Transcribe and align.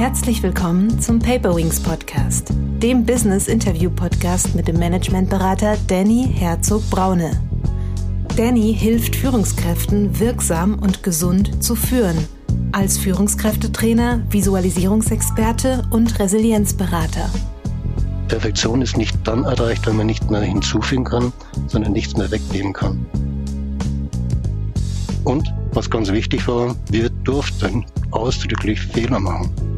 Herzlich 0.00 0.42
willkommen 0.42 0.98
zum 0.98 1.18
Paperwings 1.18 1.78
Podcast, 1.78 2.54
dem 2.54 3.04
Business 3.04 3.48
Interview 3.48 3.90
Podcast 3.90 4.54
mit 4.54 4.66
dem 4.66 4.78
Managementberater 4.78 5.76
Danny 5.88 6.26
Herzog 6.26 6.88
Braune. 6.88 7.32
Danny 8.34 8.74
hilft 8.74 9.14
Führungskräften 9.14 10.18
wirksam 10.18 10.78
und 10.78 11.02
gesund 11.02 11.62
zu 11.62 11.76
führen. 11.76 12.16
Als 12.72 12.96
Führungskräftetrainer, 12.96 14.22
Visualisierungsexperte 14.30 15.86
und 15.90 16.18
Resilienzberater. 16.18 17.28
Perfektion 18.28 18.80
ist 18.80 18.96
nicht 18.96 19.14
dann 19.24 19.44
erreicht, 19.44 19.86
wenn 19.86 19.96
man 19.96 20.06
nicht 20.06 20.30
mehr 20.30 20.40
hinzufügen 20.40 21.04
kann, 21.04 21.30
sondern 21.66 21.92
nichts 21.92 22.16
mehr 22.16 22.30
wegnehmen 22.30 22.72
kann. 22.72 23.04
Und, 25.24 25.52
was 25.74 25.90
ganz 25.90 26.10
wichtig 26.10 26.48
war, 26.48 26.74
wir 26.90 27.10
durften 27.10 27.84
ausdrücklich 28.12 28.80
Fehler 28.80 29.20
machen. 29.20 29.69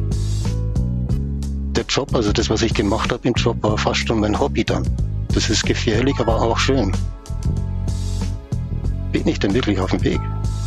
Der 1.75 1.85
Job, 1.85 2.13
also 2.13 2.31
das, 2.31 2.51
was 2.51 2.61
ich 2.61 2.75
gemacht 2.75 3.11
habe 3.11 3.27
im 3.27 3.33
Job, 3.33 3.57
war 3.63 3.75
fast 3.79 4.07
schon 4.07 4.19
mein 4.19 4.39
Hobby 4.39 4.63
dann. 4.63 4.87
Das 5.33 5.49
ist 5.49 5.65
gefährlich, 5.65 6.13
aber 6.19 6.39
auch 6.39 6.59
schön. 6.59 6.91
Bin 9.11 9.27
ich 9.27 9.39
denn 9.39 9.55
wirklich 9.55 9.79
auf 9.79 9.89
dem 9.89 10.03
Weg? 10.03 10.19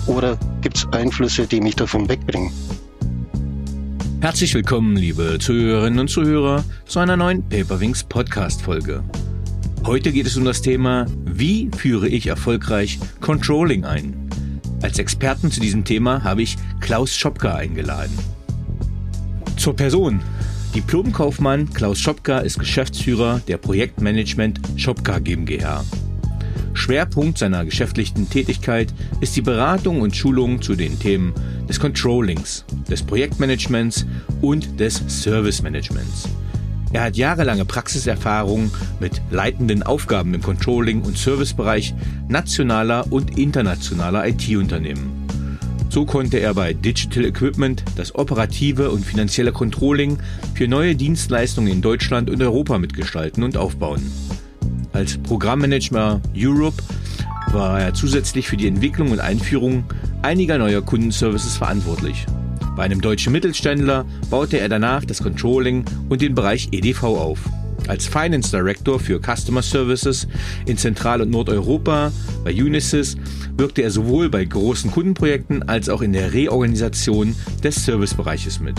Oder 0.08 0.36
gibt 0.62 0.78
es 0.78 0.86
Einflüsse, 0.90 1.46
die 1.46 1.60
mich 1.60 1.76
davon 1.76 2.08
wegbringen? 2.08 2.50
Herzlich 4.20 4.52
willkommen, 4.54 4.96
liebe 4.96 5.38
Zuhörerinnen 5.38 6.00
und 6.00 6.08
Zuhörer, 6.08 6.64
zu 6.86 6.98
einer 6.98 7.16
neuen 7.16 7.48
Paperwings 7.48 8.02
Podcast-Folge. 8.02 9.04
Heute 9.84 10.10
geht 10.10 10.26
es 10.26 10.36
um 10.36 10.44
das 10.44 10.60
Thema, 10.60 11.06
wie 11.24 11.70
führe 11.76 12.08
ich 12.08 12.26
erfolgreich 12.26 12.98
Controlling 13.20 13.84
ein? 13.84 14.28
Als 14.82 14.98
Experten 14.98 15.52
zu 15.52 15.60
diesem 15.60 15.84
Thema 15.84 16.24
habe 16.24 16.42
ich 16.42 16.56
Klaus 16.80 17.14
Schopka 17.14 17.54
eingeladen. 17.54 18.18
Zur 19.56 19.76
Person. 19.76 20.20
Diplomkaufmann 20.76 21.72
Klaus 21.72 21.98
Schopka 21.98 22.40
ist 22.40 22.58
Geschäftsführer 22.58 23.40
der 23.48 23.56
Projektmanagement 23.56 24.60
Schopka 24.76 25.20
GmbH. 25.20 25.82
Schwerpunkt 26.74 27.38
seiner 27.38 27.64
geschäftlichen 27.64 28.28
Tätigkeit 28.28 28.92
ist 29.22 29.34
die 29.36 29.40
Beratung 29.40 30.02
und 30.02 30.14
Schulung 30.14 30.60
zu 30.60 30.74
den 30.74 30.98
Themen 30.98 31.32
des 31.66 31.80
Controllings, 31.80 32.66
des 32.90 33.02
Projektmanagements 33.02 34.04
und 34.42 34.78
des 34.78 35.02
Service 35.08 35.62
Managements. 35.62 36.28
Er 36.92 37.04
hat 37.04 37.16
jahrelange 37.16 37.64
Praxiserfahrung 37.64 38.70
mit 39.00 39.22
leitenden 39.30 39.82
Aufgaben 39.82 40.34
im 40.34 40.42
Controlling- 40.42 41.00
und 41.00 41.16
Servicebereich 41.16 41.94
nationaler 42.28 43.10
und 43.10 43.38
internationaler 43.38 44.28
IT-Unternehmen. 44.28 45.15
So 45.88 46.04
konnte 46.04 46.38
er 46.38 46.54
bei 46.54 46.74
Digital 46.74 47.24
Equipment 47.24 47.82
das 47.96 48.14
operative 48.14 48.90
und 48.90 49.04
finanzielle 49.04 49.52
Controlling 49.52 50.18
für 50.54 50.68
neue 50.68 50.94
Dienstleistungen 50.94 51.72
in 51.72 51.82
Deutschland 51.82 52.28
und 52.28 52.42
Europa 52.42 52.78
mitgestalten 52.78 53.42
und 53.42 53.56
aufbauen. 53.56 54.02
Als 54.92 55.18
Programmmanager 55.18 56.20
Europe 56.36 56.82
war 57.52 57.80
er 57.80 57.94
zusätzlich 57.94 58.48
für 58.48 58.56
die 58.56 58.66
Entwicklung 58.66 59.10
und 59.10 59.20
Einführung 59.20 59.84
einiger 60.22 60.58
neuer 60.58 60.82
Kundenservices 60.82 61.56
verantwortlich. 61.56 62.26
Bei 62.76 62.82
einem 62.82 63.00
deutschen 63.00 63.32
Mittelständler 63.32 64.04
baute 64.28 64.58
er 64.58 64.68
danach 64.68 65.04
das 65.04 65.22
Controlling 65.22 65.84
und 66.08 66.20
den 66.20 66.34
Bereich 66.34 66.68
EDV 66.72 67.04
auf. 67.04 67.38
Als 67.88 68.06
Finance 68.06 68.50
Director 68.50 68.98
für 68.98 69.20
Customer 69.20 69.62
Services 69.62 70.26
in 70.66 70.76
Zentral- 70.76 71.20
und 71.20 71.30
Nordeuropa 71.30 72.12
bei 72.44 72.52
Unisys 72.52 73.16
wirkte 73.56 73.82
er 73.82 73.90
sowohl 73.90 74.28
bei 74.28 74.44
großen 74.44 74.90
Kundenprojekten 74.90 75.68
als 75.68 75.88
auch 75.88 76.02
in 76.02 76.12
der 76.12 76.32
Reorganisation 76.32 77.34
des 77.62 77.84
Servicebereiches 77.84 78.60
mit. 78.60 78.74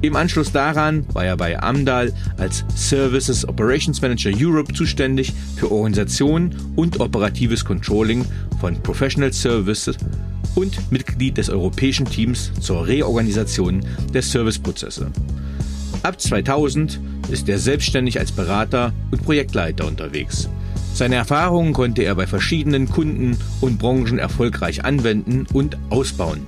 Im 0.00 0.14
Anschluss 0.14 0.52
daran 0.52 1.04
war 1.12 1.24
er 1.24 1.36
bei 1.36 1.60
Amdal 1.60 2.12
als 2.36 2.64
Services 2.76 3.46
Operations 3.48 4.00
Manager 4.00 4.30
Europe 4.32 4.72
zuständig 4.72 5.32
für 5.56 5.72
Organisation 5.72 6.54
und 6.76 7.00
operatives 7.00 7.64
Controlling 7.64 8.24
von 8.60 8.80
Professional 8.82 9.32
Services 9.32 9.96
und 10.54 10.90
Mitglied 10.92 11.36
des 11.36 11.50
europäischen 11.50 12.06
Teams 12.06 12.52
zur 12.60 12.86
Reorganisation 12.86 13.84
der 14.14 14.22
Serviceprozesse. 14.22 15.10
Ab 16.02 16.20
2000 16.20 17.00
ist 17.30 17.48
er 17.48 17.58
selbstständig 17.58 18.18
als 18.18 18.32
Berater 18.32 18.92
und 19.10 19.24
Projektleiter 19.24 19.86
unterwegs. 19.86 20.48
Seine 20.94 21.16
Erfahrungen 21.16 21.72
konnte 21.72 22.02
er 22.02 22.14
bei 22.14 22.26
verschiedenen 22.26 22.88
Kunden 22.88 23.36
und 23.60 23.78
Branchen 23.78 24.18
erfolgreich 24.18 24.84
anwenden 24.84 25.46
und 25.52 25.76
ausbauen. 25.90 26.46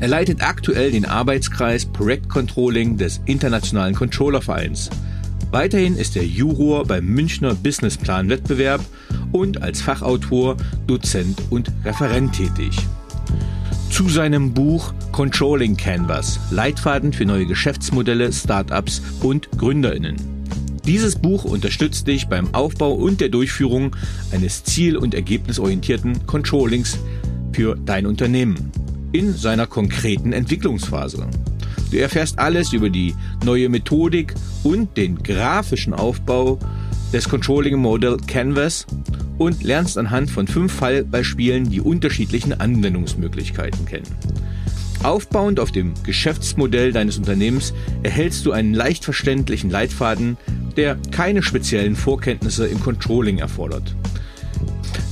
Er 0.00 0.08
leitet 0.08 0.42
aktuell 0.42 0.92
den 0.92 1.04
Arbeitskreis 1.04 1.86
Projektcontrolling 1.86 2.96
des 2.96 3.20
Internationalen 3.24 3.94
Controllervereins. 3.94 4.90
Weiterhin 5.50 5.96
ist 5.96 6.16
er 6.16 6.24
Juror 6.24 6.84
beim 6.86 7.06
Münchner 7.06 7.54
Businessplan-Wettbewerb 7.54 8.84
und 9.32 9.62
als 9.62 9.80
Fachautor, 9.80 10.56
Dozent 10.86 11.40
und 11.50 11.72
Referent 11.84 12.34
tätig 12.34 12.78
zu 13.90 14.08
seinem 14.08 14.52
Buch 14.52 14.92
Controlling 15.12 15.76
Canvas, 15.76 16.38
Leitfaden 16.50 17.12
für 17.12 17.24
neue 17.24 17.46
Geschäftsmodelle, 17.46 18.32
Startups 18.32 19.02
und 19.22 19.50
Gründerinnen. 19.58 20.16
Dieses 20.84 21.16
Buch 21.16 21.44
unterstützt 21.44 22.06
dich 22.06 22.28
beim 22.28 22.54
Aufbau 22.54 22.92
und 22.92 23.20
der 23.20 23.28
Durchführung 23.28 23.94
eines 24.32 24.64
ziel- 24.64 24.96
und 24.96 25.14
ergebnisorientierten 25.14 26.26
Controllings 26.26 26.98
für 27.52 27.76
dein 27.76 28.06
Unternehmen 28.06 28.70
in 29.12 29.34
seiner 29.34 29.66
konkreten 29.66 30.32
Entwicklungsphase. 30.32 31.26
Du 31.90 31.98
erfährst 31.98 32.38
alles 32.38 32.72
über 32.72 32.90
die 32.90 33.14
neue 33.44 33.68
Methodik 33.68 34.34
und 34.62 34.96
den 34.96 35.22
grafischen 35.22 35.94
Aufbau 35.94 36.58
des 37.12 37.28
Controlling 37.28 37.76
Model 37.76 38.18
Canvas 38.26 38.86
und 39.38 39.62
lernst 39.62 39.96
anhand 39.96 40.30
von 40.30 40.46
fünf 40.46 40.72
Fallbeispielen 40.72 41.70
die 41.70 41.80
unterschiedlichen 41.80 42.52
Anwendungsmöglichkeiten 42.52 43.86
kennen. 43.86 44.06
Aufbauend 45.02 45.60
auf 45.60 45.70
dem 45.70 45.94
Geschäftsmodell 46.02 46.92
deines 46.92 47.18
Unternehmens 47.18 47.72
erhältst 48.02 48.44
du 48.44 48.52
einen 48.52 48.74
leicht 48.74 49.04
verständlichen 49.04 49.70
Leitfaden, 49.70 50.36
der 50.76 50.98
keine 51.12 51.42
speziellen 51.42 51.94
Vorkenntnisse 51.94 52.66
im 52.66 52.80
Controlling 52.80 53.38
erfordert. 53.38 53.94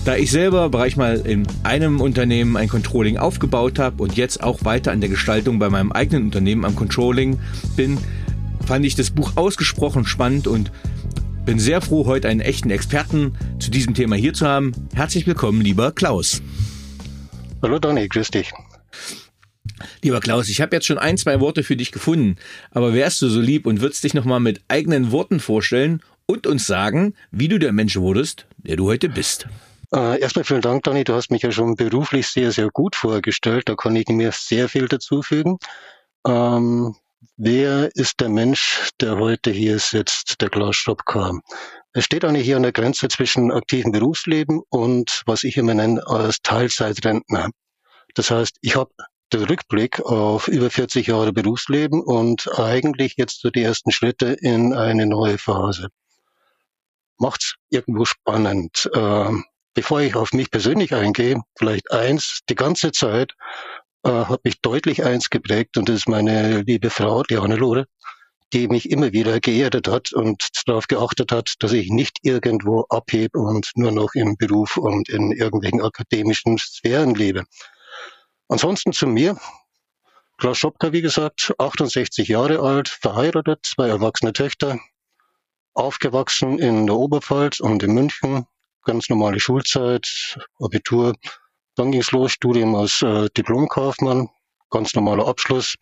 Da 0.05 0.17
ich 0.17 0.31
selber 0.31 0.69
bereits 0.69 0.97
mal 0.97 1.17
in 1.17 1.47
einem 1.65 2.01
Unternehmen 2.01 2.57
ein 2.57 2.69
Controlling 2.69 3.17
aufgebaut 3.17 3.79
habe 3.79 4.03
und 4.03 4.17
jetzt 4.17 4.43
auch 4.43 4.65
weiter 4.65 4.93
an 4.93 5.01
der 5.01 5.11
Gestaltung 5.11 5.59
bei 5.59 5.69
meinem 5.69 5.91
eigenen 5.93 6.25
Unternehmen 6.25 6.65
am 6.65 6.77
Controlling 6.77 7.39
bin, 7.77 7.99
fand 8.67 8.85
ich 8.85 8.95
das 8.97 9.11
Buch 9.11 9.33
ausgesprochen 9.37 10.05
spannend 10.05 10.47
und 10.47 10.71
bin 11.47 11.61
sehr 11.61 11.81
froh, 11.81 12.07
heute 12.07 12.29
einen 12.29 12.41
echten 12.41 12.71
Experten 12.71 13.39
zu 13.61 13.71
diesem 13.71 13.95
Thema 13.95 14.17
hier 14.17 14.35
zu 14.35 14.49
haben. 14.49 14.73
Herzlich 14.95 15.29
willkommen, 15.29 15.61
lieber 15.61 15.93
Klaus. 15.93 16.43
Hallo 17.63 17.79
Donny, 17.79 18.09
grüß 18.09 18.33
dich. 18.33 18.53
Lieber 20.03 20.19
Klaus, 20.19 20.49
ich 20.49 20.61
habe 20.61 20.75
jetzt 20.75 20.87
schon 20.87 20.99
ein, 20.99 21.17
zwei 21.17 21.39
Worte 21.39 21.63
für 21.63 21.77
dich 21.77 21.93
gefunden, 21.93 22.37
aber 22.73 22.95
wärst 22.95 23.23
du 23.23 23.29
so 23.29 23.41
lieb 23.41 23.67
und 23.67 23.81
würdest 23.81 24.03
dich 24.03 24.13
nochmal 24.13 24.41
mit 24.41 24.61
eigenen 24.67 25.13
Worten 25.13 25.39
vorstellen 25.39 26.03
und 26.27 26.49
uns 26.49 26.67
sagen, 26.67 27.15
wie 27.31 27.47
du 27.47 27.61
der 27.61 27.73
Mensch 27.73 27.97
wurdest, 27.97 28.47
der 28.59 28.75
du 28.75 28.89
heute 28.89 29.09
bist? 29.09 29.47
Äh, 29.95 30.21
erstmal 30.21 30.45
vielen 30.45 30.63
Dank, 30.63 30.83
Donny. 30.83 31.05
Du 31.05 31.15
hast 31.15 31.31
mich 31.31 31.43
ja 31.43 31.53
schon 31.53 31.77
beruflich 31.77 32.27
sehr, 32.27 32.51
sehr 32.51 32.71
gut 32.71 32.97
vorgestellt. 32.97 33.69
Da 33.69 33.77
kann 33.77 33.95
ich 33.95 34.09
mir 34.09 34.33
sehr 34.33 34.69
viel 34.69 34.89
dazufügen. 34.89 35.59
Ähm, 36.27 36.97
Wer 37.37 37.91
ist 37.95 38.21
der 38.21 38.29
Mensch, 38.29 38.91
der 39.01 39.19
heute 39.19 39.51
hier 39.51 39.79
sitzt, 39.79 40.41
der 40.41 40.49
Klaus 40.49 40.77
Stopka? 40.77 41.39
Er 41.93 42.03
steht 42.03 42.25
eigentlich 42.25 42.45
hier 42.45 42.57
an 42.57 42.63
der 42.63 42.73
Grenze 42.73 43.09
zwischen 43.09 43.51
aktivem 43.51 43.93
Berufsleben 43.93 44.63
und 44.69 45.23
was 45.27 45.45
ich 45.45 45.57
immer 45.57 45.75
nenne 45.75 46.07
als 46.07 46.41
Teilzeitrentner. 46.43 47.51
Das 48.15 48.31
heißt, 48.31 48.57
ich 48.61 48.77
habe 48.77 48.91
den 49.33 49.45
Rückblick 49.45 50.01
auf 50.01 50.49
über 50.49 50.71
40 50.71 51.09
Jahre 51.09 51.33
Berufsleben 51.33 52.03
und 52.03 52.49
eigentlich 52.59 53.15
jetzt 53.17 53.41
so 53.41 53.51
die 53.51 53.63
ersten 53.63 53.91
Schritte 53.91 54.37
in 54.41 54.73
eine 54.75 55.07
neue 55.07 55.39
Phase. 55.39 55.89
Macht's 57.19 57.55
irgendwo 57.71 58.05
spannend. 58.05 58.91
Ähm, 58.95 59.45
bevor 59.75 60.01
ich 60.01 60.17
auf 60.17 60.33
mich 60.33 60.51
persönlich 60.51 60.95
eingehe, 60.95 61.41
vielleicht 61.59 61.91
eins, 61.91 62.41
die 62.49 62.55
ganze 62.55 62.93
Zeit 62.93 63.33
äh, 64.07 64.27
hat 64.27 64.45
mich 64.45 64.61
deutlich 64.61 65.05
eins 65.05 65.31
geprägt 65.31 65.77
und 65.77 65.89
das 65.89 65.97
ist 65.97 66.09
meine 66.09 66.63
liebe 66.63 66.91
Frau, 66.91 67.25
die 67.25 67.39
Hannelore, 67.39 67.87
die 68.53 68.69
mich 68.69 68.91
immer 68.91 69.13
wieder 69.13 69.41
geerdet 69.41 69.89
hat 69.89 70.13
und 70.13 70.49
darauf 70.67 70.87
geachtet 70.87 71.33
hat, 71.33 71.55
dass 71.59 71.73
ich 71.73 71.91
nicht 71.91 72.19
irgendwo 72.23 72.83
abhebe 72.89 73.39
und 73.39 73.73
nur 73.75 73.91
noch 73.91 74.15
im 74.15 74.37
Beruf 74.37 74.77
und 74.77 75.09
in 75.09 75.33
irgendwelchen 75.33 75.83
akademischen 75.83 76.57
Sphären 76.57 77.15
lebe. 77.15 77.45
Ansonsten 78.49 78.93
zu 78.93 79.09
mir. 79.09 79.37
Klaus 80.39 80.59
Schopka, 80.59 80.93
wie 80.93 81.03
gesagt, 81.03 81.55
68 81.59 82.29
Jahre 82.29 82.61
alt, 82.61 82.89
verheiratet, 82.89 83.61
zwei 83.65 83.89
erwachsene 83.89 84.33
Töchter, 84.33 84.79
aufgewachsen 85.75 86.59
in 86.59 86.87
der 86.87 86.95
Oberpfalz 86.95 87.59
und 87.59 87.83
in 87.83 87.95
München, 87.95 88.47
ganz 88.85 89.09
normale 89.09 89.41
Schulzeit, 89.41 90.39
Abitur, 90.61 91.15
dann 91.77 91.93
ging 91.93 92.01
es 92.01 92.11
los, 92.11 92.33
Studium 92.33 92.75
als 92.75 93.03
äh, 93.03 93.29
Diplomkaufmann, 93.37 94.29
ganz 94.71 94.95
normaler 94.95 95.29
Abschluss. 95.29 95.77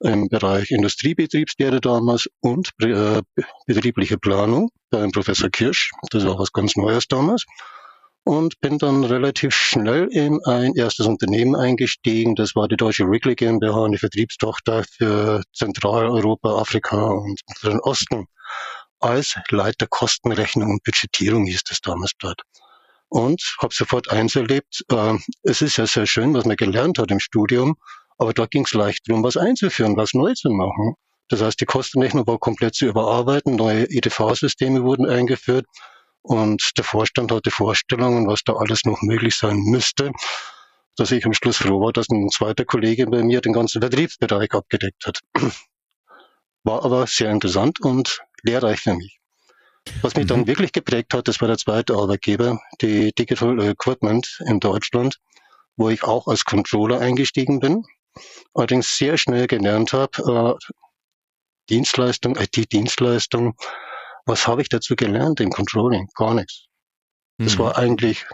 im 0.00 0.28
Bereich 0.28 0.70
Industriebetriebslehre 0.70 1.80
damals 1.80 2.28
und 2.40 2.70
äh, 2.80 3.20
betriebliche 3.66 4.16
Planung 4.18 4.70
beim 4.90 5.10
Professor 5.10 5.50
Kirsch. 5.50 5.90
Das 6.10 6.24
war 6.24 6.38
was 6.38 6.52
ganz 6.52 6.76
Neues 6.76 7.08
damals. 7.08 7.44
Und 8.24 8.60
bin 8.60 8.78
dann 8.78 9.04
relativ 9.04 9.54
schnell 9.54 10.08
in 10.10 10.38
ein 10.44 10.74
erstes 10.74 11.06
Unternehmen 11.06 11.56
eingestiegen. 11.56 12.34
Das 12.34 12.54
war 12.54 12.68
die 12.68 12.76
Deutsche 12.76 13.08
Wrigley 13.08 13.34
GmbH, 13.34 13.86
eine 13.86 13.98
Vertriebstochter 13.98 14.84
für 14.84 15.42
Zentraleuropa, 15.52 16.60
Afrika 16.60 17.04
und 17.10 17.40
den 17.62 17.80
Osten. 17.80 18.26
Als 19.00 19.34
Leiter 19.50 19.86
Kostenrechnung 19.88 20.70
und 20.70 20.84
Budgetierung 20.84 21.44
hieß 21.46 21.64
das 21.64 21.80
damals 21.80 22.12
dort 22.18 22.42
und 23.08 23.56
habe 23.60 23.74
sofort 23.74 24.10
eins 24.10 24.36
erlebt. 24.36 24.84
Äh, 24.90 25.14
es 25.42 25.62
ist 25.62 25.76
ja 25.76 25.86
sehr 25.86 26.06
schön, 26.06 26.34
was 26.34 26.44
man 26.44 26.56
gelernt 26.56 26.98
hat 26.98 27.10
im 27.10 27.20
Studium, 27.20 27.76
aber 28.18 28.32
da 28.32 28.46
ging 28.46 28.64
es 28.64 28.74
leicht 28.74 29.08
darum, 29.08 29.22
was 29.22 29.36
einzuführen, 29.36 29.96
was 29.96 30.14
neu 30.14 30.34
zu 30.34 30.50
machen. 30.50 30.94
Das 31.28 31.42
heißt, 31.42 31.60
die 31.60 31.66
Kostenrechnung 31.66 32.26
war 32.26 32.38
komplett 32.38 32.74
zu 32.74 32.86
überarbeiten, 32.86 33.56
neue 33.56 33.84
EDV-Systeme 33.84 34.82
wurden 34.82 35.06
eingeführt 35.06 35.66
und 36.22 36.72
der 36.76 36.84
Vorstand 36.84 37.32
hatte 37.32 37.50
Vorstellungen, 37.50 38.26
was 38.26 38.42
da 38.44 38.54
alles 38.54 38.84
noch 38.84 39.02
möglich 39.02 39.36
sein 39.36 39.58
müsste, 39.58 40.12
dass 40.96 41.10
ich 41.10 41.24
am 41.24 41.32
Schluss 41.32 41.58
froh 41.58 41.80
war, 41.80 41.92
dass 41.92 42.08
ein 42.08 42.28
zweiter 42.30 42.64
Kollege 42.64 43.06
bei 43.06 43.22
mir 43.22 43.40
den 43.40 43.52
ganzen 43.52 43.80
Vertriebsbereich 43.80 44.52
abgedeckt 44.52 45.06
hat. 45.06 45.20
War 46.64 46.84
aber 46.84 47.06
sehr 47.06 47.30
interessant 47.30 47.80
und 47.80 48.20
lehrreich 48.42 48.80
für 48.80 48.94
mich. 48.94 49.20
Was 50.02 50.14
mich 50.14 50.24
mhm. 50.24 50.28
dann 50.28 50.46
wirklich 50.46 50.72
geprägt 50.72 51.14
hat, 51.14 51.28
das 51.28 51.40
war 51.40 51.48
der 51.48 51.58
zweite 51.58 51.94
Arbeitgeber, 51.94 52.60
die 52.80 53.12
Digital 53.12 53.60
Equipment 53.60 54.40
in 54.46 54.60
Deutschland, 54.60 55.18
wo 55.76 55.88
ich 55.88 56.04
auch 56.04 56.26
als 56.26 56.44
Controller 56.44 57.00
eingestiegen 57.00 57.60
bin 57.60 57.84
allerdings 58.54 58.96
sehr 58.96 59.16
schnell 59.18 59.46
gelernt 59.46 59.92
habe, 59.92 60.58
äh, 60.60 60.74
Dienstleistung, 61.70 62.36
IT-Dienstleistung, 62.36 63.54
was 64.24 64.46
habe 64.46 64.62
ich 64.62 64.68
dazu 64.68 64.96
gelernt 64.96 65.40
im 65.40 65.50
Controlling? 65.50 66.08
Gar 66.14 66.34
nichts. 66.34 66.66
Mhm. 67.38 67.44
Das 67.44 67.58
war 67.58 67.76
eigentlich 67.76 68.26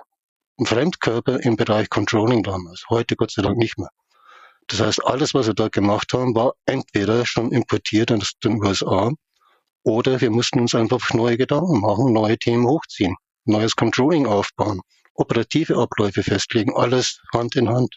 ein 0.58 0.66
Fremdkörper 0.66 1.40
im 1.40 1.56
Bereich 1.56 1.90
Controlling 1.90 2.42
damals. 2.42 2.84
Heute 2.88 3.16
Gott 3.16 3.32
sei 3.32 3.42
Dank 3.42 3.56
nicht 3.56 3.78
mehr. 3.78 3.90
Das 4.68 4.80
heißt, 4.80 5.04
alles, 5.04 5.34
was 5.34 5.46
wir 5.46 5.54
da 5.54 5.68
gemacht 5.68 6.12
haben, 6.14 6.34
war 6.34 6.54
entweder 6.64 7.26
schon 7.26 7.52
importiert 7.52 8.10
aus 8.12 8.32
den 8.42 8.62
USA 8.62 9.10
oder 9.84 10.20
wir 10.20 10.30
mussten 10.30 10.60
uns 10.60 10.74
einfach 10.74 11.12
neue 11.12 11.36
Gedanken 11.36 11.80
machen, 11.80 12.12
neue 12.12 12.38
Themen 12.38 12.66
hochziehen, 12.66 13.14
neues 13.44 13.76
Controlling 13.76 14.26
aufbauen, 14.26 14.80
operative 15.14 15.76
Abläufe 15.76 16.22
festlegen, 16.22 16.74
alles 16.74 17.20
Hand 17.32 17.54
in 17.54 17.68
Hand. 17.68 17.96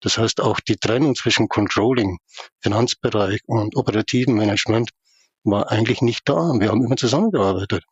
Das 0.00 0.18
heißt, 0.18 0.40
auch 0.40 0.58
die 0.60 0.76
Trennung 0.76 1.14
zwischen 1.14 1.48
Controlling, 1.48 2.18
Finanzbereich 2.60 3.40
und 3.46 3.76
operativen 3.76 4.34
Management 4.34 4.90
war 5.44 5.70
eigentlich 5.70 6.02
nicht 6.02 6.28
da. 6.28 6.52
Wir 6.58 6.70
haben 6.70 6.84
immer 6.84 6.96
zusammengearbeitet. 6.96 7.84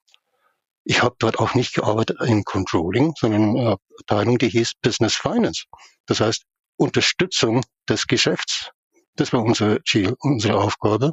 Ich 0.85 1.03
habe 1.03 1.15
dort 1.19 1.38
auch 1.38 1.55
nicht 1.55 1.75
gearbeitet 1.75 2.21
in 2.23 2.43
Controlling, 2.43 3.15
sondern 3.17 3.43
in 3.43 3.59
einer 3.59 3.79
Abteilung, 4.00 4.38
die 4.38 4.49
hieß 4.49 4.73
Business 4.82 5.15
Finance. 5.15 5.65
Das 6.06 6.21
heißt, 6.21 6.43
Unterstützung 6.77 7.62
des 7.88 8.06
Geschäfts. 8.09 8.71
Das 9.15 9.32
war 9.32 9.43
unser 9.43 9.85
Ziel, 9.85 10.17
unsere 10.19 10.59
Aufgabe. 10.59 11.12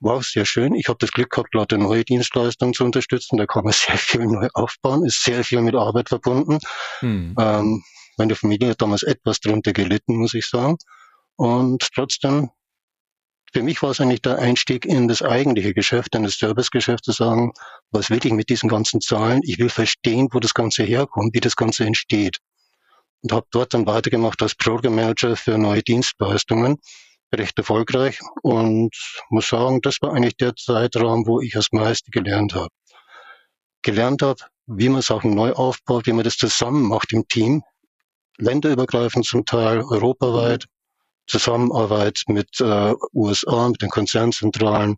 War 0.00 0.16
auch 0.16 0.22
sehr 0.22 0.46
schön. 0.46 0.74
Ich 0.74 0.88
habe 0.88 0.98
das 0.98 1.12
Glück 1.12 1.30
gehabt, 1.30 1.54
lauter 1.54 1.76
neue 1.76 2.04
Dienstleistungen 2.04 2.72
zu 2.72 2.84
unterstützen. 2.84 3.36
Da 3.36 3.46
kann 3.46 3.64
man 3.64 3.72
sehr 3.74 3.98
viel 3.98 4.24
neu 4.24 4.48
aufbauen, 4.54 5.04
ist 5.04 5.22
sehr 5.22 5.44
viel 5.44 5.60
mit 5.60 5.74
Arbeit 5.74 6.08
verbunden. 6.08 6.58
Hm. 7.00 7.34
Ähm, 7.38 7.84
meine 8.16 8.34
Familie 8.34 8.70
hat 8.70 8.82
damals 8.82 9.02
etwas 9.02 9.40
drunter 9.40 9.72
gelitten, 9.72 10.16
muss 10.16 10.34
ich 10.34 10.46
sagen. 10.46 10.76
Und 11.36 11.88
trotzdem, 11.94 12.50
für 13.52 13.62
mich 13.62 13.82
war 13.82 13.90
es 13.90 14.00
eigentlich 14.00 14.22
der 14.22 14.38
Einstieg 14.38 14.84
in 14.84 15.08
das 15.08 15.22
eigentliche 15.22 15.74
Geschäft, 15.74 16.14
in 16.14 16.22
das 16.22 16.38
Servicegeschäft 16.38 17.04
zu 17.04 17.12
sagen, 17.12 17.52
was 17.90 18.10
will 18.10 18.20
ich 18.22 18.32
mit 18.32 18.48
diesen 18.48 18.68
ganzen 18.68 19.00
Zahlen? 19.00 19.40
Ich 19.44 19.58
will 19.58 19.70
verstehen, 19.70 20.28
wo 20.32 20.38
das 20.38 20.54
Ganze 20.54 20.82
herkommt, 20.82 21.34
wie 21.34 21.40
das 21.40 21.56
Ganze 21.56 21.84
entsteht. 21.84 22.38
Und 23.22 23.32
habe 23.32 23.46
dort 23.50 23.74
dann 23.74 23.86
weitergemacht 23.86 24.40
als 24.42 24.54
Program 24.54 24.94
Manager 24.94 25.36
für 25.36 25.58
neue 25.58 25.82
Dienstleistungen, 25.82 26.78
recht 27.32 27.56
erfolgreich 27.58 28.20
und 28.42 28.90
muss 29.28 29.48
sagen, 29.48 29.80
das 29.82 29.98
war 30.00 30.12
eigentlich 30.12 30.36
der 30.36 30.54
Zeitraum, 30.56 31.26
wo 31.26 31.40
ich 31.40 31.52
das 31.52 31.68
meiste 31.72 32.10
gelernt 32.10 32.54
habe. 32.54 32.68
Gelernt 33.82 34.22
habe, 34.22 34.42
wie 34.66 34.88
man 34.88 35.02
Sachen 35.02 35.34
neu 35.34 35.52
aufbaut, 35.52 36.06
wie 36.06 36.12
man 36.12 36.24
das 36.24 36.36
zusammen 36.36 36.82
macht 36.82 37.12
im 37.12 37.26
Team, 37.28 37.62
länderübergreifend 38.38 39.24
zum 39.24 39.44
Teil, 39.44 39.80
europaweit, 39.80 40.66
Zusammenarbeit 41.26 42.22
mit 42.26 42.60
äh, 42.60 42.94
USA, 43.12 43.68
mit 43.68 43.82
den 43.82 43.90
Konzernzentralen. 43.90 44.96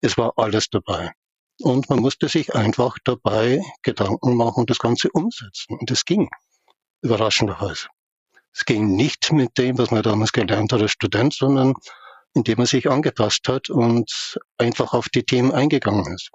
Es 0.00 0.18
war 0.18 0.32
alles 0.36 0.68
dabei. 0.70 1.12
Und 1.60 1.88
man 1.90 2.00
musste 2.00 2.28
sich 2.28 2.54
einfach 2.54 2.98
dabei 3.04 3.60
Gedanken 3.82 4.36
machen 4.36 4.60
und 4.60 4.70
das 4.70 4.78
Ganze 4.78 5.08
umsetzen. 5.12 5.76
Und 5.78 5.90
es 5.90 6.04
ging, 6.04 6.28
überraschenderweise. 7.02 7.88
Es 8.54 8.64
ging 8.64 8.96
nicht 8.96 9.32
mit 9.32 9.56
dem, 9.58 9.78
was 9.78 9.90
man 9.90 10.02
damals 10.02 10.32
gelernt 10.32 10.72
hat 10.72 10.82
als 10.82 10.92
Student, 10.92 11.34
sondern 11.34 11.74
indem 12.34 12.58
man 12.58 12.66
sich 12.66 12.90
angepasst 12.90 13.48
hat 13.48 13.70
und 13.70 14.38
einfach 14.58 14.92
auf 14.92 15.08
die 15.08 15.24
Themen 15.24 15.52
eingegangen 15.52 16.12
ist. 16.14 16.30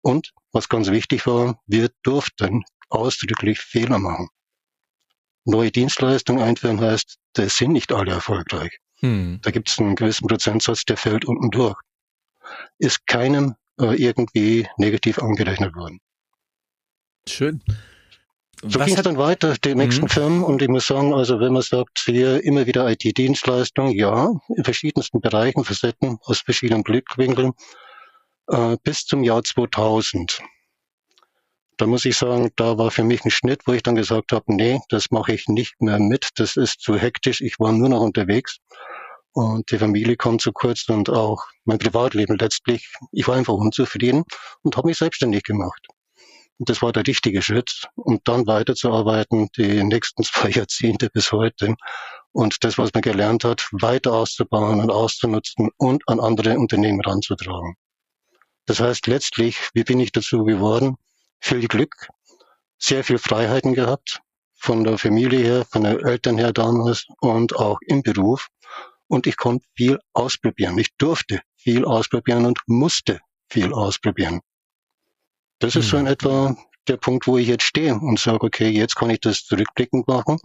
Und 0.00 0.32
was 0.52 0.68
ganz 0.68 0.90
wichtig 0.90 1.26
war, 1.26 1.60
wir 1.66 1.90
durften 2.02 2.64
ausdrücklich 2.88 3.58
Fehler 3.60 3.98
machen 3.98 4.28
neue 5.44 5.70
Dienstleistungen 5.70 6.42
einführen 6.42 6.80
heißt, 6.80 7.18
da 7.34 7.48
sind 7.48 7.72
nicht 7.72 7.92
alle 7.92 8.12
erfolgreich. 8.12 8.78
Hm. 9.00 9.40
Da 9.42 9.50
gibt 9.50 9.68
es 9.68 9.78
einen 9.78 9.96
gewissen 9.96 10.28
Prozentsatz, 10.28 10.84
der 10.84 10.96
fällt 10.96 11.24
unten 11.24 11.50
durch. 11.50 11.76
Ist 12.78 13.06
keinem 13.06 13.54
äh, 13.80 13.94
irgendwie 14.00 14.68
negativ 14.76 15.18
angerechnet 15.18 15.74
worden. 15.74 15.98
Schön. 17.28 17.62
So 18.62 18.78
ging 18.78 18.94
es 18.96 19.02
dann 19.02 19.18
weiter, 19.18 19.56
die 19.64 19.74
nächsten 19.74 20.04
mhm. 20.04 20.08
Firmen. 20.08 20.44
Und 20.44 20.62
ich 20.62 20.68
muss 20.68 20.86
sagen, 20.86 21.12
also 21.12 21.40
wenn 21.40 21.52
man 21.52 21.62
sagt, 21.62 22.02
hier 22.04 22.42
immer 22.44 22.66
wieder 22.66 22.88
IT-Dienstleistung, 22.88 23.90
ja, 23.90 24.30
in 24.56 24.64
verschiedensten 24.64 25.20
Bereichen, 25.20 25.64
Facetten, 25.64 26.18
aus 26.22 26.40
verschiedenen 26.40 26.84
Blickwinkeln, 26.84 27.52
äh, 28.48 28.76
bis 28.82 29.04
zum 29.04 29.24
Jahr 29.24 29.42
2000 29.42 30.40
da 31.78 31.86
muss 31.88 32.04
ich 32.04 32.16
sagen, 32.16 32.50
da 32.54 32.78
war 32.78 32.92
für 32.92 33.02
mich 33.02 33.24
ein 33.24 33.32
Schnitt, 33.32 33.62
wo 33.66 33.72
ich 33.72 33.82
dann 33.82 33.96
gesagt 33.96 34.30
habe, 34.30 34.44
nee, 34.54 34.78
das 34.88 35.10
mache 35.10 35.32
ich 35.32 35.48
nicht 35.48 35.80
mehr 35.80 35.98
mit, 35.98 36.28
das 36.36 36.56
ist 36.56 36.80
zu 36.80 36.96
hektisch, 36.96 37.40
ich 37.40 37.58
war 37.58 37.72
nur 37.72 37.88
noch 37.88 38.02
unterwegs 38.02 38.58
und 39.32 39.68
die 39.70 39.78
Familie 39.78 40.16
kam 40.16 40.38
zu 40.38 40.52
kurz 40.52 40.88
und 40.88 41.08
auch 41.08 41.44
mein 41.64 41.78
Privatleben 41.78 42.36
letztlich. 42.38 42.92
Ich 43.10 43.26
war 43.26 43.36
einfach 43.36 43.54
unzufrieden 43.54 44.24
und 44.62 44.76
habe 44.76 44.88
mich 44.88 44.98
selbstständig 44.98 45.42
gemacht. 45.42 45.86
Und 46.58 46.68
das 46.68 46.82
war 46.82 46.92
der 46.92 47.06
richtige 47.06 47.42
Schritt, 47.42 47.88
um 47.94 48.20
dann 48.24 48.46
weiterzuarbeiten, 48.46 49.48
die 49.56 49.82
nächsten 49.82 50.22
zwei 50.24 50.50
Jahrzehnte 50.50 51.10
bis 51.10 51.32
heute. 51.32 51.74
Und 52.32 52.64
das, 52.64 52.78
was 52.78 52.92
man 52.94 53.02
gelernt 53.02 53.44
hat, 53.44 53.68
weiter 53.72 54.12
auszubauen 54.12 54.80
und 54.80 54.90
auszunutzen 54.90 55.70
und 55.76 56.02
an 56.08 56.20
andere 56.20 56.58
Unternehmen 56.58 57.00
ranzutragen. 57.00 57.76
Das 58.66 58.80
heißt 58.80 59.06
letztlich, 59.06 59.58
wie 59.74 59.84
bin 59.84 60.00
ich 60.00 60.12
dazu 60.12 60.44
geworden? 60.44 60.96
viel 61.42 61.66
Glück, 61.66 62.08
sehr 62.78 63.02
viel 63.04 63.18
Freiheiten 63.18 63.74
gehabt, 63.74 64.20
von 64.54 64.84
der 64.84 64.96
Familie 64.96 65.40
her, 65.40 65.66
von 65.68 65.82
den 65.82 65.98
Eltern 65.98 66.38
her 66.38 66.52
damals 66.52 67.04
und 67.20 67.56
auch 67.56 67.78
im 67.86 68.02
Beruf. 68.02 68.46
Und 69.08 69.26
ich 69.26 69.36
konnte 69.36 69.66
viel 69.76 69.98
ausprobieren. 70.12 70.78
Ich 70.78 70.96
durfte 70.96 71.40
viel 71.56 71.84
ausprobieren 71.84 72.46
und 72.46 72.60
musste 72.66 73.20
viel 73.50 73.72
ausprobieren. 73.72 74.40
Das 75.62 75.76
ist 75.76 75.90
so 75.90 75.96
in 75.96 76.06
hm. 76.06 76.12
etwa 76.12 76.56
der 76.88 76.96
Punkt, 76.96 77.28
wo 77.28 77.38
ich 77.38 77.46
jetzt 77.46 77.62
stehe 77.62 77.94
und 77.94 78.18
sage, 78.18 78.44
okay, 78.44 78.68
jetzt 78.68 78.96
kann 78.96 79.10
ich 79.10 79.20
das 79.20 79.44
zurückblickend 79.44 80.08
machen. 80.08 80.38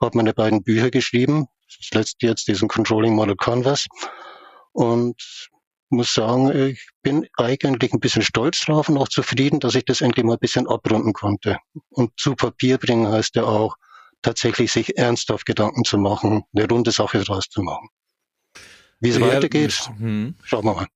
Habe 0.00 0.16
meine 0.16 0.32
beiden 0.32 0.62
Bücher 0.62 0.90
geschrieben. 0.90 1.46
Das 1.80 1.90
letzte 1.92 2.26
jetzt 2.26 2.46
diesen 2.46 2.68
Controlling 2.68 3.14
Model 3.14 3.34
Canvas. 3.34 3.86
Und 4.70 5.50
muss 5.90 6.14
sagen, 6.14 6.50
ich 6.56 6.88
bin 7.02 7.26
eigentlich 7.36 7.92
ein 7.92 7.98
bisschen 7.98 8.22
stolz 8.22 8.60
drauf 8.60 8.88
und 8.88 8.98
auch 8.98 9.08
zufrieden, 9.08 9.58
dass 9.58 9.74
ich 9.74 9.84
das 9.84 10.00
endlich 10.00 10.24
mal 10.24 10.34
ein 10.34 10.38
bisschen 10.38 10.68
abrunden 10.68 11.12
konnte. 11.12 11.58
Und 11.90 12.12
zu 12.16 12.36
Papier 12.36 12.78
bringen 12.78 13.10
heißt 13.10 13.34
ja 13.34 13.42
auch, 13.42 13.74
tatsächlich 14.22 14.70
sich 14.70 14.96
ernsthaft 14.96 15.44
Gedanken 15.44 15.84
zu 15.84 15.98
machen, 15.98 16.44
eine 16.54 16.68
runde 16.68 16.92
Sache 16.92 17.18
draus 17.24 17.48
zu 17.50 17.62
machen. 17.62 17.88
Wie 19.00 19.10
es 19.10 19.18
ja, 19.18 19.26
weitergeht, 19.26 19.90
hm. 19.98 20.36
schauen 20.44 20.64
wir 20.64 20.74
mal. 20.74 20.86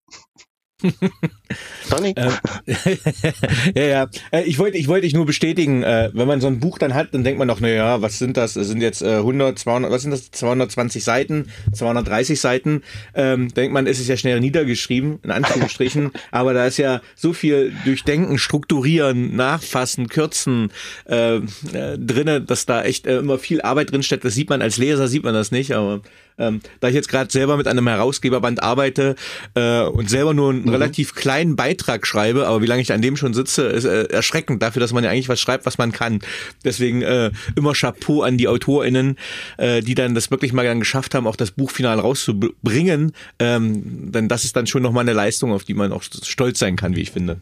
Tony? 1.89 2.15
Ähm, 2.17 2.33
ja, 3.75 3.83
ja. 3.83 4.09
Äh, 4.31 4.43
ich 4.43 4.59
wollte, 4.59 4.77
ich 4.77 4.89
wollte 4.89 5.07
dich 5.07 5.15
nur 5.15 5.25
bestätigen, 5.25 5.83
äh, 5.83 6.11
wenn 6.13 6.29
man 6.29 6.41
so 6.41 6.49
ein 6.49 6.61
Buch 6.61 6.79
dann 6.79 6.93
hat, 6.93 7.15
dann 7.15 7.25
denkt 7.25 7.39
man 7.39 7.49
doch, 7.49 7.61
na 7.61 7.69
ja, 7.69 8.03
was 8.03 8.19
sind 8.19 8.37
das? 8.37 8.55
Das 8.55 8.69
sind 8.69 8.83
jetzt 8.83 9.03
100, 9.03 9.59
200, 9.59 9.91
was 9.91 10.03
sind 10.03 10.11
das? 10.11 10.31
220 10.31 11.03
Seiten, 11.03 11.51
230 11.73 12.41
Seiten. 12.41 12.83
Ähm, 13.15 13.53
denkt 13.55 13.73
man, 13.73 13.87
ist 13.87 14.01
es 14.01 14.09
ja 14.09 14.17
schnell 14.17 14.41
niedergeschrieben, 14.41 15.19
in 15.23 15.31
Anführungsstrichen. 15.31 16.11
aber 16.31 16.53
da 16.53 16.67
ist 16.67 16.77
ja 16.77 17.01
so 17.15 17.33
viel 17.33 17.73
durchdenken, 17.85 18.39
strukturieren, 18.39 19.35
nachfassen, 19.35 20.09
kürzen 20.09 20.71
äh, 21.09 21.37
äh, 21.37 21.99
drinne, 21.99 22.43
dass 22.43 22.67
da 22.67 22.83
echt 22.83 23.07
äh, 23.07 23.19
immer 23.19 23.39
viel 23.39 23.63
Arbeit 23.63 23.93
drinsteckt. 23.93 24.25
Das 24.25 24.35
sieht 24.35 24.51
man 24.51 24.61
als 24.61 24.77
Leser, 24.77 25.09
sieht 25.09 25.25
man 25.25 25.35
das 25.35 25.51
nicht, 25.51 25.73
aber 25.73 26.03
ähm, 26.39 26.61
da 26.81 26.89
ich 26.89 26.95
jetzt 26.95 27.09
gerade 27.09 27.31
selber 27.31 27.57
mit 27.57 27.67
einem 27.67 27.87
Herausgeberband 27.89 28.63
arbeite 28.63 29.17
äh, 29.55 29.83
und 29.83 30.11
selber 30.11 30.35
nur 30.35 30.51
einen 30.51 30.63
mhm. 30.63 30.69
relativ 30.69 31.15
kleinen 31.15 31.57
Beitrag 31.57 32.07
schreibe, 32.07 32.47
aber 32.47 32.63
wie 32.63 32.67
lange 32.67 32.83
ich 32.83 32.93
an 32.93 33.03
dem 33.03 33.17
schon 33.17 33.35
sitze, 33.35 33.67
ist 33.67 33.85
äh, 33.85 34.05
erschreckend 34.05 34.63
dafür, 34.63 34.81
dass 34.81 34.93
man 34.93 35.05
ja 35.05 35.11
eigentlich 35.11 35.29
was 35.29 35.41
schreibt, 35.41 35.67
was 35.67 35.79
man 35.79 35.93
kann. 35.93 36.21
Deswegen 36.65 37.03
äh, 37.03 37.31
immer 37.57 37.73
Chapeau 37.73 38.23
an 38.23 38.37
die 38.39 38.49
AutorInnen, 38.49 39.17
äh, 39.57 39.81
die 39.81 39.95
dann 39.95 40.15
das 40.15 40.31
wirklich 40.31 40.53
mal 40.53 40.65
dann 40.65 40.81
geschafft 40.81 41.15
haben, 41.15 41.27
auch 41.27 41.37
das 41.37 41.51
Buchfinal 41.51 41.99
rauszubringen. 41.99 43.13
Ähm, 43.39 44.13
denn 44.13 44.29
das 44.29 44.45
ist 44.45 44.57
dann 44.57 44.67
schon 44.67 44.83
nochmal 44.83 45.03
eine 45.03 45.13
Leistung, 45.13 45.53
auf 45.53 45.65
die 45.65 45.75
man 45.75 45.93
auch 45.93 46.03
stolz 46.03 46.59
sein 46.59 46.77
kann, 46.77 46.97
wie 46.97 47.03
ich 47.03 47.11
finde. 47.11 47.41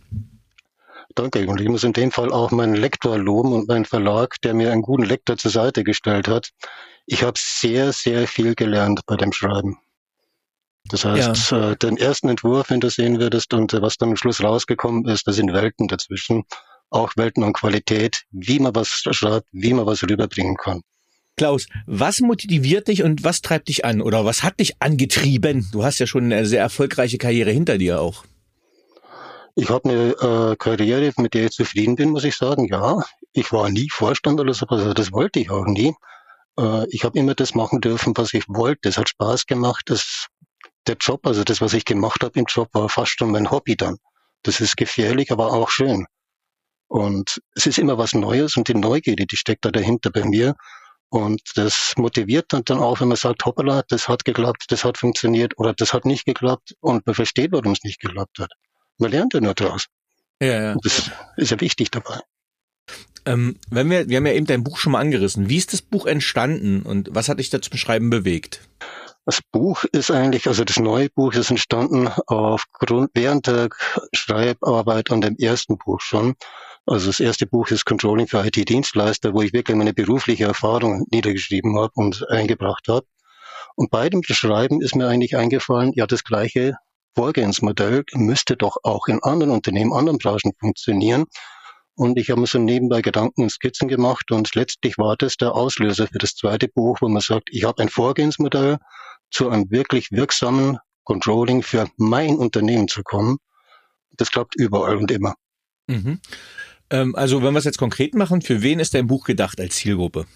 Danke. 1.15 1.47
Und 1.47 1.61
ich 1.61 1.69
muss 1.69 1.85
in 1.85 1.93
dem 1.93 2.11
Fall 2.11 2.33
auch 2.33 2.51
meinen 2.51 2.75
Lektor 2.75 3.19
loben 3.19 3.53
und 3.53 3.69
meinen 3.69 3.85
Verlag, 3.85 4.41
der 4.43 4.55
mir 4.55 4.73
einen 4.73 4.83
guten 4.83 5.05
Lektor 5.05 5.37
zur 5.37 5.51
Seite 5.51 5.85
gestellt 5.85 6.27
hat 6.27 6.51
ich 7.07 7.23
habe 7.23 7.39
sehr, 7.39 7.93
sehr 7.93 8.27
viel 8.27 8.55
gelernt 8.55 9.01
bei 9.07 9.17
dem 9.17 9.33
Schreiben. 9.33 9.79
Das 10.89 11.05
heißt, 11.05 11.51
ja. 11.51 11.71
äh, 11.71 11.77
den 11.77 11.97
ersten 11.97 12.29
Entwurf, 12.29 12.71
wenn 12.71 12.81
du 12.81 12.91
sehen 12.91 13.19
würdest 13.19 13.55
und 13.55 13.73
äh, 13.73 13.81
was 13.81 13.97
dann 13.97 14.11
am 14.11 14.17
Schluss 14.17 14.43
rausgekommen 14.43 15.07
ist, 15.07 15.27
da 15.27 15.33
sind 15.33 15.53
Welten 15.53 15.89
dazwischen. 15.89 16.45
Auch 16.91 17.13
Welten 17.17 17.43
an 17.43 17.55
Qualität, 17.55 18.25
wie 18.31 18.59
man 18.59 18.75
was 18.75 18.89
schreibt, 18.89 19.47
wie 19.53 19.73
man 19.73 19.87
was 19.87 20.03
rüberbringen 20.03 20.57
kann. 20.57 20.83
Klaus, 21.37 21.67
was 21.87 22.21
motiviert 22.21 22.87
dich 22.87 23.03
und 23.03 23.25
was 23.25 23.41
treibt 23.41 23.69
dich 23.69 23.85
an 23.85 24.01
oder 24.01 24.25
was 24.25 24.45
hat 24.45 24.61
dich 24.61 24.81
angetrieben? 24.81 25.69
Du 25.73 25.85
hast 25.85 25.99
ja 25.99 26.07
schon 26.07 26.25
eine 26.25 26.47
sehr 26.47 26.61
erfolgreiche 26.61 27.19
Karriere 27.19 27.51
hinter 27.51 27.79
dir 27.79 28.01
auch. 28.01 28.25
Ich 29.57 29.71
habe 29.71 29.89
eine 29.89 30.53
äh, 30.53 30.57
Karriere, 30.57 31.13
mit 31.17 31.35
der 31.35 31.47
ich 31.47 31.53
zufrieden 31.53 31.97
bin, 31.97 32.11
muss 32.11 32.25
ich 32.25 32.37
sagen. 32.37 32.67
Ja, 32.67 33.03
ich 33.33 33.53
war 33.53 33.69
nie 33.71 33.89
Vorstand 33.91 34.39
oder 34.39 34.53
so, 34.53 34.67
also 34.67 34.93
das 34.93 35.13
wollte 35.13 35.41
ich 35.41 35.51
auch 35.51 35.65
nie. 35.65 35.95
Äh, 36.59 36.87
ich 36.91 37.05
habe 37.05 37.19
immer 37.19 37.35
das 37.35 37.55
machen 37.55 37.81
dürfen, 37.81 38.17
was 38.17 38.35
ich 38.35 38.45
wollte. 38.49 38.81
Das 38.83 38.99
hat 38.99 39.09
Spaß 39.09 39.47
gemacht. 39.47 39.85
Das, 39.87 40.27
der 40.87 40.97
Job, 41.01 41.27
also 41.27 41.45
das, 41.45 41.61
was 41.61 41.73
ich 41.73 41.85
gemacht 41.85 42.23
habe 42.23 42.39
im 42.39 42.47
Job, 42.47 42.69
war 42.73 42.89
fast 42.89 43.19
schon 43.19 43.31
mein 43.31 43.51
Hobby 43.51 43.77
dann. 43.77 43.97
Das 44.43 44.61
ist 44.61 44.77
gefährlich, 44.77 45.33
aber 45.33 45.53
auch 45.53 45.71
schön. 45.71 46.07
Und 46.89 47.41
es 47.55 47.67
ist 47.67 47.79
immer 47.79 47.99
was 47.99 48.15
Neues 48.15 48.57
und 48.57 48.69
die 48.69 48.75
Neugierde, 48.75 49.27
die 49.27 49.37
steckt 49.37 49.65
da 49.65 49.71
dahinter 49.71 50.11
bei 50.11 50.25
mir. 50.25 50.55
Und 51.09 51.41
das 51.55 51.93
motiviert 51.97 52.47
dann, 52.49 52.65
dann 52.65 52.79
auch, 52.79 53.01
wenn 53.01 53.09
man 53.09 53.17
sagt, 53.17 53.45
hoppala, 53.45 53.83
das 53.89 54.09
hat 54.09 54.25
geklappt, 54.25 54.65
das 54.69 54.85
hat 54.85 54.99
funktioniert 54.99 55.59
oder 55.59 55.73
das 55.73 55.93
hat 55.93 56.05
nicht 56.05 56.25
geklappt 56.25 56.75
und 56.81 57.07
man 57.07 57.15
versteht, 57.15 57.53
warum 57.53 57.73
es 57.73 57.85
nicht 57.85 58.01
geklappt 58.01 58.39
hat. 58.41 58.51
Man 58.99 59.11
lernt 59.11 59.33
ja 59.35 59.41
nur 59.41 59.55
daraus. 59.55 59.87
Ja, 60.41 60.63
ja. 60.63 60.73
Und 60.73 60.85
das 60.85 61.11
ist 61.37 61.51
ja 61.51 61.61
wichtig 61.61 61.91
dabei. 61.91 62.21
Ähm, 63.27 63.57
wenn 63.71 63.91
wir, 63.91 64.09
wir 64.09 64.19
haben 64.19 64.27
ja 64.27 64.33
eben 64.33 64.47
dein 64.47 64.65
Buch 64.65 64.79
schon 64.79 64.93
mal 64.93 65.01
angerissen. 65.01 65.49
Wie 65.49 65.57
ist 65.57 65.73
das 65.73 65.83
Buch 65.83 66.07
entstanden 66.07 66.83
und 66.83 67.09
was 67.13 67.29
hat 67.29 67.39
dich 67.39 67.51
da 67.51 67.61
zum 67.61 67.79
Schreiben 67.79 68.11
bewegt? 68.11 68.61
Das 69.27 69.41
Buch 69.41 69.85
ist 69.85 70.11
eigentlich, 70.11 70.49
also 70.49 70.65
das 70.65 70.79
neue 70.79 71.09
Buch 71.09 71.33
ist 71.33 71.51
entstanden 71.51 72.09
aufgrund, 72.27 73.11
während 73.15 73.47
der 73.47 73.71
Schreibarbeit 74.13 75.11
an 75.11 75.23
dem 75.23 75.37
ersten 75.39 75.79
Buch 75.79 76.03
schon. 76.03 76.35
Also 76.85 77.07
das 77.07 77.21
erste 77.21 77.47
Buch 77.47 77.71
ist 77.71 77.87
Controlling 77.87 78.27
für 78.27 78.45
IT-Dienstleister, 78.45 79.33
wo 79.33 79.41
ich 79.41 79.55
wirklich 79.55 79.77
meine 79.79 79.95
berufliche 79.95 80.45
Erfahrung 80.45 81.07
niedergeschrieben 81.11 81.79
habe 81.79 81.93
und 81.95 82.29
eingebracht 82.29 82.89
habe. 82.89 83.07
Und 83.77 83.91
bei 83.91 84.11
dem 84.11 84.23
Schreiben 84.23 84.83
ist 84.83 84.95
mir 84.95 85.09
eigentlich 85.09 85.37
eingefallen, 85.37 85.93
ja, 85.95 86.07
das 86.07 86.25
gleiche 86.25 86.77
Vorgehensmodell 87.15 88.05
müsste 88.13 88.57
doch 88.57 88.77
auch 88.83 89.07
in 89.07 89.23
anderen 89.23 89.53
Unternehmen, 89.53 89.95
anderen 89.95 90.19
Branchen 90.19 90.53
funktionieren. 90.59 91.25
Und 91.97 92.19
ich 92.19 92.31
habe 92.31 92.41
mir 92.41 92.47
so 92.47 92.59
nebenbei 92.59 93.03
Gedanken 93.03 93.43
und 93.43 93.51
Skizzen 93.51 93.89
gemacht 93.89 94.33
und 94.33 94.55
letztlich 94.55 94.99
war 94.99 95.17
das 95.17 95.37
der 95.37 95.55
Auslöser 95.55 96.09
für 96.09 96.19
das 96.19 96.35
zweite 96.35 96.69
Buch, 96.69 96.99
wo 97.01 97.09
man 97.09 97.23
sagt, 97.23 97.49
ich 97.53 97.65
habe 97.65 97.83
ein 97.83 97.89
Vorgehensmodell 97.89 98.79
zu 99.31 99.49
einem 99.49 99.71
wirklich 99.71 100.11
wirksamen 100.11 100.79
Controlling 101.05 101.63
für 101.63 101.89
mein 101.97 102.37
Unternehmen 102.37 102.89
zu 102.89 103.03
kommen. 103.03 103.39
Das 104.17 104.31
klappt 104.31 104.57
überall 104.57 104.97
und 104.97 105.11
immer. 105.11 105.35
Mhm. 105.87 106.21
Ähm, 106.91 107.15
also 107.15 107.43
wenn 107.43 107.53
wir 107.53 107.59
es 107.59 107.65
jetzt 107.65 107.79
konkret 107.79 108.15
machen, 108.15 108.43
für 108.43 108.63
wen 108.63 108.81
ist 108.81 108.95
dein 108.95 109.07
Buch 109.07 109.25
gedacht 109.25 109.61
als 109.61 109.77
Zielgruppe? 109.77 110.27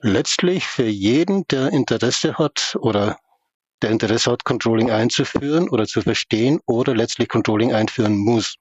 Letztlich 0.00 0.66
für 0.66 0.86
jeden, 0.86 1.46
der 1.48 1.72
Interesse 1.72 2.38
hat 2.38 2.76
oder 2.80 3.18
der 3.82 3.90
Interesse 3.90 4.32
hat, 4.32 4.44
Controlling 4.44 4.90
einzuführen 4.90 5.68
oder 5.68 5.86
zu 5.86 6.02
verstehen 6.02 6.60
oder 6.66 6.94
letztlich 6.94 7.28
Controlling 7.28 7.72
einführen 7.72 8.16
muss. 8.16 8.56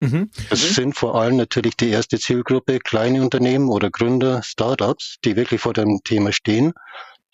Mhm. 0.00 0.30
Das 0.48 0.62
mhm. 0.62 0.74
sind 0.74 0.96
vor 0.96 1.14
allem 1.14 1.36
natürlich 1.36 1.76
die 1.76 1.90
erste 1.90 2.18
Zielgruppe 2.18 2.78
kleine 2.78 3.22
Unternehmen 3.22 3.68
oder 3.68 3.90
Gründer, 3.90 4.42
Startups, 4.42 5.16
die 5.24 5.36
wirklich 5.36 5.60
vor 5.60 5.74
dem 5.74 6.00
Thema 6.04 6.32
stehen. 6.32 6.72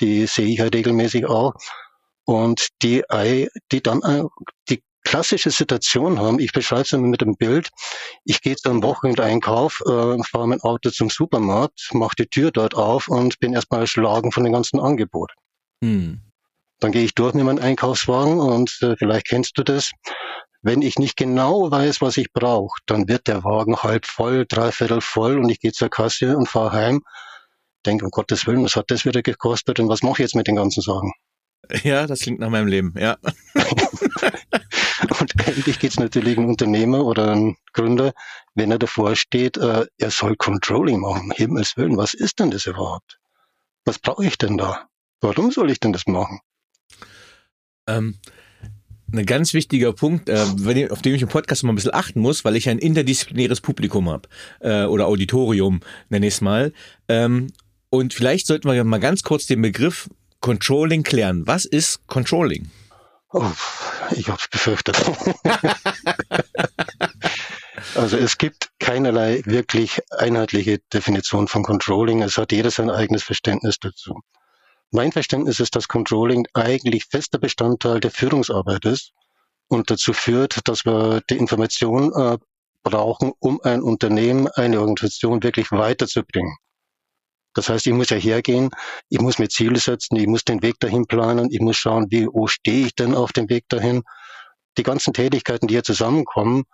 Die 0.00 0.26
sehe 0.26 0.46
ich 0.46 0.60
halt 0.60 0.74
regelmäßig 0.74 1.26
auch. 1.26 1.54
Und 2.24 2.68
die, 2.82 3.04
die 3.70 3.82
dann 3.82 4.28
die 4.68 4.82
klassische 5.06 5.52
Situation 5.52 6.18
haben, 6.18 6.40
ich 6.40 6.50
beschreibe 6.50 6.82
es 6.82 6.92
immer 6.92 7.06
mit 7.06 7.20
dem 7.20 7.36
Bild, 7.36 7.68
ich 8.24 8.40
gehe 8.40 8.56
zu 8.56 8.68
einem 8.68 8.82
Wochenendeinkauf, 8.82 9.80
äh, 9.86 10.22
fahre 10.24 10.48
mein 10.48 10.60
Auto 10.60 10.90
zum 10.90 11.10
Supermarkt, 11.10 11.90
mache 11.92 12.16
die 12.18 12.26
Tür 12.26 12.50
dort 12.50 12.74
auf 12.74 13.06
und 13.06 13.38
bin 13.38 13.54
erstmal 13.54 13.82
erschlagen 13.82 14.32
von 14.32 14.42
dem 14.42 14.52
ganzen 14.52 14.80
Angebot. 14.80 15.32
Mhm. 15.80 16.22
Dann 16.80 16.90
gehe 16.90 17.04
ich 17.04 17.14
durch 17.14 17.34
mit 17.34 17.44
meinem 17.44 17.62
Einkaufswagen 17.62 18.40
und 18.40 18.76
äh, 18.82 18.96
vielleicht 18.96 19.28
kennst 19.28 19.56
du 19.56 19.62
das. 19.62 19.92
Wenn 20.66 20.82
ich 20.82 20.98
nicht 20.98 21.16
genau 21.16 21.70
weiß, 21.70 22.00
was 22.00 22.16
ich 22.16 22.32
brauche, 22.32 22.80
dann 22.86 23.06
wird 23.06 23.28
der 23.28 23.44
Wagen 23.44 23.84
halb 23.84 24.04
voll, 24.04 24.46
dreiviertel 24.48 25.00
voll 25.00 25.38
und 25.38 25.48
ich 25.48 25.60
gehe 25.60 25.70
zur 25.70 25.90
Kasse 25.90 26.36
und 26.36 26.48
fahre 26.48 26.72
heim. 26.72 27.04
Denke, 27.86 28.04
um 28.04 28.10
Gottes 28.10 28.48
Willen, 28.48 28.64
was 28.64 28.74
hat 28.74 28.90
das 28.90 29.04
wieder 29.04 29.22
gekostet 29.22 29.78
und 29.78 29.88
was 29.88 30.02
mache 30.02 30.14
ich 30.14 30.18
jetzt 30.26 30.34
mit 30.34 30.48
den 30.48 30.56
ganzen 30.56 30.80
Sachen? 30.80 31.12
Ja, 31.84 32.08
das 32.08 32.18
klingt 32.18 32.40
nach 32.40 32.50
meinem 32.50 32.66
Leben, 32.66 32.94
ja. 32.98 33.16
und 35.20 35.34
ähnlich 35.46 35.78
geht 35.78 35.92
es 35.92 36.00
natürlich 36.00 36.36
einem 36.36 36.48
Unternehmer 36.48 37.04
oder 37.04 37.30
einem 37.30 37.56
Gründer, 37.72 38.12
wenn 38.56 38.72
er 38.72 38.80
davor 38.80 39.14
steht, 39.14 39.56
äh, 39.58 39.86
er 39.98 40.10
soll 40.10 40.34
Controlling 40.34 40.98
machen. 40.98 41.30
Himmels 41.30 41.76
Willen, 41.76 41.96
was 41.96 42.12
ist 42.12 42.40
denn 42.40 42.50
das 42.50 42.66
überhaupt? 42.66 43.20
Was 43.84 44.00
brauche 44.00 44.26
ich 44.26 44.36
denn 44.36 44.58
da? 44.58 44.88
Warum 45.20 45.52
soll 45.52 45.70
ich 45.70 45.78
denn 45.78 45.92
das 45.92 46.08
machen? 46.08 46.40
Ähm, 47.86 48.18
ein 49.12 49.26
ganz 49.26 49.54
wichtiger 49.54 49.92
Punkt, 49.92 50.28
äh, 50.28 50.44
auf 50.90 51.02
den 51.02 51.14
ich 51.14 51.22
im 51.22 51.28
Podcast 51.28 51.62
mal 51.64 51.72
ein 51.72 51.76
bisschen 51.76 51.94
achten 51.94 52.20
muss, 52.20 52.44
weil 52.44 52.56
ich 52.56 52.68
ein 52.68 52.78
interdisziplinäres 52.78 53.60
Publikum 53.60 54.08
habe 54.08 54.28
äh, 54.60 54.84
oder 54.84 55.06
Auditorium, 55.06 55.80
nenne 56.08 56.26
ich 56.26 56.34
es 56.34 56.40
mal. 56.40 56.72
Ähm, 57.08 57.48
und 57.90 58.14
vielleicht 58.14 58.46
sollten 58.46 58.68
wir 58.68 58.82
mal 58.84 59.00
ganz 59.00 59.22
kurz 59.22 59.46
den 59.46 59.62
Begriff 59.62 60.08
Controlling 60.40 61.02
klären. 61.02 61.46
Was 61.46 61.64
ist 61.64 62.06
Controlling? 62.06 62.70
Oh, 63.32 63.50
ich 64.14 64.28
habe 64.28 64.38
es 64.40 64.48
befürchtet. 64.48 64.96
also 67.94 68.16
es 68.16 68.38
gibt 68.38 68.70
keinerlei 68.78 69.42
wirklich 69.44 70.00
einheitliche 70.10 70.78
Definition 70.92 71.48
von 71.48 71.62
Controlling. 71.62 72.22
Es 72.22 72.38
hat 72.38 72.52
jeder 72.52 72.70
sein 72.70 72.90
eigenes 72.90 73.22
Verständnis 73.22 73.78
dazu. 73.80 74.20
Mein 74.90 75.12
Verständnis 75.12 75.60
ist, 75.60 75.74
dass 75.76 75.88
Controlling 75.88 76.46
eigentlich 76.54 77.06
fester 77.06 77.38
Bestandteil 77.38 78.00
der 78.00 78.10
Führungsarbeit 78.10 78.84
ist 78.84 79.12
und 79.68 79.90
dazu 79.90 80.12
führt, 80.12 80.66
dass 80.68 80.84
wir 80.84 81.22
die 81.28 81.36
Information 81.36 82.12
äh, 82.14 82.38
brauchen, 82.82 83.32
um 83.40 83.60
ein 83.62 83.82
Unternehmen, 83.82 84.48
eine 84.48 84.80
Organisation 84.80 85.42
wirklich 85.42 85.72
weiterzubringen. 85.72 86.56
Das 87.54 87.68
heißt, 87.68 87.86
ich 87.86 87.94
muss 87.94 88.10
ja 88.10 88.16
hergehen, 88.16 88.70
ich 89.08 89.18
muss 89.18 89.38
mir 89.38 89.48
Ziele 89.48 89.78
setzen, 89.78 90.16
ich 90.16 90.26
muss 90.26 90.44
den 90.44 90.62
Weg 90.62 90.78
dahin 90.78 91.06
planen, 91.06 91.50
ich 91.50 91.60
muss 91.60 91.76
schauen, 91.76 92.06
wie, 92.10 92.26
wo 92.26 92.46
stehe 92.46 92.86
ich 92.86 92.94
denn 92.94 93.14
auf 93.14 93.32
dem 93.32 93.48
Weg 93.48 93.64
dahin. 93.68 94.02
Die 94.76 94.82
ganzen 94.82 95.14
Tätigkeiten, 95.14 95.66
die 95.66 95.74
hier 95.74 95.82
zusammenkommen, 95.82 96.64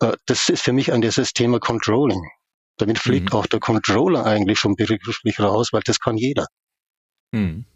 äh, 0.00 0.12
das 0.26 0.48
ist 0.48 0.62
für 0.62 0.72
mich 0.72 0.92
ein 0.92 1.00
dieses 1.00 1.32
Thema 1.32 1.60
Controlling. 1.60 2.28
Damit 2.76 2.98
fliegt 2.98 3.32
mhm. 3.32 3.38
auch 3.38 3.46
der 3.46 3.60
Controller 3.60 4.26
eigentlich 4.26 4.58
schon 4.58 4.74
beruflich 4.74 5.40
raus, 5.40 5.72
weil 5.72 5.82
das 5.84 6.00
kann 6.00 6.16
jeder. 6.16 6.46
Mhm. 7.32 7.66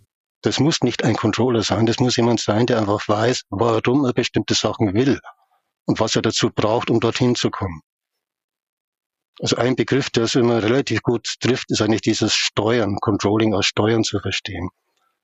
Das 0.43 0.59
muss 0.59 0.83
nicht 0.83 1.05
ein 1.05 1.15
Controller 1.15 1.63
sein, 1.63 1.87
das 1.87 2.01
muss 2.01 2.17
jemand 2.17 2.41
sein, 2.41 2.67
der 2.67 2.79
einfach 2.79 3.07
weiß, 3.07 3.43
warum 3.51 4.05
er 4.05 4.13
bestimmte 4.13 4.55
Sachen 4.55 4.93
will 4.95 5.21
und 5.85 6.01
was 6.01 6.17
er 6.17 6.23
dazu 6.23 6.51
braucht, 6.51 6.91
um 6.91 6.99
dorthin 6.99 7.35
zu 7.35 7.51
kommen. 7.51 7.81
Also 9.41 9.57
ein 9.57 9.77
Begriff, 9.77 10.11
der 10.11 10.25
es 10.25 10.35
immer 10.35 10.63
relativ 10.63 11.03
gut 11.03 11.35
trifft, 11.41 11.71
ist 11.71 11.81
eigentlich 11.81 12.03
dieses 12.03 12.35
Steuern, 12.35 12.97
Controlling 13.01 13.55
als 13.55 13.67
Steuern 13.67 14.05
zu 14.05 14.21
verstehen. 14.21 14.69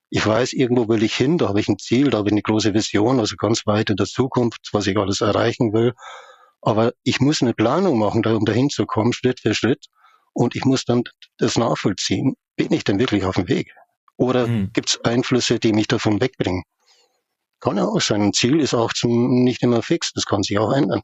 Ich 0.09 0.25
weiß, 0.25 0.53
irgendwo 0.53 0.87
will 0.87 1.03
ich 1.03 1.15
hin, 1.15 1.37
da 1.37 1.49
habe 1.49 1.59
ich 1.59 1.67
ein 1.67 1.77
Ziel, 1.77 2.09
da 2.09 2.17
habe 2.17 2.29
ich 2.29 2.33
eine 2.33 2.41
große 2.41 2.73
Vision, 2.73 3.19
also 3.19 3.35
ganz 3.35 3.67
weit 3.67 3.91
in 3.91 3.95
der 3.95 4.07
Zukunft, 4.07 4.69
was 4.71 4.87
ich 4.87 4.97
alles 4.97 5.21
erreichen 5.21 5.71
will. 5.71 5.93
Aber 6.61 6.93
ich 7.03 7.19
muss 7.19 7.41
eine 7.41 7.53
Planung 7.53 7.99
machen, 7.99 8.25
um 8.25 8.45
dahin 8.45 8.69
zu 8.69 8.85
kommen, 8.85 9.13
Schritt 9.13 9.39
für 9.39 9.53
Schritt. 9.53 9.85
Und 10.33 10.55
ich 10.55 10.65
muss 10.65 10.85
dann 10.85 11.03
das 11.37 11.57
nachvollziehen. 11.57 12.35
Bin 12.55 12.73
ich 12.73 12.83
denn 12.83 12.99
wirklich 12.99 13.23
auf 13.23 13.35
dem 13.35 13.47
Weg? 13.47 13.73
Oder 14.19 14.47
mhm. 14.47 14.71
gibt 14.73 14.89
es 14.89 14.99
Einflüsse, 15.03 15.59
die 15.59 15.71
mich 15.71 15.87
davon 15.87 16.19
wegbringen? 16.19 16.63
Kann 17.61 17.77
ja 17.77 17.85
auch 17.85 18.01
sein. 18.01 18.21
Ein 18.21 18.33
Ziel 18.33 18.59
ist 18.59 18.73
auch 18.73 18.91
zum, 18.93 19.43
nicht 19.43 19.63
immer 19.63 19.81
fix. 19.81 20.11
Das 20.13 20.25
kann 20.25 20.43
sich 20.43 20.59
auch 20.59 20.73
ändern. 20.73 21.01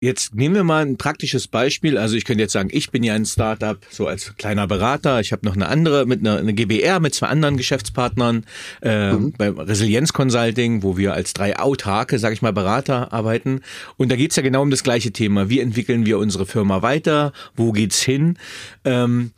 Jetzt 0.00 0.34
nehmen 0.34 0.56
wir 0.56 0.64
mal 0.64 0.84
ein 0.84 0.98
praktisches 0.98 1.48
Beispiel. 1.48 1.96
Also 1.96 2.16
ich 2.16 2.24
könnte 2.24 2.42
jetzt 2.42 2.52
sagen, 2.52 2.68
ich 2.72 2.90
bin 2.90 3.02
ja 3.02 3.14
ein 3.14 3.24
Startup, 3.24 3.78
so 3.88 4.08
als 4.08 4.36
kleiner 4.36 4.66
Berater. 4.66 5.20
Ich 5.20 5.32
habe 5.32 5.46
noch 5.46 5.54
eine 5.54 5.68
andere 5.68 6.04
mit 6.04 6.20
einer 6.20 6.36
eine 6.36 6.52
GBR 6.52 7.00
mit 7.00 7.14
zwei 7.14 7.28
anderen 7.28 7.56
Geschäftspartnern 7.56 8.44
äh, 8.82 9.12
mhm. 9.12 9.32
beim 9.38 9.58
Resilienz 9.58 10.12
Consulting, 10.12 10.82
wo 10.82 10.96
wir 10.96 11.14
als 11.14 11.32
drei 11.32 11.58
autarke, 11.58 12.18
sage 12.18 12.34
ich 12.34 12.42
mal, 12.42 12.52
Berater 12.52 13.12
arbeiten. 13.12 13.60
Und 13.96 14.10
da 14.10 14.16
geht's 14.16 14.36
ja 14.36 14.42
genau 14.42 14.62
um 14.62 14.70
das 14.70 14.82
gleiche 14.82 15.12
Thema. 15.12 15.48
Wie 15.48 15.60
entwickeln 15.60 16.04
wir 16.04 16.18
unsere 16.18 16.44
Firma 16.44 16.82
weiter? 16.82 17.32
Wo 17.54 17.72
geht's 17.72 18.02
hin? 18.02 18.36
Ähm, 18.84 19.30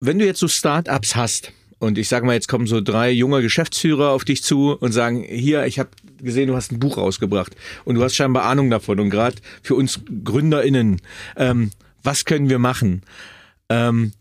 wenn 0.00 0.18
du 0.18 0.24
jetzt 0.24 0.40
so 0.40 0.48
Startups 0.48 1.16
hast, 1.16 1.52
und 1.82 1.98
ich 1.98 2.08
sage 2.08 2.24
mal, 2.24 2.34
jetzt 2.34 2.46
kommen 2.46 2.68
so 2.68 2.80
drei 2.80 3.10
junge 3.10 3.42
Geschäftsführer 3.42 4.10
auf 4.10 4.24
dich 4.24 4.44
zu 4.44 4.76
und 4.78 4.92
sagen, 4.92 5.24
hier, 5.28 5.66
ich 5.66 5.80
habe 5.80 5.90
gesehen, 6.18 6.46
du 6.46 6.54
hast 6.54 6.70
ein 6.70 6.78
Buch 6.78 6.96
rausgebracht 6.96 7.56
und 7.84 7.96
du 7.96 8.04
hast 8.04 8.14
scheinbar 8.14 8.44
Ahnung 8.44 8.70
davon. 8.70 9.00
Und 9.00 9.10
gerade 9.10 9.38
für 9.64 9.74
uns 9.74 9.98
GründerInnen, 10.22 11.02
ähm, 11.36 11.72
was 12.04 12.24
können 12.24 12.48
wir 12.48 12.60
machen? 12.60 13.02
Ähm, 13.68 14.12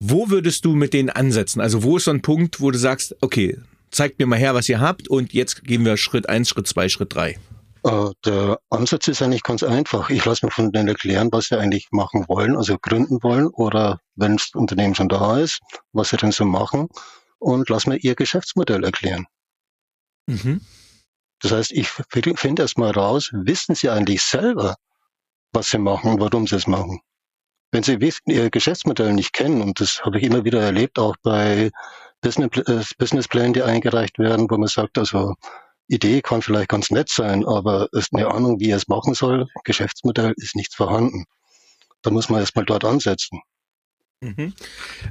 wo 0.00 0.30
würdest 0.30 0.64
du 0.64 0.72
mit 0.74 0.94
denen 0.94 1.10
ansetzen? 1.10 1.60
Also 1.60 1.82
wo 1.82 1.98
ist 1.98 2.04
so 2.04 2.12
ein 2.12 2.22
Punkt, 2.22 2.62
wo 2.62 2.70
du 2.70 2.78
sagst, 2.78 3.14
okay, 3.20 3.58
zeigt 3.90 4.18
mir 4.18 4.24
mal 4.24 4.38
her, 4.38 4.54
was 4.54 4.70
ihr 4.70 4.80
habt 4.80 5.06
und 5.06 5.34
jetzt 5.34 5.64
gehen 5.64 5.84
wir 5.84 5.98
Schritt 5.98 6.30
eins, 6.30 6.48
Schritt 6.48 6.66
zwei, 6.66 6.88
Schritt 6.88 7.14
drei. 7.14 7.36
Äh, 7.84 8.10
der 8.24 8.58
Ansatz 8.70 9.06
ist 9.08 9.20
eigentlich 9.20 9.42
ganz 9.42 9.62
einfach. 9.62 10.08
Ich 10.08 10.24
lasse 10.24 10.46
mir 10.46 10.50
von 10.50 10.72
denen 10.72 10.88
erklären, 10.88 11.28
was 11.30 11.48
sie 11.48 11.58
eigentlich 11.58 11.88
machen 11.90 12.24
wollen, 12.26 12.56
also 12.56 12.78
gründen 12.80 13.22
wollen 13.22 13.48
oder 13.48 14.00
wenn 14.14 14.36
das 14.36 14.50
Unternehmen 14.54 14.94
schon 14.94 15.08
da 15.08 15.38
ist, 15.38 15.60
was 15.92 16.10
sie 16.10 16.16
denn 16.16 16.32
so 16.32 16.44
machen 16.44 16.88
und 17.38 17.68
lass 17.68 17.86
mir 17.86 17.96
ihr 17.96 18.14
Geschäftsmodell 18.14 18.84
erklären. 18.84 19.26
Mhm. 20.26 20.60
Das 21.40 21.52
heißt, 21.52 21.72
ich 21.72 21.88
finde 21.88 22.62
erst 22.62 22.78
mal 22.78 22.92
raus, 22.92 23.30
wissen 23.32 23.74
sie 23.74 23.90
eigentlich 23.90 24.22
selber, 24.22 24.76
was 25.52 25.70
sie 25.70 25.78
machen 25.78 26.12
und 26.12 26.20
warum 26.20 26.46
sie 26.46 26.56
es 26.56 26.66
machen. 26.66 27.00
Wenn 27.72 27.82
sie 27.82 27.98
ihr 28.26 28.50
Geschäftsmodell 28.50 29.12
nicht 29.12 29.32
kennen, 29.32 29.60
und 29.60 29.80
das 29.80 30.02
habe 30.04 30.18
ich 30.18 30.24
immer 30.24 30.44
wieder 30.44 30.60
erlebt, 30.60 30.98
auch 30.98 31.16
bei 31.22 31.70
äh, 32.22 32.84
Businessplänen, 32.98 33.52
die 33.54 33.62
eingereicht 33.62 34.18
werden, 34.18 34.48
wo 34.48 34.56
man 34.56 34.68
sagt, 34.68 34.98
also 34.98 35.34
Idee 35.88 36.22
kann 36.22 36.42
vielleicht 36.42 36.68
ganz 36.68 36.90
nett 36.90 37.08
sein, 37.08 37.44
aber 37.44 37.88
ist 37.92 38.14
eine 38.14 38.28
Ahnung, 38.28 38.60
wie 38.60 38.70
er 38.70 38.76
es 38.76 38.88
machen 38.88 39.14
soll, 39.14 39.48
Geschäftsmodell 39.64 40.32
ist 40.36 40.54
nichts 40.54 40.76
vorhanden. 40.76 41.24
Da 42.02 42.10
muss 42.10 42.28
man 42.28 42.40
erstmal 42.40 42.64
dort 42.64 42.84
ansetzen. 42.84 43.40
Mhm. 44.22 44.52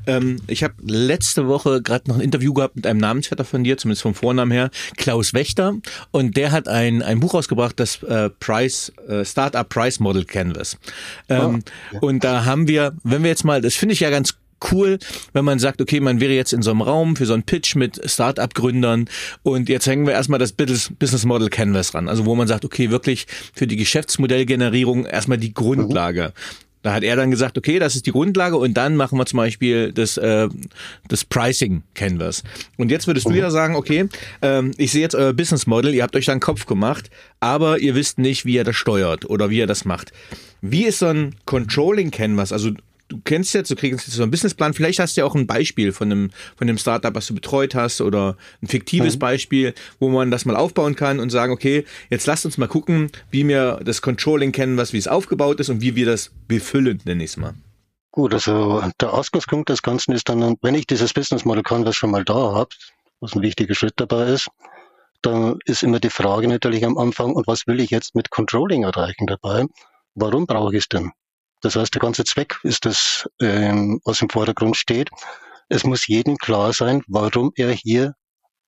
Ähm, 0.08 0.38
ich 0.48 0.64
habe 0.64 0.74
letzte 0.86 1.48
Woche 1.48 1.82
gerade 1.82 2.10
noch 2.10 2.16
ein 2.16 2.22
Interview 2.22 2.54
gehabt 2.54 2.78
mit 2.78 2.88
einem 2.88 3.00
Namensvetter 3.00 3.44
von 3.44 3.64
dir, 3.64 3.78
zumindest 3.78 4.02
vom 4.04 4.16
Vornamen 4.16 4.52
her, 4.52 4.72
Klaus 4.96 5.34
Wächter. 5.34 5.76
Und 6.12 6.38
der 6.38 6.52
hat 6.52 6.68
ein, 6.68 7.02
ein 7.02 7.20
Buch 7.20 7.34
rausgebracht, 7.34 7.80
das 7.80 8.02
äh, 8.04 8.30
Price, 8.30 8.92
äh, 9.08 9.26
Startup 9.26 9.68
Price 9.68 10.00
Model 10.00 10.24
Canvas. 10.24 10.78
Ähm, 11.28 11.62
oh, 11.92 11.94
ja. 11.94 12.00
Und 12.00 12.24
da 12.24 12.46
haben 12.46 12.68
wir, 12.68 12.94
wenn 13.04 13.24
wir 13.24 13.30
jetzt 13.30 13.44
mal, 13.44 13.62
das 13.62 13.76
finde 13.76 13.94
ich 13.94 14.00
ja 14.00 14.10
ganz 14.10 14.36
cool, 14.72 15.00
wenn 15.34 15.44
man 15.44 15.60
sagt, 15.60 15.82
okay, 15.82 16.00
man 16.00 16.20
wäre 16.20 16.34
jetzt 16.34 16.54
in 16.54 16.62
so 16.62 16.72
einem 16.72 16.82
Raum 16.82 17.16
für 17.16 17.26
so 17.26 17.34
einen 17.34 17.44
Pitch 17.44 17.76
mit 17.76 18.00
Start-up-Gründern 18.10 19.10
und 19.44 19.70
jetzt 19.70 19.88
hängen 19.88 20.06
wir 20.06 20.14
erstmal 20.14 20.40
das 20.40 20.54
Business 20.54 21.26
Model 21.26 21.50
Canvas 21.50 21.94
ran. 21.94 22.08
Also 22.08 22.26
wo 22.26 22.36
man 22.36 22.48
sagt, 22.48 22.64
okay, 22.64 22.92
wirklich 22.92 23.26
für 23.54 23.68
die 23.68 23.76
Geschäftsmodellgenerierung 23.76 25.06
erstmal 25.06 25.38
die 25.40 25.54
Grundlage. 25.54 26.34
Da 26.82 26.94
hat 26.94 27.04
er 27.04 27.16
dann 27.16 27.32
gesagt, 27.32 27.58
okay, 27.58 27.80
das 27.80 27.96
ist 27.96 28.06
die 28.06 28.12
Grundlage 28.12 28.58
und 28.58 28.76
dann 28.76 28.96
machen 28.96 29.18
wir 29.18 29.26
zum 29.26 29.38
Beispiel 29.38 29.92
das, 29.92 30.18
äh, 30.18 30.50
das 31.08 31.26
Pricing 31.26 31.84
Canvas. 31.94 32.44
Und 32.78 32.90
jetzt 32.90 33.08
würdest 33.08 33.28
du 33.28 33.34
ja 33.34 33.52
sagen, 33.52 33.76
okay, 33.76 34.08
ähm, 34.42 34.72
ich 34.78 34.92
sehe 34.92 35.02
jetzt 35.02 35.16
euer 35.16 35.34
Business 35.34 35.68
Model, 35.68 35.94
ihr 35.94 36.04
habt 36.04 36.16
euch 36.16 36.26
da 36.26 36.32
einen 36.32 36.42
Kopf 36.42 36.66
gemacht, 36.66 37.10
aber 37.40 37.80
ihr 37.80 37.96
wisst 37.96 38.18
nicht, 38.18 38.46
wie 38.46 38.56
ihr 38.56 38.64
das 38.64 38.76
steuert 38.76 39.30
oder 39.30 39.50
wie 39.50 39.60
ihr 39.60 39.68
das 39.68 39.86
macht. 39.86 40.12
Wie 40.62 40.86
ist 40.86 41.00
so 41.00 41.08
ein 41.08 41.36
Controlling 41.46 42.12
Canvas? 42.12 42.52
Also 42.52 42.72
du 43.12 43.22
kennst 43.24 43.54
jetzt, 43.54 43.70
du 43.70 43.76
kriegst 43.76 44.08
jetzt 44.08 44.16
so 44.16 44.24
einen 44.24 44.32
Businessplan, 44.32 44.74
vielleicht 44.74 45.00
hast 45.00 45.16
du 45.16 45.22
ja 45.22 45.28
auch 45.28 45.36
ein 45.36 45.46
Beispiel 45.46 45.92
von 45.92 46.12
einem, 46.12 46.32
von 46.56 46.68
einem 46.68 46.78
Startup, 46.78 47.14
was 47.14 47.28
du 47.28 47.36
betreut 47.36 47.76
hast 47.76 48.00
oder 48.02 48.38
ein 48.62 48.68
fiktives 48.68 49.16
mhm. 49.16 49.20
Beispiel, 49.20 49.74
wo 50.00 50.10
man 50.10 50.32
das 50.32 50.46
mal 50.46 50.56
aufbauen 50.56 50.96
kann 50.96 51.20
und 51.20 51.30
sagen, 51.30 51.52
okay, 51.52 51.86
jetzt 52.10 52.26
lasst 52.26 52.46
uns 52.46 52.58
mal 52.58 52.68
gucken, 52.68 53.12
wie 53.30 53.48
wir 53.48 53.82
das 53.84 54.02
Controlling 54.02 54.54
kennen, 54.54 54.78
was, 54.78 54.94
wie 54.94 54.98
es 54.98 55.08
aufgebaut 55.08 55.60
ist 55.60 55.70
und 55.70 55.82
wie 55.82 55.96
wir 55.96 56.06
das 56.06 56.32
befüllen, 56.48 57.02
nenne 57.04 57.24
ich 57.24 57.32
es 57.32 57.38
mal. 57.38 57.54
Gut, 58.12 58.34
also 58.34 58.84
der 59.00 59.14
Ausgangspunkt 59.14 59.70
des 59.70 59.82
Ganzen 59.82 60.14
ist 60.14 60.28
dann, 60.30 60.56
wenn 60.62 60.76
ich 60.76 60.88
dieses 60.88 61.14
Business 61.14 61.46
Model 61.46 61.64
Canvas 61.64 61.96
schon 61.96 62.12
mal 62.12 62.24
da 62.24 62.34
habe, 62.34 62.70
was 63.20 63.36
ein 63.36 63.42
wichtiger 63.42 63.76
Schritt 63.76 63.94
dabei 63.98 64.28
ist, 64.28 64.48
dann 65.22 65.60
ist 65.66 65.84
immer 65.84 66.00
die 66.00 66.10
Frage 66.10 66.48
natürlich 66.48 66.84
am 66.84 66.98
Anfang, 66.98 67.34
und 67.34 67.46
was 67.48 67.68
will 67.68 67.80
ich 67.80 67.90
jetzt 67.90 68.16
mit 68.16 68.32
Controlling 68.32 68.84
erreichen 68.84 69.28
dabei? 69.28 69.66
Warum 70.16 70.46
brauche 70.46 70.76
ich 70.76 70.84
es 70.84 70.90
denn? 70.90 71.12
Das 71.62 71.76
heißt, 71.76 71.94
der 71.94 72.02
ganze 72.02 72.24
Zweck 72.24 72.60
ist 72.64 72.86
das, 72.86 73.30
ähm, 73.40 74.02
was 74.04 74.22
im 74.22 74.30
Vordergrund 74.30 74.76
steht. 74.76 75.10
Es 75.70 75.84
muss 75.84 76.08
jedem 76.08 76.38
klar 76.38 76.74
sein, 76.74 77.04
warum 77.08 77.52
er 77.56 77.72
hier 77.72 78.16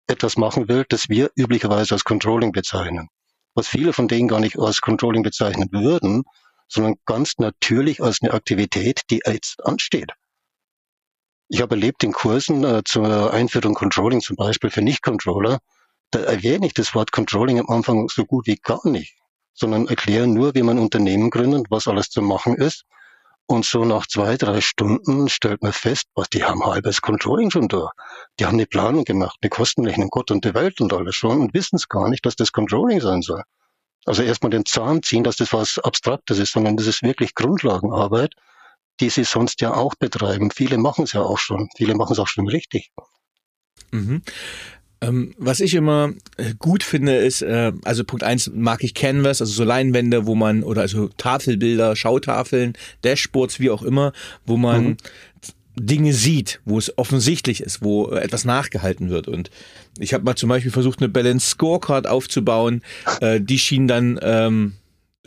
etwas 0.08 0.38
machen 0.38 0.67
will, 0.67 0.86
das 0.88 1.10
wir 1.10 1.32
üblicherweise 1.36 1.95
als 1.95 2.03
Controlling 2.03 2.51
bezeichnen. 2.51 3.10
Was 3.56 3.67
viele 3.67 3.93
von 3.93 4.08
denen 4.08 4.27
gar 4.27 4.39
nicht 4.39 4.60
als 4.60 4.82
Controlling 4.82 5.23
bezeichnen 5.23 5.69
würden, 5.71 6.23
sondern 6.67 6.95
ganz 7.06 7.34
natürlich 7.39 8.01
als 8.01 8.21
eine 8.21 8.34
Aktivität, 8.34 9.01
die 9.10 9.21
jetzt 9.25 9.65
ansteht. 9.65 10.12
Ich 11.49 11.62
habe 11.62 11.75
erlebt 11.75 12.03
in 12.03 12.13
Kursen 12.13 12.63
äh, 12.63 12.84
zur 12.84 13.34
Einführung 13.34 13.73
Controlling 13.73 14.21
zum 14.21 14.36
Beispiel 14.36 14.69
für 14.69 14.82
Nicht-Controller, 14.82 15.60
da 16.12 16.19
erwähne 16.19 16.67
ich 16.67 16.73
das 16.73 16.93
Wort 16.95 17.12
Controlling 17.12 17.60
am 17.60 17.69
Anfang 17.69 18.08
so 18.08 18.25
gut 18.25 18.47
wie 18.47 18.56
gar 18.56 18.88
nicht 18.88 19.15
sondern 19.54 19.88
erklären 19.88 20.34
nur, 20.34 20.56
wie 20.56 20.63
man 20.63 20.80
Unternehmen 20.80 21.30
gründet, 21.30 21.68
was 21.70 21.88
alles 21.88 22.10
zu 22.10 22.22
machen 22.22 22.56
ist. 22.56 22.86
Und 23.46 23.66
so 23.66 23.84
nach 23.84 24.08
zwei, 24.08 24.38
drei 24.38 24.62
Stunden 24.62 25.28
stellt 25.28 25.62
man 25.62 25.74
fest, 25.74 26.06
was 26.16 26.30
die 26.30 26.44
haben 26.44 26.66
halbes 26.66 27.02
Controlling 27.02 27.52
schon 27.52 27.68
da. 27.68 27.92
Die 28.39 28.46
haben 28.46 28.56
eine 28.56 28.66
Planung 28.66 29.04
gemacht, 29.04 29.38
eine 29.42 29.50
Kostenrechnung, 29.50 30.10
Gott 30.10 30.32
und 30.32 30.46
die 30.46 30.54
Welt 30.54 30.80
und 30.80 30.94
alles 30.94 31.16
schon 31.16 31.42
und 31.42 31.54
wissen 31.54 31.76
es 31.76 31.89
gar 31.89 32.10
nicht, 32.10 32.26
dass 32.26 32.36
das 32.36 32.52
Controlling 32.52 33.02
sein 33.02 33.22
soll. 33.22 33.44
Also 34.06 34.24
erstmal 34.24 34.50
den 34.50 34.66
Zahn 34.66 35.04
ziehen, 35.04 35.24
dass 35.24 35.38
das 35.38 35.54
was 35.54 35.78
Abstraktes 35.80 36.39
ist, 36.39 36.54
sondern 36.54 36.78
das 36.78 36.88
ist 36.88 37.04
wirklich 37.04 37.36
Grundlagenarbeit, 37.36 38.34
die 39.00 39.10
sie 39.10 39.24
sonst 39.24 39.62
ja 39.62 39.74
auch 39.74 39.96
betreiben. 39.96 40.52
Viele 40.52 40.78
machen 40.78 41.04
es 41.04 41.13
ja 41.13 41.22
auch 41.22 41.38
schon. 41.38 41.70
Viele 41.76 41.96
machen 41.96 42.13
es 42.13 42.20
auch 42.20 42.28
schon 42.28 42.48
richtig. 42.48 42.92
Mhm. 43.92 44.24
Ähm, 45.04 45.34
was 45.38 45.60
ich 45.60 45.74
immer 45.74 46.13
äh, 46.38 46.54
gut 46.58 46.84
finde, 46.84 47.18
ist, 47.18 47.42
äh, 47.42 47.74
also 47.84 48.04
Punkt 48.04 48.24
eins 48.24 48.52
mag 48.54 48.84
ich 48.84 48.94
Canvas, 48.94 49.42
also 49.42 49.52
so 49.52 49.63
Leinwände, 49.63 50.26
wo 50.26 50.36
man, 50.36 50.63
oder 50.63 50.82
also 50.82 51.10
Tafelbilder, 51.18 51.96
Schautafeln, 51.96 52.74
Dashboards, 53.02 53.60
wie 53.60 53.70
auch 53.70 53.84
immer, 53.84 54.13
wo 54.46 54.56
man 54.56 54.84
mhm. 54.84 54.98
Dinge 55.76 56.13
sieht, 56.13 56.62
wo 56.66 56.78
es 56.78 56.98
offensichtlich 56.98 57.62
ist, 57.62 57.82
wo 57.82 58.08
äh, 58.08 58.20
etwas 58.20 58.46
nachgehalten 58.46 59.10
wird. 59.10 59.28
Und 59.28 59.50
ich 60.00 60.13
habe 60.13 60.24
mal 60.24 60.36
zum 60.36 60.50
Beispiel 60.50 60.72
versucht, 60.72 61.00
eine 61.00 61.10
Balance 61.10 61.50
Scorecard 61.50 62.08
aufzubauen. 62.08 62.82
Äh, 63.20 63.42
die 63.42 63.60
schien 63.60 63.88
dann 63.88 64.20
ähm, 64.22 64.74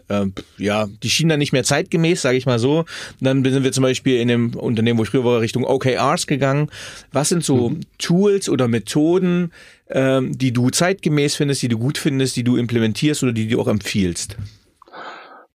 äh, 0.09 0.27
ja, 0.59 0.87
die 1.03 1.11
schienen 1.11 1.31
dann 1.31 1.39
nicht 1.39 1.53
mehr 1.53 1.65
zeitgemäß, 1.65 2.23
sage 2.23 2.37
ich 2.37 2.47
mal 2.47 2.59
so. 2.59 2.85
Dann 3.21 3.45
sind 3.45 3.65
wir 3.65 3.73
zum 3.73 3.83
Beispiel 3.83 4.21
in 4.21 4.29
dem 4.29 4.55
Unternehmen, 4.55 4.99
wo 4.99 5.03
ich 5.03 5.11
früher 5.11 5.25
war, 5.25 5.41
Richtung 5.41 5.65
OKRs 5.65 6.27
gegangen. 6.27 6.71
Was 7.13 7.29
sind 7.29 7.45
so 7.45 7.71
mhm. 7.71 7.81
Tools 7.99 8.49
oder 8.49 8.69
Methoden, 8.69 9.53
ähm, 9.91 10.37
die 10.37 10.53
du 10.53 10.71
zeitgemäß 10.71 11.37
findest, 11.37 11.63
die 11.63 11.69
du 11.69 11.79
gut 11.79 11.99
findest, 11.99 12.37
die 12.37 12.45
du 12.45 12.57
implementierst 12.57 13.23
oder 13.23 13.33
die 13.33 13.49
du 13.49 13.61
auch 13.61 13.69
empfiehlst? 13.69 14.37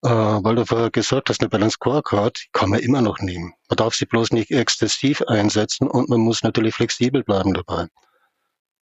Äh, 0.02 0.08
weil 0.08 0.56
du 0.56 0.64
vorher 0.64 0.90
gesagt 0.90 1.28
hast, 1.28 1.42
eine 1.42 1.50
Balance 1.50 1.74
Scorecard 1.74 2.46
kann 2.52 2.70
man 2.70 2.80
immer 2.80 3.02
noch 3.02 3.18
nehmen. 3.18 3.52
Man 3.68 3.76
darf 3.76 3.94
sie 3.94 4.06
bloß 4.06 4.32
nicht 4.32 4.50
exzessiv 4.50 5.20
einsetzen 5.22 5.88
und 5.88 6.08
man 6.08 6.20
muss 6.20 6.42
natürlich 6.42 6.74
flexibel 6.74 7.22
bleiben 7.22 7.52
dabei. 7.52 7.86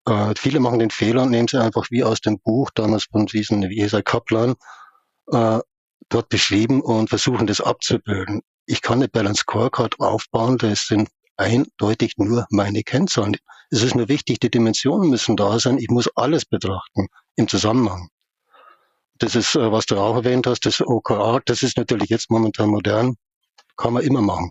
Äh, 0.07 0.35
viele 0.37 0.61
machen 0.61 0.78
den 0.78 0.90
Fehler 0.90 1.24
und 1.24 1.31
nehmen 1.31 1.48
sie 1.48 1.61
einfach 1.61 1.90
wie 1.90 2.04
aus 2.04 2.20
dem 2.20 2.38
Buch 2.38 2.70
damals 2.72 3.04
von 3.04 3.26
diesen, 3.26 3.68
wie 3.68 3.83
hieß 3.83 3.94
er, 3.94 4.02
Kaplan, 4.02 4.54
äh, 5.32 5.60
dort 6.08 6.28
beschrieben 6.28 6.80
und 6.80 7.08
versuchen 7.08 7.46
das 7.46 7.60
abzubilden. 7.60 8.42
Ich 8.66 8.82
kann 8.82 8.98
eine 8.98 9.08
Balance 9.08 9.42
Scorecard 9.42 10.00
aufbauen, 10.00 10.58
das 10.58 10.86
sind 10.86 11.08
eindeutig 11.36 12.14
nur 12.16 12.46
meine 12.50 12.82
Kennzahlen. 12.82 13.36
Es 13.70 13.82
ist 13.82 13.94
mir 13.94 14.08
wichtig, 14.08 14.40
die 14.40 14.50
Dimensionen 14.50 15.10
müssen 15.10 15.36
da 15.36 15.58
sein. 15.58 15.78
Ich 15.78 15.88
muss 15.88 16.08
alles 16.16 16.44
betrachten 16.44 17.08
im 17.36 17.48
Zusammenhang. 17.48 18.08
Das 19.18 19.34
ist, 19.34 19.54
äh, 19.54 19.72
was 19.72 19.86
du 19.86 19.98
auch 19.98 20.16
erwähnt 20.16 20.46
hast, 20.46 20.66
das 20.66 20.80
OKR, 20.80 21.40
das 21.44 21.62
ist 21.62 21.76
natürlich 21.76 22.08
jetzt 22.08 22.30
momentan 22.30 22.70
modern, 22.70 23.16
kann 23.76 23.92
man 23.92 24.02
immer 24.02 24.22
machen. 24.22 24.50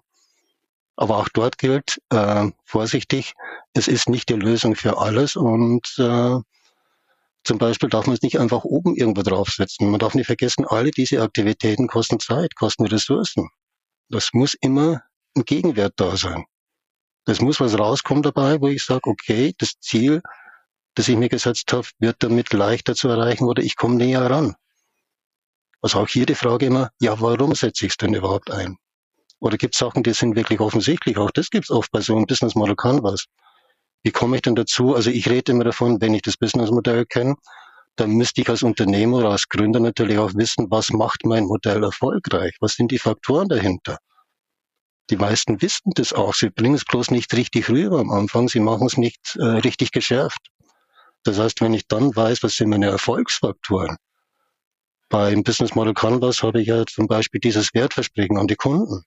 Aber 0.96 1.18
auch 1.18 1.30
dort 1.30 1.58
gilt, 1.58 2.02
äh, 2.10 2.50
vorsichtig, 2.66 3.34
es 3.74 3.88
ist 3.88 4.10
nicht 4.10 4.30
die 4.30 4.34
Lösung 4.34 4.76
für 4.76 4.98
alles 4.98 5.36
und 5.36 5.88
äh, 6.00 6.40
zum 7.44 7.58
Beispiel 7.58 7.90
darf 7.90 8.08
man 8.08 8.16
es 8.16 8.22
nicht 8.22 8.40
einfach 8.40 8.64
oben 8.64 8.96
irgendwo 8.96 9.22
draufsetzen. 9.22 9.90
Man 9.90 10.00
darf 10.00 10.16
nicht 10.16 10.28
vergessen, 10.28 10.66
alle 10.66 10.92
diese 10.92 11.22
Aktivitäten 11.22 11.88
kosten 11.88 12.20
Zeit, 12.20 12.56
kosten 12.56 12.86
Ressourcen. 12.86 13.50
Das 14.10 14.30
muss 14.34 14.54
immer 14.60 15.02
ein 15.36 15.44
Gegenwert 15.44 15.94
da 15.98 16.18
sein. 16.18 16.46
Das 17.26 17.42
muss 17.42 17.60
was 17.60 17.78
rauskommen 17.78 18.24
dabei, 18.24 18.62
wo 18.62 18.68
ich 18.68 18.84
sage, 18.84 19.10
okay, 19.10 19.54
das 19.58 19.80
Ziel, 19.80 20.22
das 20.96 21.08
ich 21.08 21.18
mir 21.18 21.30
gesetzt 21.30 21.72
habe, 21.74 21.88
wird 22.00 22.18
damit 22.20 22.54
leichter 22.54 22.96
zu 22.96 23.10
erreichen 23.10 23.46
oder 23.46 23.62
ich 23.62 23.76
komme 23.76 23.96
näher 23.96 24.30
ran. 24.30 24.56
Also 25.82 26.00
auch 26.00 26.08
hier 26.08 26.26
die 26.26 26.36
Frage 26.36 26.66
immer, 26.66 26.90
ja, 27.00 27.20
warum 27.22 27.54
setze 27.54 27.86
ich 27.86 27.92
es 27.92 27.98
denn 27.98 28.14
überhaupt 28.14 28.50
ein? 28.50 28.78
Oder 29.40 29.58
gibt 29.58 29.76
es 29.76 29.80
Sachen, 29.80 30.04
die 30.04 30.14
sind 30.14 30.36
wirklich 30.36 30.60
offensichtlich? 30.60 31.18
Auch 31.18 31.32
das 31.32 31.50
gibt 31.50 31.66
es 31.66 31.72
oft 31.72 31.92
bei 31.92 32.02
so 32.02 32.16
einem 32.16 32.26
Business 32.26 32.56
Model 32.56 32.76
Canvas. 32.76 33.26
Wie 34.04 34.12
komme 34.12 34.38
ich 34.38 34.42
denn 34.42 34.56
dazu? 34.56 34.96
Also 34.96 35.10
ich 35.10 35.30
rede 35.30 35.52
immer 35.52 35.64
davon, 35.64 36.00
wenn 36.02 36.14
ich 36.14 36.22
das 36.22 36.38
Businessmodell 36.38 37.06
kenne, 37.06 37.36
dann 37.96 38.12
müsste 38.12 38.42
ich 38.42 38.50
als 38.50 38.64
Unternehmer 38.64 39.18
oder 39.18 39.32
als 39.32 39.50
Gründer 39.50 39.80
natürlich 39.80 40.18
auch 40.18 40.34
wissen, 40.36 40.68
was 40.70 40.92
macht 40.92 41.26
mein 41.26 41.46
Modell 41.46 41.84
erfolgreich? 41.84 42.56
Was 42.60 42.74
sind 42.74 42.92
die 42.92 43.00
Faktoren 43.00 43.50
dahinter? 43.50 43.98
Die 45.10 45.18
meisten 45.18 45.62
wissen 45.62 45.92
das 45.96 46.14
auch. 46.14 46.34
Sie 46.34 46.50
bringen 46.50 46.76
es 46.76 46.86
bloß 46.86 47.12
nicht 47.12 47.34
richtig 47.34 47.70
rüber 47.70 48.00
am 48.00 48.12
Anfang. 48.12 48.50
Sie 48.50 48.60
machen 48.60 48.88
es 48.88 48.98
nicht 48.98 49.36
äh, 49.38 49.44
richtig 49.44 49.92
geschärft. 49.92 50.52
Das 51.24 51.40
heißt, 51.40 51.62
wenn 51.62 51.74
ich 51.74 51.88
dann 51.88 52.16
weiß, 52.16 52.44
was 52.44 52.56
sind 52.56 52.70
meine 52.70 52.88
Erfolgsfaktoren, 52.88 53.98
beim 55.10 55.44
Business 55.44 55.74
Model 55.74 55.94
Canvas 55.94 56.44
habe 56.44 56.62
ich 56.62 56.68
ja 56.68 56.86
zum 56.86 57.08
Beispiel 57.08 57.40
dieses 57.40 57.74
Wertversprechen 57.74 58.38
an 58.38 58.48
die 58.48 58.56
Kunden. 58.56 59.04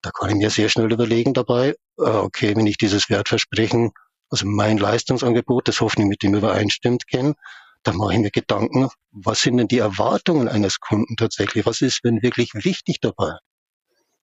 Da 0.00 0.10
kann 0.10 0.30
ich 0.30 0.36
mir 0.36 0.50
sehr 0.50 0.68
schnell 0.68 0.92
überlegen 0.92 1.34
dabei, 1.34 1.74
äh, 1.98 2.02
okay, 2.02 2.54
wenn 2.56 2.66
ich 2.66 2.78
dieses 2.78 3.10
Wertversprechen, 3.10 3.90
also 4.30 4.46
mein 4.46 4.78
Leistungsangebot, 4.78 5.68
das 5.68 5.80
hoffentlich 5.80 6.08
mit 6.08 6.22
dem 6.22 6.34
übereinstimmt, 6.34 7.06
kenne, 7.06 7.34
dann 7.82 7.96
mache 7.96 8.14
ich 8.14 8.18
mir 8.18 8.30
Gedanken, 8.30 8.88
was 9.12 9.40
sind 9.40 9.58
denn 9.58 9.68
die 9.68 9.78
Erwartungen 9.78 10.48
eines 10.48 10.80
Kunden 10.80 11.16
tatsächlich? 11.16 11.66
Was 11.66 11.80
ist 11.80 12.00
denn 12.04 12.22
wirklich 12.22 12.50
wichtig 12.54 13.00
dabei? 13.00 13.36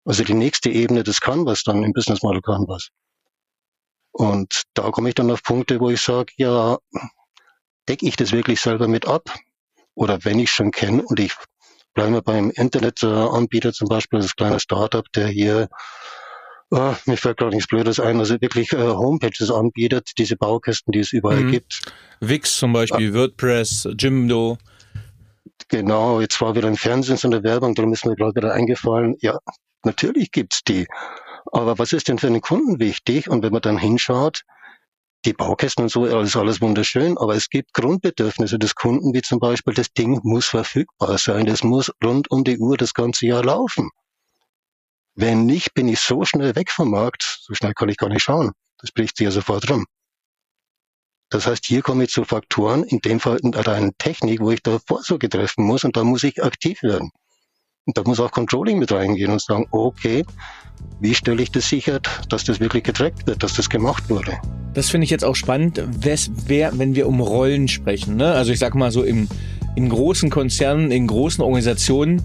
Also 0.05 0.23
die 0.23 0.33
nächste 0.33 0.69
Ebene 0.69 1.03
des 1.03 1.21
Canvas 1.21 1.63
dann 1.63 1.83
im 1.83 1.93
Business 1.93 2.23
Model 2.23 2.41
Canvas. 2.41 2.89
Und 4.11 4.63
da 4.73 4.91
komme 4.91 5.09
ich 5.09 5.15
dann 5.15 5.31
auf 5.31 5.43
Punkte, 5.43 5.79
wo 5.79 5.89
ich 5.89 6.01
sage, 6.01 6.33
ja, 6.37 6.77
decke 7.87 8.05
ich 8.05 8.15
das 8.15 8.31
wirklich 8.31 8.59
selber 8.59 8.87
mit 8.87 9.07
ab? 9.07 9.33
Oder 9.95 10.23
wenn 10.25 10.39
ich 10.39 10.51
schon 10.51 10.71
kenne 10.71 11.03
und 11.03 11.19
ich 11.19 11.33
bleibe 11.93 12.21
beim 12.21 12.49
Internetanbieter 12.51 13.73
zum 13.73 13.87
Beispiel, 13.87 14.19
das 14.19 14.35
kleine 14.35 14.59
Startup, 14.59 15.05
der 15.13 15.27
hier 15.27 15.69
Oh, 16.75 16.95
mir 17.05 17.17
fällt 17.17 17.37
gerade 17.37 17.55
nichts 17.55 17.67
Blödes 17.67 17.99
ein. 17.99 18.17
Also 18.17 18.41
wirklich 18.41 18.73
äh, 18.73 18.77
Homepages 18.77 19.51
anbietet, 19.51 20.09
diese 20.17 20.35
Baukästen, 20.35 20.91
die 20.91 21.01
es 21.01 21.13
überall 21.13 21.41
mhm. 21.41 21.51
gibt. 21.51 21.81
Wix 22.19 22.57
zum 22.57 22.73
Beispiel, 22.73 23.11
ah. 23.11 23.19
WordPress, 23.19 23.89
Jimdo. 23.95 24.57
Genau, 25.67 26.19
jetzt 26.19 26.41
war 26.41 26.55
wieder 26.55 26.67
im 26.67 26.75
Fernsehen 26.75 27.17
so 27.17 27.27
eine 27.27 27.43
Werbung, 27.43 27.75
darum 27.75 27.93
ist 27.93 28.07
mir 28.07 28.15
gerade 28.15 28.35
wieder 28.35 28.55
eingefallen. 28.55 29.15
Ja, 29.19 29.37
natürlich 29.83 30.31
gibt's 30.31 30.63
die. 30.63 30.87
Aber 31.51 31.77
was 31.77 31.93
ist 31.93 32.07
denn 32.07 32.17
für 32.17 32.25
einen 32.25 32.41
Kunden 32.41 32.79
wichtig? 32.79 33.29
Und 33.29 33.43
wenn 33.43 33.53
man 33.53 33.61
dann 33.61 33.77
hinschaut, 33.77 34.41
die 35.25 35.33
Baukästen 35.33 35.83
und 35.83 35.89
so, 35.89 36.05
ist 36.05 36.35
alles 36.35 36.59
wunderschön, 36.59 37.19
aber 37.19 37.35
es 37.35 37.49
gibt 37.49 37.73
Grundbedürfnisse 37.73 38.57
des 38.57 38.73
Kunden, 38.73 39.13
wie 39.13 39.21
zum 39.21 39.39
Beispiel, 39.39 39.75
das 39.75 39.93
Ding 39.93 40.19
muss 40.23 40.47
verfügbar 40.47 41.19
sein, 41.19 41.45
das 41.45 41.63
muss 41.63 41.91
rund 42.03 42.31
um 42.31 42.43
die 42.43 42.57
Uhr 42.57 42.77
das 42.77 42.95
ganze 42.95 43.27
Jahr 43.27 43.43
laufen. 43.43 43.91
Wenn 45.15 45.45
nicht, 45.45 45.73
bin 45.73 45.87
ich 45.87 45.99
so 45.99 46.25
schnell 46.25 46.55
weg 46.55 46.71
vom 46.71 46.89
Markt, 46.89 47.39
so 47.41 47.53
schnell 47.53 47.73
kann 47.73 47.89
ich 47.89 47.97
gar 47.97 48.09
nicht 48.09 48.23
schauen. 48.23 48.51
Das 48.79 48.91
bricht 48.91 49.17
sich 49.17 49.25
ja 49.25 49.31
sofort 49.31 49.69
rum. 49.69 49.85
Das 51.29 51.47
heißt, 51.47 51.65
hier 51.65 51.81
komme 51.81 52.03
ich 52.03 52.11
zu 52.11 52.25
Faktoren, 52.25 52.83
in 52.83 52.99
dem 52.99 53.19
Fall 53.19 53.37
in 53.41 53.55
einer 53.55 53.91
Technik, 53.97 54.39
wo 54.39 54.51
ich 54.51 54.61
da 54.61 54.79
Vorsorge 54.85 55.29
treffen 55.29 55.65
muss 55.65 55.83
und 55.83 55.97
da 55.97 56.03
muss 56.03 56.23
ich 56.23 56.43
aktiv 56.43 56.83
werden. 56.83 57.11
Und 57.85 57.97
da 57.97 58.03
muss 58.03 58.19
auch 58.19 58.31
Controlling 58.31 58.79
mit 58.79 58.91
reingehen 58.91 59.31
und 59.31 59.41
sagen, 59.41 59.67
okay, 59.71 60.25
wie 60.99 61.13
stelle 61.13 61.41
ich 61.41 61.51
das 61.51 61.67
sicher, 61.67 61.99
dass 62.29 62.43
das 62.43 62.59
wirklich 62.59 62.83
getrackt 62.83 63.27
wird, 63.27 63.43
dass 63.43 63.55
das 63.55 63.69
gemacht 63.69 64.09
wurde? 64.09 64.37
Das 64.73 64.89
finde 64.89 65.05
ich 65.05 65.09
jetzt 65.09 65.25
auch 65.25 65.35
spannend, 65.35 65.83
wer, 65.87 66.77
wenn 66.77 66.95
wir 66.95 67.07
um 67.07 67.19
Rollen 67.19 67.67
sprechen. 67.67 68.15
Ne? 68.15 68.31
Also 68.31 68.51
ich 68.51 68.59
sag 68.59 68.73
mal 68.73 68.91
so 68.91 69.03
im, 69.03 69.27
in 69.75 69.89
großen 69.89 70.29
Konzernen, 70.29 70.91
in 70.91 71.07
großen 71.07 71.43
Organisationen, 71.43 72.21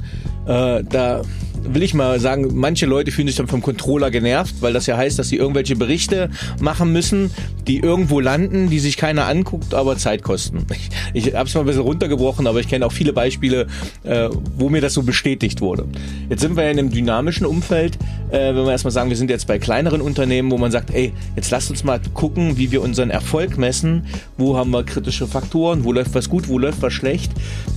äh, 0.48 0.82
da 0.82 1.22
will 1.62 1.82
ich 1.82 1.94
mal 1.94 2.18
sagen, 2.20 2.48
manche 2.54 2.86
Leute 2.86 3.10
fühlen 3.10 3.28
sich 3.28 3.36
dann 3.36 3.48
vom 3.48 3.62
Controller 3.62 4.10
genervt, 4.10 4.56
weil 4.60 4.72
das 4.72 4.86
ja 4.86 4.96
heißt, 4.96 5.18
dass 5.18 5.28
sie 5.28 5.36
irgendwelche 5.36 5.76
Berichte 5.76 6.30
machen 6.60 6.92
müssen, 6.92 7.30
die 7.66 7.78
irgendwo 7.78 8.20
landen, 8.20 8.70
die 8.70 8.78
sich 8.78 8.96
keiner 8.96 9.26
anguckt, 9.26 9.74
aber 9.74 9.96
Zeit 9.96 10.22
kosten. 10.22 10.64
Ich, 11.12 11.26
ich 11.26 11.34
habe 11.34 11.48
es 11.48 11.54
mal 11.54 11.60
ein 11.60 11.66
bisschen 11.66 11.82
runtergebrochen, 11.82 12.46
aber 12.46 12.60
ich 12.60 12.68
kenne 12.68 12.86
auch 12.86 12.92
viele 12.92 13.12
Beispiele, 13.12 13.66
äh, 14.04 14.28
wo 14.56 14.68
mir 14.68 14.80
das 14.80 14.94
so 14.94 15.02
bestätigt 15.02 15.60
wurde. 15.60 15.86
Jetzt 16.28 16.40
sind 16.40 16.56
wir 16.56 16.64
ja 16.64 16.70
in 16.70 16.78
einem 16.78 16.90
dynamischen 16.90 17.46
Umfeld, 17.46 17.96
äh, 18.30 18.54
wenn 18.54 18.64
wir 18.64 18.70
erstmal 18.70 18.92
sagen, 18.92 19.10
wir 19.10 19.16
sind 19.16 19.30
jetzt 19.30 19.46
bei 19.46 19.58
kleineren 19.58 20.00
Unternehmen, 20.00 20.50
wo 20.50 20.58
man 20.58 20.70
sagt, 20.70 20.94
ey, 20.94 21.12
jetzt 21.36 21.50
lasst 21.50 21.70
uns 21.70 21.84
mal 21.84 22.00
gucken, 22.14 22.56
wie 22.56 22.70
wir 22.70 22.82
unseren 22.82 23.10
Erfolg 23.10 23.58
messen, 23.58 24.06
wo 24.36 24.56
haben 24.56 24.70
wir 24.70 24.84
kritische 24.84 25.26
Faktoren, 25.26 25.84
wo 25.84 25.92
läuft 25.92 26.14
was 26.14 26.28
gut, 26.28 26.48
wo 26.48 26.58
läuft 26.58 26.82
was 26.82 26.92
schlecht. 26.92 27.32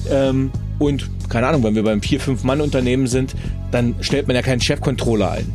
Ähm, 0.10 0.52
und 0.82 1.08
keine 1.30 1.48
Ahnung, 1.48 1.64
wenn 1.64 1.76
wir 1.76 1.84
beim 1.84 2.00
4-5-Mann-Unternehmen 2.00 3.06
sind, 3.06 3.36
dann 3.72 3.96
stellt 4.02 4.26
man 4.26 4.36
ja 4.36 4.42
keinen 4.42 4.62
Chefcontroller 4.62 5.32
ein. 5.32 5.54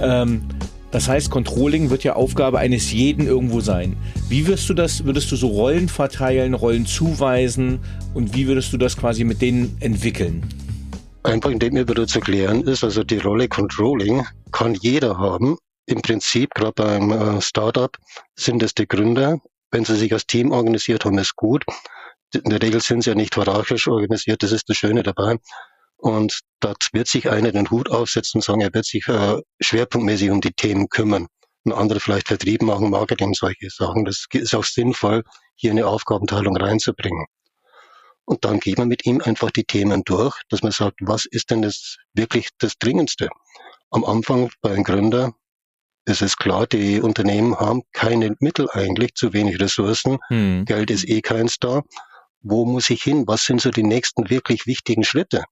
Ähm, 0.00 0.42
das 0.90 1.08
heißt, 1.08 1.30
Controlling 1.30 1.90
wird 1.90 2.04
ja 2.04 2.14
Aufgabe 2.14 2.58
eines 2.58 2.90
jeden 2.90 3.26
irgendwo 3.26 3.60
sein. 3.60 3.96
Wie 4.28 4.46
wirst 4.46 4.68
du 4.70 4.74
das, 4.74 5.04
würdest 5.04 5.30
du 5.30 5.36
so 5.36 5.48
Rollen 5.48 5.88
verteilen, 5.88 6.54
Rollen 6.54 6.86
zuweisen 6.86 7.80
und 8.14 8.34
wie 8.34 8.46
würdest 8.46 8.72
du 8.72 8.78
das 8.78 8.96
quasi 8.96 9.24
mit 9.24 9.42
denen 9.42 9.76
entwickeln? 9.80 10.42
Einfach 11.22 11.50
indem 11.50 11.74
mir 11.74 11.86
wieder 11.86 12.06
zu 12.06 12.20
klären 12.20 12.62
ist, 12.62 12.82
also 12.82 13.04
die 13.04 13.18
Rolle 13.18 13.48
Controlling 13.48 14.26
kann 14.52 14.74
jeder 14.74 15.18
haben. 15.18 15.56
Im 15.86 16.00
Prinzip, 16.00 16.54
gerade 16.54 16.72
beim 16.74 17.10
äh, 17.10 17.42
Startup, 17.42 17.94
sind 18.36 18.62
es 18.62 18.74
die 18.74 18.88
Gründer. 18.88 19.38
Wenn 19.70 19.84
sie 19.84 19.96
sich 19.96 20.12
als 20.12 20.26
Team 20.26 20.50
organisiert 20.50 21.04
haben, 21.04 21.18
ist 21.18 21.36
gut 21.36 21.64
in 22.34 22.50
der 22.50 22.62
Regel 22.62 22.80
sind 22.80 23.04
sie 23.04 23.10
ja 23.10 23.16
nicht 23.16 23.34
hierarchisch 23.34 23.88
organisiert, 23.88 24.42
das 24.42 24.52
ist 24.52 24.68
das 24.68 24.76
Schöne 24.76 25.02
dabei. 25.02 25.36
Und 25.96 26.40
dort 26.60 26.88
wird 26.92 27.06
sich 27.06 27.30
einer 27.30 27.52
den 27.52 27.70
Hut 27.70 27.90
aufsetzen 27.90 28.38
und 28.38 28.42
sagen, 28.42 28.60
er 28.60 28.74
wird 28.74 28.86
sich 28.86 29.06
äh, 29.06 29.40
schwerpunktmäßig 29.60 30.30
um 30.30 30.40
die 30.40 30.52
Themen 30.52 30.88
kümmern. 30.88 31.28
Und 31.64 31.72
andere 31.72 32.00
vielleicht 32.00 32.26
Vertrieb 32.26 32.62
machen, 32.62 32.90
Marketing, 32.90 33.34
solche 33.34 33.70
Sachen. 33.70 34.04
Das 34.04 34.26
ist 34.32 34.54
auch 34.54 34.64
sinnvoll, 34.64 35.22
hier 35.54 35.70
eine 35.70 35.86
Aufgabenteilung 35.86 36.56
reinzubringen. 36.56 37.26
Und 38.24 38.44
dann 38.44 38.58
geht 38.58 38.78
man 38.78 38.88
mit 38.88 39.06
ihm 39.06 39.20
einfach 39.20 39.52
die 39.52 39.64
Themen 39.64 40.02
durch, 40.04 40.40
dass 40.48 40.62
man 40.62 40.72
sagt, 40.72 40.96
was 41.02 41.24
ist 41.24 41.50
denn 41.50 41.62
das 41.62 41.98
wirklich 42.14 42.48
das 42.58 42.78
Dringendste? 42.78 43.28
Am 43.90 44.04
Anfang 44.04 44.50
bei 44.60 44.70
einem 44.70 44.84
Gründer 44.84 45.34
ist 46.04 46.22
es 46.22 46.36
klar, 46.36 46.66
die 46.66 47.00
Unternehmen 47.00 47.54
haben 47.54 47.82
keine 47.92 48.34
Mittel 48.40 48.68
eigentlich, 48.72 49.14
zu 49.14 49.32
wenig 49.32 49.60
Ressourcen, 49.60 50.18
hm. 50.28 50.64
Geld 50.64 50.90
ist 50.90 51.08
eh 51.08 51.20
keins 51.20 51.58
da 51.60 51.82
wo 52.42 52.64
muss 52.64 52.90
ich 52.90 53.02
hin? 53.02 53.24
Was 53.26 53.44
sind 53.44 53.60
so 53.60 53.70
die 53.70 53.82
nächsten 53.82 54.28
wirklich 54.30 54.66
wichtigen 54.66 55.04
Schritte? 55.04 55.44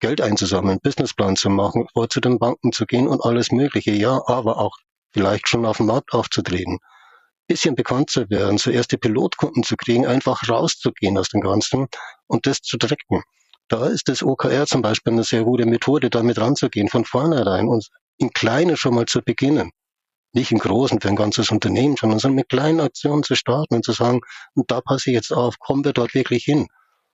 Geld 0.00 0.20
einzusammeln, 0.20 0.78
Businessplan 0.82 1.36
zu 1.36 1.50
machen, 1.50 1.86
vor 1.92 2.08
zu 2.08 2.20
den 2.20 2.38
Banken 2.38 2.72
zu 2.72 2.86
gehen 2.86 3.06
und 3.06 3.22
alles 3.24 3.52
Mögliche. 3.52 3.92
Ja, 3.92 4.22
aber 4.26 4.58
auch 4.58 4.76
vielleicht 5.12 5.48
schon 5.48 5.66
auf 5.66 5.76
dem 5.76 5.86
Markt 5.86 6.12
aufzutreten. 6.12 6.78
Bisschen 7.46 7.74
bekannt 7.74 8.10
zu 8.10 8.30
werden, 8.30 8.58
so 8.58 8.70
erste 8.70 8.96
Pilotkunden 8.96 9.62
zu 9.62 9.76
kriegen, 9.76 10.06
einfach 10.06 10.48
rauszugehen 10.48 11.18
aus 11.18 11.28
dem 11.28 11.42
Ganzen 11.42 11.88
und 12.26 12.46
das 12.46 12.60
zu 12.62 12.78
tracken. 12.78 13.22
Da 13.68 13.86
ist 13.86 14.08
das 14.08 14.22
OKR 14.22 14.66
zum 14.66 14.82
Beispiel 14.82 15.12
eine 15.12 15.24
sehr 15.24 15.44
gute 15.44 15.66
Methode, 15.66 16.10
damit 16.10 16.38
ranzugehen, 16.38 16.88
von 16.88 17.04
vornherein 17.04 17.68
und 17.68 17.88
in 18.16 18.30
Kleinen 18.30 18.76
schon 18.76 18.94
mal 18.94 19.06
zu 19.06 19.20
beginnen 19.20 19.70
nicht 20.32 20.52
im 20.52 20.58
Großen 20.58 21.00
für 21.00 21.08
ein 21.08 21.16
ganzes 21.16 21.50
Unternehmen, 21.50 21.96
sondern 21.96 22.34
mit 22.34 22.48
kleinen 22.48 22.80
Aktionen 22.80 23.22
zu 23.22 23.34
starten 23.34 23.74
und 23.76 23.84
zu 23.84 23.92
sagen, 23.92 24.20
und 24.54 24.70
da 24.70 24.80
passe 24.80 25.10
ich 25.10 25.14
jetzt 25.14 25.32
auf, 25.32 25.58
kommen 25.58 25.84
wir 25.84 25.92
dort 25.92 26.14
wirklich 26.14 26.44
hin? 26.44 26.68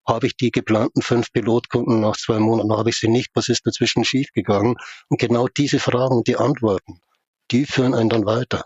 Habe 0.07 0.27
ich 0.27 0.37
die 0.37 0.51
geplanten 0.51 1.03
fünf 1.03 1.33
Pilotkunden 1.33 2.01
nach 2.01 2.17
zwei 2.17 2.39
Monaten, 2.39 2.73
habe 2.73 2.91
ich 2.91 2.97
sie 2.97 3.09
nicht, 3.09 3.31
was 3.35 3.49
ist 3.49 3.67
dazwischen 3.67 4.05
schiefgegangen? 4.05 4.77
Und 5.09 5.21
genau 5.21 5.49
diese 5.49 5.81
Fragen, 5.81 6.23
die 6.25 6.37
Antworten, 6.37 7.01
die 7.51 7.65
führen 7.65 7.95
einen 7.95 8.09
dann 8.09 8.27
weiter. 8.27 8.65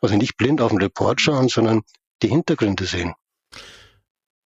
Also 0.00 0.16
nicht 0.16 0.36
blind 0.36 0.60
auf 0.60 0.70
den 0.70 0.80
Report 0.80 1.20
schauen, 1.20 1.48
sondern 1.48 1.82
die 2.22 2.28
Hintergründe 2.28 2.86
sehen. 2.86 3.14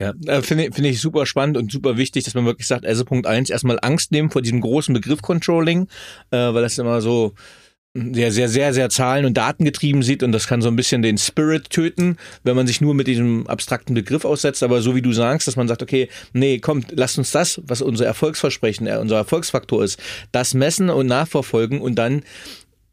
Ja, 0.00 0.12
äh, 0.27 0.42
finde 0.42 0.72
find 0.72 0.88
ich 0.88 1.00
super 1.00 1.24
spannend 1.24 1.57
und 1.57 1.70
super 1.70 1.96
wichtig, 1.96 2.24
dass 2.24 2.35
man 2.35 2.44
wirklich 2.44 2.66
sagt, 2.66 2.85
also 2.85 3.05
Punkt 3.05 3.29
eins, 3.29 3.48
erstmal 3.48 3.79
Angst 3.81 4.11
nehmen 4.11 4.31
vor 4.31 4.42
diesem 4.42 4.61
großen 4.61 4.92
Begriff 4.92 5.22
Controlling, 5.22 5.88
äh, 6.31 6.37
weil 6.37 6.62
das 6.62 6.79
immer 6.79 7.00
so, 7.00 7.35
sehr, 7.94 8.33
sehr, 8.33 8.48
sehr, 8.48 8.74
sehr 8.74 8.90
zahlen- 8.90 9.24
und 9.24 9.35
datengetrieben 9.35 10.02
sieht 10.02 10.24
und 10.24 10.33
das 10.33 10.48
kann 10.48 10.61
so 10.61 10.68
ein 10.68 10.74
bisschen 10.74 11.02
den 11.02 11.16
Spirit 11.16 11.70
töten, 11.70 12.16
wenn 12.42 12.57
man 12.57 12.66
sich 12.66 12.80
nur 12.80 12.92
mit 12.92 13.07
diesem 13.07 13.46
abstrakten 13.46 13.94
Begriff 13.94 14.24
aussetzt. 14.24 14.64
Aber 14.64 14.83
so 14.83 14.96
wie 14.96 15.02
du 15.02 15.12
sagst, 15.12 15.46
dass 15.46 15.54
man 15.54 15.68
sagt, 15.68 15.80
okay, 15.80 16.09
nee, 16.33 16.59
kommt, 16.59 16.92
lasst 16.96 17.18
uns 17.18 17.30
das, 17.30 17.61
was 17.64 17.83
unser 17.83 18.04
Erfolgsversprechen, 18.04 18.88
äh, 18.88 18.96
unser 18.96 19.16
Erfolgsfaktor 19.16 19.85
ist, 19.85 20.00
das 20.33 20.54
messen 20.54 20.90
und 20.90 21.07
nachverfolgen 21.07 21.80
und 21.80 21.94
dann 21.94 22.24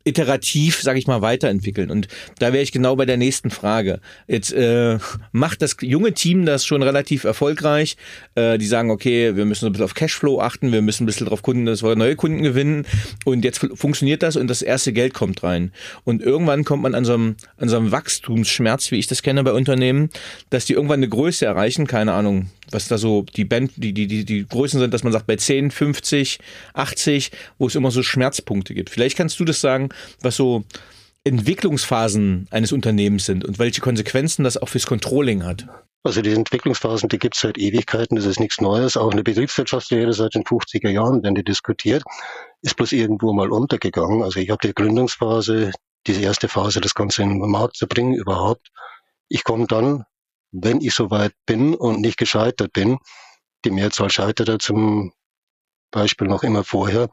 iterativ, 0.04 0.82
sage 0.82 1.00
ich 1.00 1.08
mal, 1.08 1.22
weiterentwickeln. 1.22 1.92
Und 1.92 2.08
da 2.40 2.54
wäre 2.54 2.64
ich 2.64 2.72
genau 2.72 2.96
bei 2.96 3.06
der 3.06 3.18
nächsten 3.18 3.50
Frage. 3.50 4.00
Jetzt 4.28 4.54
äh, 4.54 4.98
macht 5.32 5.62
das 5.62 5.78
junge 5.82 6.14
Team 6.14 6.46
das 6.46 6.66
schon 6.66 6.84
relativ 6.84 7.24
erfolgreich. 7.24 7.98
Äh, 8.36 8.58
die 8.58 8.66
sagen, 8.66 8.92
okay, 8.92 9.36
wir 9.36 9.46
müssen 9.46 9.66
ein 9.66 9.72
bisschen 9.72 9.86
auf 9.86 9.94
Cashflow 9.94 10.40
achten, 10.40 10.72
wir 10.72 10.82
müssen 10.82 11.04
ein 11.04 11.06
bisschen 11.06 11.26
darauf 11.26 11.42
kunden, 11.42 11.66
dass 11.66 11.84
wir 11.84 11.96
neue 11.96 12.16
Kunden 12.16 12.44
gewinnen. 12.44 12.86
Und 13.26 13.44
jetzt 13.44 13.60
funktioniert 13.76 14.24
das 14.24 14.36
und 14.36 14.48
das 14.48 14.62
erste 14.62 14.94
Geld 14.94 15.14
kommt 15.14 15.44
rein. 15.44 15.72
Und 16.04 16.22
irgendwann 16.22 16.64
kommt 16.64 16.84
man 16.84 16.96
an 16.96 17.06
so 17.06 17.14
einem, 17.14 17.36
an 17.58 17.70
so 17.70 17.78
einem 17.78 17.92
Wachstumsschmerz, 17.92 18.92
wie 18.92 18.98
ich 18.98 19.08
das 19.08 19.22
kenne 19.22 19.44
bei 19.44 19.54
Unternehmen, 19.54 20.10
dass 20.50 20.66
die 20.66 20.74
irgendwann 20.74 21.00
eine 21.00 21.10
Größe 21.10 21.46
erreichen, 21.46 21.88
keine 21.88 22.14
Ahnung, 22.14 22.50
was 22.72 22.88
da 22.88 22.98
so 22.98 23.24
die 23.36 23.46
Band, 23.46 23.72
die, 23.76 23.94
die, 23.94 24.08
die, 24.08 24.26
die 24.26 24.46
Größen 24.48 24.80
sind, 24.80 24.94
dass 24.94 25.04
man 25.04 25.14
sagt, 25.14 25.28
bei 25.28 25.36
10, 25.36 25.72
50, 25.72 26.40
80, 26.74 27.32
wo 27.58 27.68
es 27.68 27.76
immer 27.76 27.92
so 27.92 28.04
Schmerzpunkte 28.04 28.74
gibt. 28.74 28.90
Vielleicht 28.90 29.18
kannst 29.18 29.40
du 29.40 29.46
das 29.46 29.62
sagen, 29.62 29.90
was 30.22 30.36
so 30.36 30.64
Entwicklungsphasen 31.24 32.48
eines 32.52 32.72
Unternehmens 32.72 33.26
sind 33.26 33.46
und 33.46 33.60
welche 33.60 33.82
Konsequenzen 33.82 34.44
das 34.44 34.58
auch 34.58 34.70
fürs 34.70 34.88
Controlling 34.88 35.44
hat. 35.44 35.68
Also 36.04 36.24
die 36.24 36.32
Entwicklungsphasen, 36.32 37.10
die 37.10 37.20
gibt 37.20 37.36
es 37.36 37.42
seit 37.42 37.60
Ewigkeiten, 37.60 38.16
das 38.16 38.26
ist 38.26 38.40
nichts 38.40 38.60
Neues. 38.60 38.98
Auch 38.98 39.12
eine 39.12 39.24
Betriebswirtschaftslehre 39.24 40.14
seit 40.14 40.34
den 40.34 40.44
50er 40.44 40.90
Jahren 40.90 41.22
werden 41.22 41.36
die 41.36 41.44
diskutiert, 41.44 42.04
ist 42.64 42.76
bloß 42.76 42.94
irgendwo 42.94 43.34
mal 43.34 43.52
untergegangen. 43.52 44.24
Also 44.24 44.40
ich 44.40 44.50
habe 44.50 44.68
die 44.68 44.74
Gründungsphase, 44.74 45.72
diese 46.08 46.22
erste 46.22 46.48
Phase, 46.48 46.82
das 46.82 46.96
Ganze 46.96 47.22
in 47.22 47.40
den 47.40 47.52
Markt 47.52 47.78
zu 47.78 47.88
bringen 47.88 48.16
überhaupt. 48.16 48.70
Ich 49.28 49.44
komme 49.44 49.68
dann, 49.68 50.06
wenn 50.52 50.82
ich 50.82 50.96
soweit 50.96 51.34
bin 51.46 51.76
und 51.76 52.02
nicht 52.02 52.18
gescheitert 52.18 52.74
bin, 52.74 52.98
die 53.64 53.72
Mehrzahl 53.72 54.10
scheitert 54.10 54.64
zum 54.64 55.14
Beispiel 55.92 56.28
noch 56.28 56.42
immer 56.42 56.64
vorher, 56.64 57.10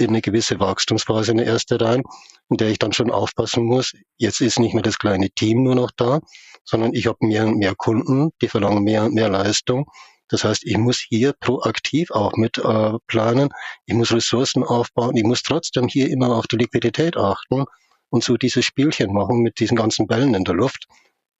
in 0.00 0.10
eine 0.10 0.20
gewisse 0.20 0.60
Wachstumsphase, 0.60 1.32
eine 1.32 1.44
erste 1.44 1.80
rein, 1.80 2.02
in 2.48 2.56
der 2.56 2.68
ich 2.68 2.78
dann 2.78 2.92
schon 2.92 3.10
aufpassen 3.10 3.64
muss, 3.64 3.92
jetzt 4.16 4.40
ist 4.40 4.58
nicht 4.58 4.74
mehr 4.74 4.82
das 4.82 4.98
kleine 4.98 5.30
Team 5.30 5.62
nur 5.62 5.74
noch 5.74 5.90
da, 5.96 6.20
sondern 6.64 6.94
ich 6.94 7.06
habe 7.06 7.18
mehr 7.20 7.46
und 7.46 7.58
mehr 7.58 7.74
Kunden, 7.74 8.30
die 8.42 8.48
verlangen 8.48 8.82
mehr 8.82 9.04
und 9.04 9.14
mehr 9.14 9.28
Leistung. 9.28 9.86
Das 10.28 10.44
heißt, 10.44 10.62
ich 10.64 10.78
muss 10.78 11.04
hier 11.08 11.32
proaktiv 11.32 12.10
auch 12.12 12.32
mit 12.34 12.58
äh, 12.58 12.92
planen, 13.08 13.48
ich 13.86 13.94
muss 13.94 14.12
Ressourcen 14.12 14.62
aufbauen, 14.62 15.16
ich 15.16 15.24
muss 15.24 15.42
trotzdem 15.42 15.88
hier 15.88 16.08
immer 16.08 16.36
auf 16.36 16.46
die 16.46 16.56
Liquidität 16.56 17.16
achten 17.16 17.64
und 18.10 18.22
so 18.22 18.36
dieses 18.36 18.64
Spielchen 18.64 19.12
machen 19.12 19.38
mit 19.38 19.58
diesen 19.58 19.76
ganzen 19.76 20.06
Bällen 20.06 20.34
in 20.34 20.44
der 20.44 20.54
Luft. 20.54 20.86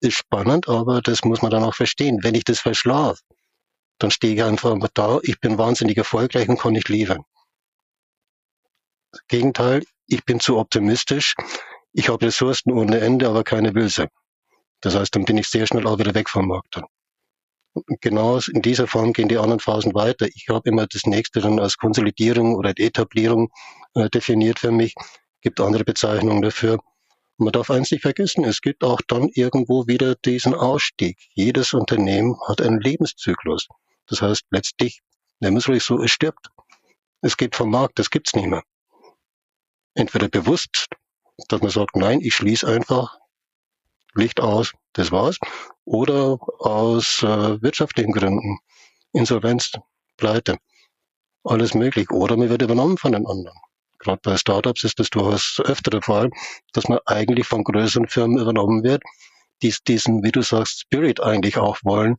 Ist 0.01 0.17
spannend, 0.17 0.69
aber 0.69 1.03
das 1.03 1.25
muss 1.25 1.43
man 1.43 1.51
dann 1.51 1.63
auch 1.63 1.75
verstehen. 1.75 2.21
Wenn 2.23 2.35
ich 2.35 2.45
das 2.45 2.59
verschlafe, 2.59 3.21
dann 3.99 4.11
stehe 4.11 4.35
ich 4.35 4.43
einfach 4.43 4.77
da, 4.95 5.21
ich 5.23 5.39
bin 5.41 5.59
wahnsinnig 5.59 5.97
erfolgreich 5.97 6.49
und 6.49 6.59
kann 6.59 6.73
nicht 6.73 6.89
liefern. 6.89 7.25
Gegenteil, 9.29 9.85
ich 10.07 10.25
bin 10.25 10.41
zu 10.41 10.59
optimistisch. 10.59 11.35
Ich 11.93 12.09
habe 12.09 12.27
Ressourcen 12.27 12.73
ohne 12.73 13.01
Ende, 13.01 13.29
aber 13.29 13.45
keine 13.45 13.73
Böse. 13.73 14.09
Das 14.81 14.95
heißt, 14.95 15.15
dann 15.15 15.25
bin 15.25 15.39
ich 15.39 15.49
sehr 15.49 15.67
schnell 15.67 15.87
auch 15.87 15.99
wieder 15.99 16.15
weg 16.15 16.29
vom 16.29 16.49
Markt. 16.49 16.77
Dann. 16.77 16.85
Genau 18.01 18.39
in 18.39 18.63
dieser 18.63 18.87
Form 18.87 19.13
gehen 19.13 19.29
die 19.29 19.39
anderen 19.39 19.61
Phasen 19.61 19.95
weiter. 19.95 20.27
Ich 20.35 20.47
habe 20.49 20.69
immer 20.69 20.87
das 20.87 21.03
nächste 21.05 21.41
dann 21.41 21.61
als 21.61 21.77
Konsolidierung 21.77 22.55
oder 22.55 22.73
Etablierung 22.77 23.51
äh, 23.95 24.09
definiert 24.09 24.59
für 24.59 24.73
mich. 24.73 24.95
Gibt 25.43 25.61
andere 25.61 25.85
Bezeichnungen 25.85 26.43
dafür. 26.43 26.75
Und 26.75 27.45
man 27.45 27.53
darf 27.53 27.71
eins 27.71 27.91
nicht 27.91 28.03
vergessen, 28.03 28.45
es 28.45 28.61
gibt 28.61 28.85
auch 28.85 29.01
dann 29.07 29.29
irgendwo 29.35 29.87
wieder 29.87 30.15
diesen 30.15 30.55
Ausstieg. 30.55 31.19
Jedes 31.35 31.73
Unternehmen 31.73 32.37
hat 32.49 32.61
einen 32.61 32.81
Lebenszyklus. 32.81 33.67
Das 34.07 34.23
heißt, 34.23 34.43
letztlich, 34.51 35.01
es 35.41 35.69
ruhig 35.69 35.83
so, 35.83 36.01
es 36.03 36.11
stirbt. 36.11 36.49
Es 37.23 37.37
geht 37.37 37.57
vom 37.57 37.71
Markt, 37.71 37.99
das 37.99 38.11
gibt's 38.11 38.35
nicht 38.35 38.49
mehr 38.49 38.63
entweder 39.95 40.29
bewusst, 40.29 40.89
dass 41.49 41.61
man 41.61 41.71
sagt, 41.71 41.97
nein, 41.97 42.21
ich 42.21 42.35
schließe 42.35 42.67
einfach 42.67 43.19
Licht 44.15 44.41
aus, 44.41 44.73
das 44.93 45.13
war's, 45.13 45.39
oder 45.85 46.39
aus 46.59 47.23
äh, 47.23 47.63
wirtschaftlichen 47.63 48.13
Gründen, 48.13 48.59
Insolvenz, 49.13 49.73
Pleite, 50.17 50.59
alles 51.45 51.75
möglich. 51.75 52.11
Oder 52.11 52.37
man 52.37 52.49
wird 52.49 52.63
übernommen 52.63 52.99
von 52.99 53.13
den 53.13 53.27
anderen. 53.27 53.57
Gerade 53.99 54.21
bei 54.23 54.37
Startups 54.37 54.85
ist 54.85 54.99
das 54.99 55.11
durchaus 55.11 55.61
öfter 55.65 55.91
der 55.91 56.03
Fall, 56.03 56.31
dass 56.73 56.89
man 56.89 57.01
eigentlich 57.07 57.47
von 57.47 57.65
größeren 57.65 58.09
Firmen 58.09 58.39
übernommen 58.39 58.83
wird, 58.83 59.03
die 59.63 59.75
diesen, 59.87 60.23
wie 60.23 60.33
du 60.33 60.43
sagst, 60.43 60.81
Spirit 60.81 61.21
eigentlich 61.21 61.59
auch 61.59 61.79
wollen, 61.83 62.17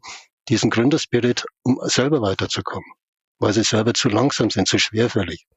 diesen 0.47 0.69
Gründerspirit, 0.69 1.45
um 1.63 1.79
selber 1.83 2.21
weiterzukommen, 2.21 2.89
weil 3.39 3.53
sie 3.53 3.63
selber 3.63 3.93
zu 3.93 4.09
langsam 4.09 4.49
sind, 4.49 4.67
zu 4.67 4.77
schwerfällig. 4.77 5.47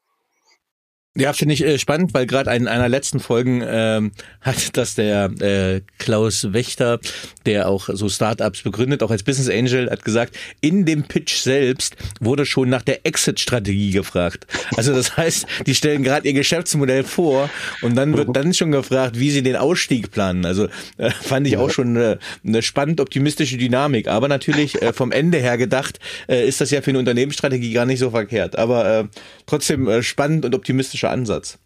Ja, 1.16 1.33
finde 1.33 1.55
ich 1.55 1.64
äh, 1.64 1.79
spannend, 1.79 2.12
weil 2.12 2.27
gerade 2.27 2.53
in 2.57 2.66
einer 2.66 2.88
letzten 2.88 3.20
Folgen 3.20 3.62
ähm, 3.64 4.11
hat 4.40 4.57
das 4.77 4.96
der 4.96 5.31
äh, 5.40 5.81
Klaus 5.98 6.53
Wächter, 6.53 6.98
der 7.46 7.68
auch 7.68 7.88
so 7.92 8.09
Startups 8.09 8.62
begründet, 8.62 9.00
auch 9.00 9.12
als 9.12 9.22
Business 9.22 9.48
Angel, 9.48 9.88
hat 9.88 10.05
gesagt, 10.05 10.37
in 10.61 10.85
dem 10.85 11.05
Pitch 11.05 11.37
selbst 11.37 11.94
wurde 12.18 12.44
schon 12.44 12.68
nach 12.68 12.83
der 12.83 13.07
Exit-Strategie 13.07 13.92
gefragt. 13.92 14.48
Also 14.77 14.92
das 14.92 15.16
heißt, 15.16 15.46
die 15.66 15.77
stellen 15.77 16.03
gerade 16.03 16.27
ihr 16.27 16.35
Geschäftsmodell 16.35 17.05
vor 17.05 17.48
und 17.81 17.94
dann 17.94 18.16
wird 18.16 18.35
dann 18.35 18.53
schon 18.53 18.72
gefragt, 18.72 19.16
wie 19.16 19.31
sie 19.31 19.44
den 19.44 19.55
Ausstieg 19.55 20.11
planen. 20.11 20.44
Also 20.44 20.66
äh, 20.96 21.11
fand 21.11 21.46
ich 21.46 21.59
auch 21.59 21.70
schon 21.70 21.96
eine, 21.96 22.18
eine 22.44 22.61
spannend 22.61 23.00
optimistische 23.00 23.57
Dynamik. 23.57 24.09
Aber 24.09 24.27
natürlich 24.27 24.83
äh, 24.83 24.92
vom 24.92 25.12
Ende 25.12 25.38
her 25.38 25.59
gedacht, 25.59 26.00
äh, 26.29 26.44
ist 26.44 26.61
das 26.61 26.72
ja 26.72 26.83
für 26.83 26.90
eine 26.90 26.98
Unternehmensstrategie 26.98 27.72
gar 27.72 27.87
nicht 27.87 28.00
so 28.00 28.11
verkehrt. 28.11 28.59
Aber 28.59 28.85
äh, 28.85 29.05
trotzdem 29.46 29.87
äh, 29.87 30.03
spannend 30.03 30.44
und 30.44 30.57
optimistisch 30.57 31.03
strategischer 31.04 31.10
Ansatz. 31.10 31.58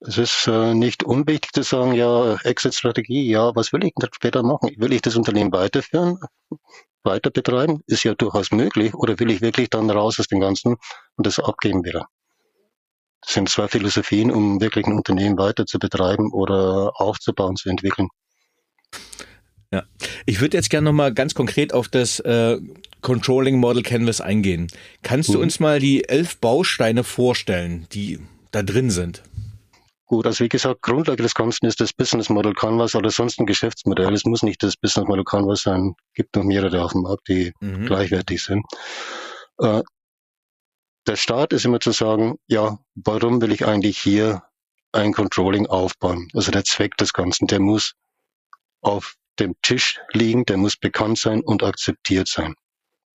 Es 0.00 0.18
ist 0.18 0.46
äh, 0.46 0.74
nicht 0.74 1.02
unwichtig 1.04 1.52
zu 1.52 1.62
sagen, 1.62 1.94
ja, 1.94 2.36
Exit-Strategie, 2.44 3.30
ja, 3.30 3.54
was 3.56 3.72
will 3.72 3.84
ich 3.84 3.94
denn 3.98 4.10
später 4.14 4.42
machen? 4.42 4.70
Will 4.76 4.92
ich 4.92 5.00
das 5.00 5.16
Unternehmen 5.16 5.52
weiterführen, 5.52 6.18
weiter 7.02 7.30
betreiben? 7.30 7.80
Ist 7.86 8.04
ja 8.04 8.14
durchaus 8.14 8.50
möglich. 8.52 8.94
Oder 8.94 9.18
will 9.18 9.30
ich 9.30 9.40
wirklich 9.40 9.70
dann 9.70 9.90
raus 9.90 10.20
aus 10.20 10.28
dem 10.28 10.40
Ganzen 10.40 10.76
und 11.16 11.26
das 11.26 11.38
abgeben 11.38 11.84
wieder? 11.84 12.06
Das 13.22 13.32
sind 13.32 13.48
zwei 13.48 13.68
Philosophien, 13.68 14.30
um 14.30 14.60
wirklich 14.60 14.86
ein 14.86 14.92
Unternehmen 14.92 15.38
weiter 15.38 15.64
zu 15.64 15.78
betreiben 15.78 16.30
oder 16.30 16.92
aufzubauen, 16.94 17.56
zu 17.56 17.70
entwickeln. 17.70 18.08
Ja, 19.72 19.82
ich 20.26 20.40
würde 20.40 20.58
jetzt 20.58 20.70
gerne 20.70 20.84
nochmal 20.84 21.12
ganz 21.12 21.34
konkret 21.34 21.72
auf 21.72 21.88
das 21.88 22.20
äh, 22.20 22.58
Controlling 23.00 23.58
Model 23.58 23.82
Canvas 23.82 24.20
eingehen. 24.20 24.68
Kannst 25.02 25.30
du 25.30 25.38
mhm. 25.38 25.44
uns 25.44 25.58
mal 25.58 25.80
die 25.80 26.08
elf 26.08 26.36
Bausteine 26.38 27.02
vorstellen, 27.02 27.86
die 27.92 28.20
da 28.50 28.62
drin 28.62 28.90
sind? 28.90 29.22
Gut, 30.06 30.24
also 30.24 30.44
wie 30.44 30.48
gesagt, 30.48 30.82
Grundlage 30.82 31.22
des 31.22 31.34
Ganzen 31.34 31.66
ist 31.66 31.80
das 31.80 31.92
Business 31.92 32.28
Model 32.28 32.54
Canvas 32.54 32.94
oder 32.94 33.10
sonst 33.10 33.40
ein 33.40 33.46
Geschäftsmodell. 33.46 34.14
Es 34.14 34.24
muss 34.24 34.44
nicht 34.44 34.62
das 34.62 34.76
Business 34.76 35.08
Model 35.08 35.24
Canvas 35.24 35.62
sein. 35.62 35.94
Es 36.10 36.14
gibt 36.14 36.36
noch 36.36 36.44
mehrere 36.44 36.84
auf 36.84 36.92
dem 36.92 37.02
Markt, 37.02 37.26
die 37.28 37.52
mhm. 37.60 37.86
gleichwertig 37.86 38.42
sind. 38.42 38.64
Äh, 39.58 39.82
der 41.08 41.16
Start 41.16 41.52
ist 41.52 41.64
immer 41.64 41.80
zu 41.80 41.90
sagen, 41.90 42.36
ja, 42.46 42.78
warum 42.94 43.40
will 43.40 43.50
ich 43.50 43.66
eigentlich 43.66 43.98
hier 43.98 44.42
ein 44.92 45.12
Controlling 45.12 45.66
aufbauen? 45.66 46.28
Also 46.34 46.52
der 46.52 46.64
Zweck 46.64 46.96
des 46.96 47.12
Ganzen, 47.12 47.48
der 47.48 47.60
muss 47.60 47.94
auf 48.82 49.14
dem 49.40 49.54
Tisch 49.62 50.00
liegen, 50.12 50.44
der 50.44 50.56
muss 50.56 50.76
bekannt 50.76 51.18
sein 51.18 51.42
und 51.42 51.62
akzeptiert 51.62 52.28
sein. 52.28 52.54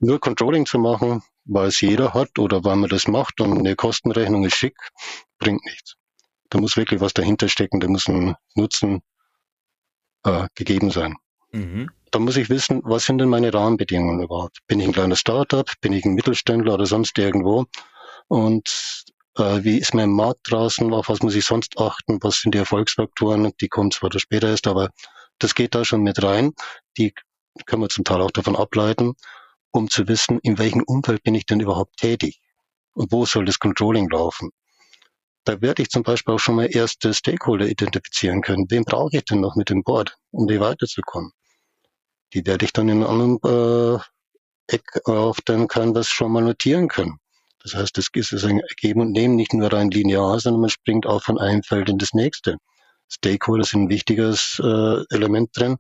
Nur 0.04 0.20
Controlling 0.20 0.66
zu 0.66 0.80
machen, 0.80 1.22
weil 1.46 1.68
es 1.68 1.80
jeder 1.80 2.16
hat 2.16 2.40
oder 2.40 2.64
weil 2.64 2.76
man 2.76 2.90
das 2.90 3.08
macht 3.08 3.40
und 3.40 3.60
eine 3.60 3.76
Kostenrechnung 3.76 4.44
ist 4.44 4.56
schick, 4.56 4.76
bringt 5.38 5.64
nichts. 5.64 5.96
Da 6.50 6.60
muss 6.60 6.76
wirklich 6.76 7.02
was 7.02 7.14
dahinter 7.14 7.48
stecken, 7.48 7.80
da 7.80 7.88
muss 7.88 8.08
ein 8.08 8.36
Nutzen 8.56 9.04
äh, 10.24 10.48
gegeben 10.56 10.90
sein. 10.90 11.18
Mhm. 11.52 11.92
Da 12.10 12.18
muss 12.18 12.36
ich 12.36 12.50
wissen, 12.50 12.82
was 12.84 13.06
sind 13.06 13.20
denn 13.20 13.30
meine 13.30 13.54
Rahmenbedingungen 13.54 14.24
überhaupt? 14.24 14.58
Bin 14.66 14.80
ich 14.80 14.88
ein 14.88 14.92
kleiner 14.92 15.16
Startup? 15.16 15.70
Bin 15.82 15.94
ich 15.94 16.04
ein 16.04 16.16
Mittelständler 16.16 16.74
oder 16.74 16.88
sonst 16.88 17.16
irgendwo? 17.20 17.66
Und 18.28 19.06
äh, 19.38 19.64
wie 19.64 19.78
ist 19.78 19.94
mein 19.94 20.10
Markt 20.10 20.50
draußen? 20.50 20.92
Auf 20.94 21.10
was 21.10 21.22
muss 21.22 21.36
ich 21.36 21.46
sonst 21.46 21.78
achten? 21.78 22.18
Was 22.24 22.42
sind 22.42 22.56
die 22.56 22.60
Erfolgsfaktoren? 22.60 23.52
Die 23.62 23.68
kommen 23.68 23.92
zwar 23.92 24.10
später 24.20 24.50
erst, 24.50 24.66
aber 24.66 24.90
das 25.38 25.54
geht 25.54 25.76
da 25.76 25.86
schon 25.86 26.02
mit 26.02 26.24
rein. 26.24 26.54
Die 26.98 27.14
können 27.68 27.84
wir 27.84 27.90
zum 27.90 28.04
Teil 28.04 28.22
auch 28.22 28.32
davon 28.32 28.56
ableiten 28.56 29.14
um 29.72 29.90
zu 29.90 30.08
wissen, 30.08 30.40
in 30.44 30.58
welchem 30.58 30.84
Umfeld 30.84 31.24
bin 31.24 31.36
ich 31.36 31.46
denn 31.46 31.60
überhaupt 31.60 31.98
tätig 31.98 32.40
und 32.94 33.12
wo 33.12 33.26
soll 33.26 33.46
das 33.46 33.60
Controlling 33.60 34.10
laufen. 34.10 34.52
Da 35.44 35.60
werde 35.62 35.82
ich 35.82 35.90
zum 35.90 36.04
Beispiel 36.04 36.36
auch 36.36 36.40
schon 36.40 36.56
mal 36.56 36.68
erste 36.70 37.14
Stakeholder 37.14 37.68
identifizieren 37.68 38.42
können. 38.42 38.66
Wen 38.70 38.84
brauche 38.84 39.18
ich 39.18 39.26
denn 39.26 39.42
noch 39.42 39.56
mit 39.56 39.70
dem 39.70 39.84
Board, 39.84 40.16
um 40.30 40.48
hier 40.48 40.60
weiterzukommen? 40.60 41.32
Die 42.34 42.46
werde 42.46 42.66
ich 42.66 42.74
dann 42.74 42.90
in 42.90 43.04
einem 43.04 43.38
anderen 43.40 43.98
äh, 43.98 44.00
Eck 44.68 45.08
auf 45.08 45.42
dem 45.42 45.68
Canvas 45.68 46.08
schon 46.08 46.32
mal 46.32 46.44
notieren 46.44 46.88
können. 46.88 47.18
Das 47.64 47.76
heißt, 47.76 47.98
es 47.98 48.10
ist 48.14 48.44
ein 48.44 48.62
Geben 48.78 49.02
und 49.02 49.12
Nehmen 49.12 49.36
nicht 49.36 49.54
nur 49.54 49.72
rein 49.72 49.92
linear, 49.92 50.40
sondern 50.40 50.62
man 50.62 50.70
springt 50.70 51.06
auch 51.06 51.24
von 51.24 51.40
einem 51.40 51.64
Feld 51.64 51.90
in 51.90 51.98
das 51.98 52.14
nächste. 52.14 52.58
Stakeholder 53.12 53.66
sind 53.66 53.84
ein 53.84 53.90
wichtiges 53.90 54.60
äh, 54.64 55.04
Element 55.10 55.50
drin. 55.54 55.78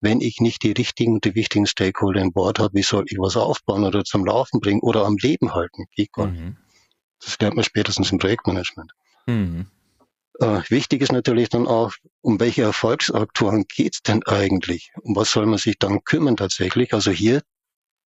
Wenn 0.00 0.20
ich 0.20 0.40
nicht 0.40 0.62
die 0.62 0.72
richtigen 0.72 1.14
und 1.14 1.24
die 1.24 1.34
wichtigen 1.34 1.66
Stakeholder 1.66 2.20
in 2.20 2.32
Bord 2.32 2.60
habe, 2.60 2.74
wie 2.74 2.82
soll 2.82 3.04
ich 3.08 3.18
was 3.18 3.36
aufbauen 3.36 3.84
oder 3.84 4.04
zum 4.04 4.24
Laufen 4.24 4.60
bringen 4.60 4.80
oder 4.80 5.04
am 5.04 5.16
Leben 5.16 5.54
halten? 5.54 5.86
Geht 5.96 6.12
gar 6.12 6.28
nicht. 6.28 6.40
Mhm. 6.40 6.56
Das 7.20 7.36
lernt 7.40 7.56
man 7.56 7.64
spätestens 7.64 8.12
im 8.12 8.18
Projektmanagement. 8.18 8.92
Mhm. 9.26 9.66
Äh, 10.40 10.60
wichtig 10.68 11.02
ist 11.02 11.10
natürlich 11.10 11.48
dann 11.48 11.66
auch, 11.66 11.92
um 12.20 12.38
welche 12.38 12.62
Erfolgsaktoren 12.62 13.64
geht's 13.68 14.02
denn 14.02 14.22
eigentlich? 14.24 14.92
Um 15.02 15.16
was 15.16 15.32
soll 15.32 15.46
man 15.46 15.58
sich 15.58 15.78
dann 15.80 16.04
kümmern 16.04 16.36
tatsächlich? 16.36 16.94
Also 16.94 17.10
hier 17.10 17.42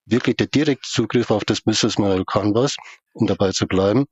wirklich 0.07 0.37
der 0.37 0.47
direkte 0.47 0.89
Zugriff 0.89 1.31
auf 1.31 1.45
das 1.45 1.61
Business 1.61 1.99
Model 1.99 2.25
Canvas, 2.25 2.77
um 3.13 3.27
dabei 3.27 3.53
zu 3.53 3.67
bleiben. 3.67 4.07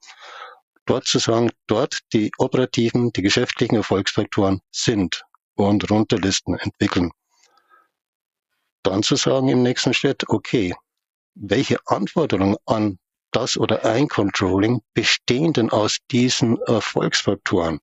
Dort 0.86 1.06
zu 1.06 1.18
sagen, 1.18 1.50
dort 1.66 2.00
die 2.12 2.30
operativen, 2.38 3.12
die 3.12 3.22
geschäftlichen 3.22 3.76
Erfolgsfaktoren 3.76 4.60
sind 4.72 5.24
und 5.54 5.90
runterlisten, 5.90 6.54
entwickeln. 6.54 7.10
Dann 8.82 9.02
zu 9.02 9.16
sagen 9.16 9.48
im 9.48 9.62
nächsten 9.62 9.92
Schritt, 9.92 10.28
okay, 10.28 10.74
welche 11.34 11.78
Anforderungen 11.86 12.56
an 12.66 12.98
das 13.30 13.56
oder 13.56 13.84
ein 13.84 14.08
Controlling 14.08 14.80
bestehen 14.94 15.52
denn 15.52 15.70
aus 15.70 15.98
diesen 16.10 16.58
Erfolgsfaktoren? 16.62 17.80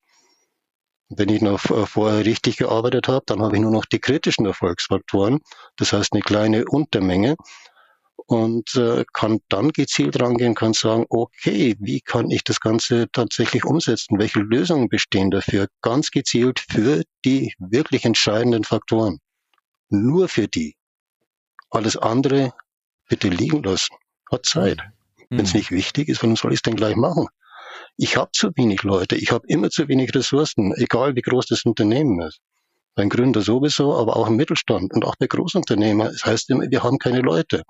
Wenn 1.10 1.30
ich 1.30 1.42
noch 1.42 1.62
vorher 1.62 2.26
richtig 2.26 2.58
gearbeitet 2.58 3.08
habe, 3.08 3.24
dann 3.28 3.42
habe 3.42 3.56
ich 3.56 3.62
nur 3.62 3.72
noch 3.72 3.86
die 3.86 4.00
kritischen 4.00 4.46
Erfolgsfaktoren, 4.46 5.40
das 5.78 5.94
heißt 5.94 6.12
eine 6.12 6.22
kleine 6.22 6.66
Untermenge 6.66 7.38
und 8.28 8.76
äh, 8.76 9.06
kann 9.14 9.40
dann 9.48 9.70
gezielt 9.72 10.22
rangehen, 10.22 10.54
kann 10.54 10.74
sagen, 10.74 11.06
okay, 11.10 11.76
wie 11.80 12.02
kann 12.02 12.30
ich 12.30 12.44
das 12.44 12.60
Ganze 12.60 13.08
tatsächlich 13.12 13.64
umsetzen? 13.64 14.20
Welche 14.20 14.40
Lösungen 14.40 14.90
bestehen 14.90 15.32
dafür? 15.32 15.68
Ganz 15.82 16.12
gezielt 16.12 16.60
für 16.70 17.04
die 17.24 17.54
wirklich 17.58 18.04
entscheidenden 18.04 18.66
Faktoren. 18.66 19.20
Nur 19.90 20.28
für 20.28 20.50
die. 20.50 20.76
Alles 21.70 21.96
andere 21.96 22.54
bitte 23.08 23.30
liegen 23.30 23.64
lassen. 23.64 23.96
Hat 24.30 24.46
Zeit. 24.46 24.80
Mhm. 25.30 25.38
Wenn 25.38 25.46
es 25.46 25.54
nicht 25.54 25.72
wichtig 25.72 26.10
ist, 26.10 26.22
warum 26.22 26.36
soll 26.36 26.52
ich 26.52 26.60
es 26.60 26.64
denn 26.64 26.76
gleich 26.76 26.98
machen? 26.98 27.28
Ich 27.96 28.18
habe 28.18 28.32
zu 28.34 28.52
wenig 28.56 28.84
Leute, 28.84 29.16
ich 29.16 29.32
habe 29.32 29.48
immer 29.48 29.70
zu 29.70 29.88
wenig 29.88 30.14
Ressourcen, 30.14 30.74
egal 30.76 31.16
wie 31.16 31.22
groß 31.22 31.46
das 31.46 31.64
Unternehmen 31.64 32.22
ist. 32.22 32.40
Beim 32.94 33.10
Gründer 33.10 33.42
sowieso, 33.42 33.96
aber 33.96 34.18
auch 34.18 34.28
im 34.28 34.36
Mittelstand 34.36 34.94
und 34.94 35.06
auch 35.06 35.16
bei 35.18 35.28
Großunternehmern. 35.28 36.12
Das 36.12 36.26
heißt 36.26 36.50
immer, 36.50 36.70
wir 36.70 36.84
haben 36.84 36.98
keine 36.98 37.22
Leute. 37.22 37.64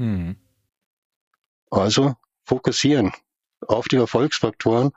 Mhm. 0.00 0.36
Also 1.70 2.14
fokussieren 2.44 3.12
auf 3.66 3.86
die 3.86 3.96
Erfolgsfaktoren 3.96 4.92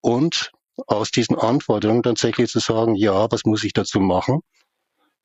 und 0.00 0.50
aus 0.88 1.12
diesen 1.12 1.38
Anforderungen 1.38 2.02
tatsächlich 2.02 2.50
zu 2.50 2.58
sagen, 2.58 2.96
ja, 2.96 3.30
was 3.30 3.44
muss 3.44 3.62
ich 3.62 3.72
dazu 3.72 4.00
machen? 4.00 4.40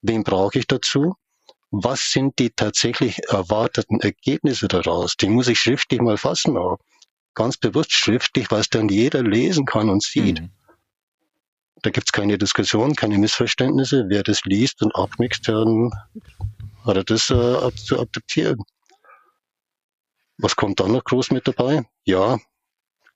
Wen 0.02 0.22
brauche 0.22 0.60
ich 0.60 0.68
dazu? 0.68 1.16
Was 1.70 2.12
sind 2.12 2.38
die 2.38 2.50
tatsächlich 2.50 3.18
erwarteten 3.28 4.00
Ergebnisse 4.00 4.68
daraus? 4.68 5.16
Die 5.16 5.28
muss 5.28 5.48
ich 5.48 5.58
schriftlich 5.58 6.00
mal 6.00 6.16
fassen 6.16 6.56
auch. 6.56 6.78
Ganz 7.34 7.56
bewusst 7.56 7.92
schriftlich, 7.92 8.52
was 8.52 8.68
dann 8.68 8.88
jeder 8.88 9.22
lesen 9.24 9.66
kann 9.66 9.90
und 9.90 10.02
sieht. 10.02 10.42
Mhm. 10.42 10.50
Da 11.82 11.90
gibt's 11.90 12.12
keine 12.12 12.38
Diskussion, 12.38 12.94
keine 12.94 13.18
Missverständnisse. 13.18 14.04
Wer 14.08 14.22
das 14.22 14.42
liest 14.44 14.80
und 14.82 14.94
abmixt, 14.94 15.48
dann 15.48 15.90
hat 16.84 16.96
er 16.96 17.04
das 17.04 17.30
äh, 17.30 17.74
zu 17.74 18.00
akzeptieren. 18.00 18.62
Was 20.40 20.54
kommt 20.54 20.78
dann 20.78 20.92
noch 20.92 21.02
groß 21.02 21.32
mit 21.32 21.48
dabei? 21.48 21.82
Ja, 22.04 22.38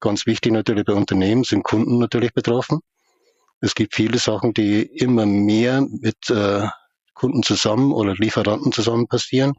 ganz 0.00 0.26
wichtig 0.26 0.50
natürlich 0.50 0.84
bei 0.84 0.92
Unternehmen 0.92 1.44
sind 1.44 1.62
Kunden 1.62 1.98
natürlich 1.98 2.34
betroffen. 2.34 2.80
Es 3.60 3.76
gibt 3.76 3.94
viele 3.94 4.18
Sachen, 4.18 4.54
die 4.54 4.82
immer 4.82 5.24
mehr 5.24 5.82
mit 5.82 6.30
äh, 6.30 6.66
Kunden 7.14 7.44
zusammen 7.44 7.92
oder 7.92 8.14
Lieferanten 8.14 8.72
zusammen 8.72 9.06
passieren, 9.06 9.52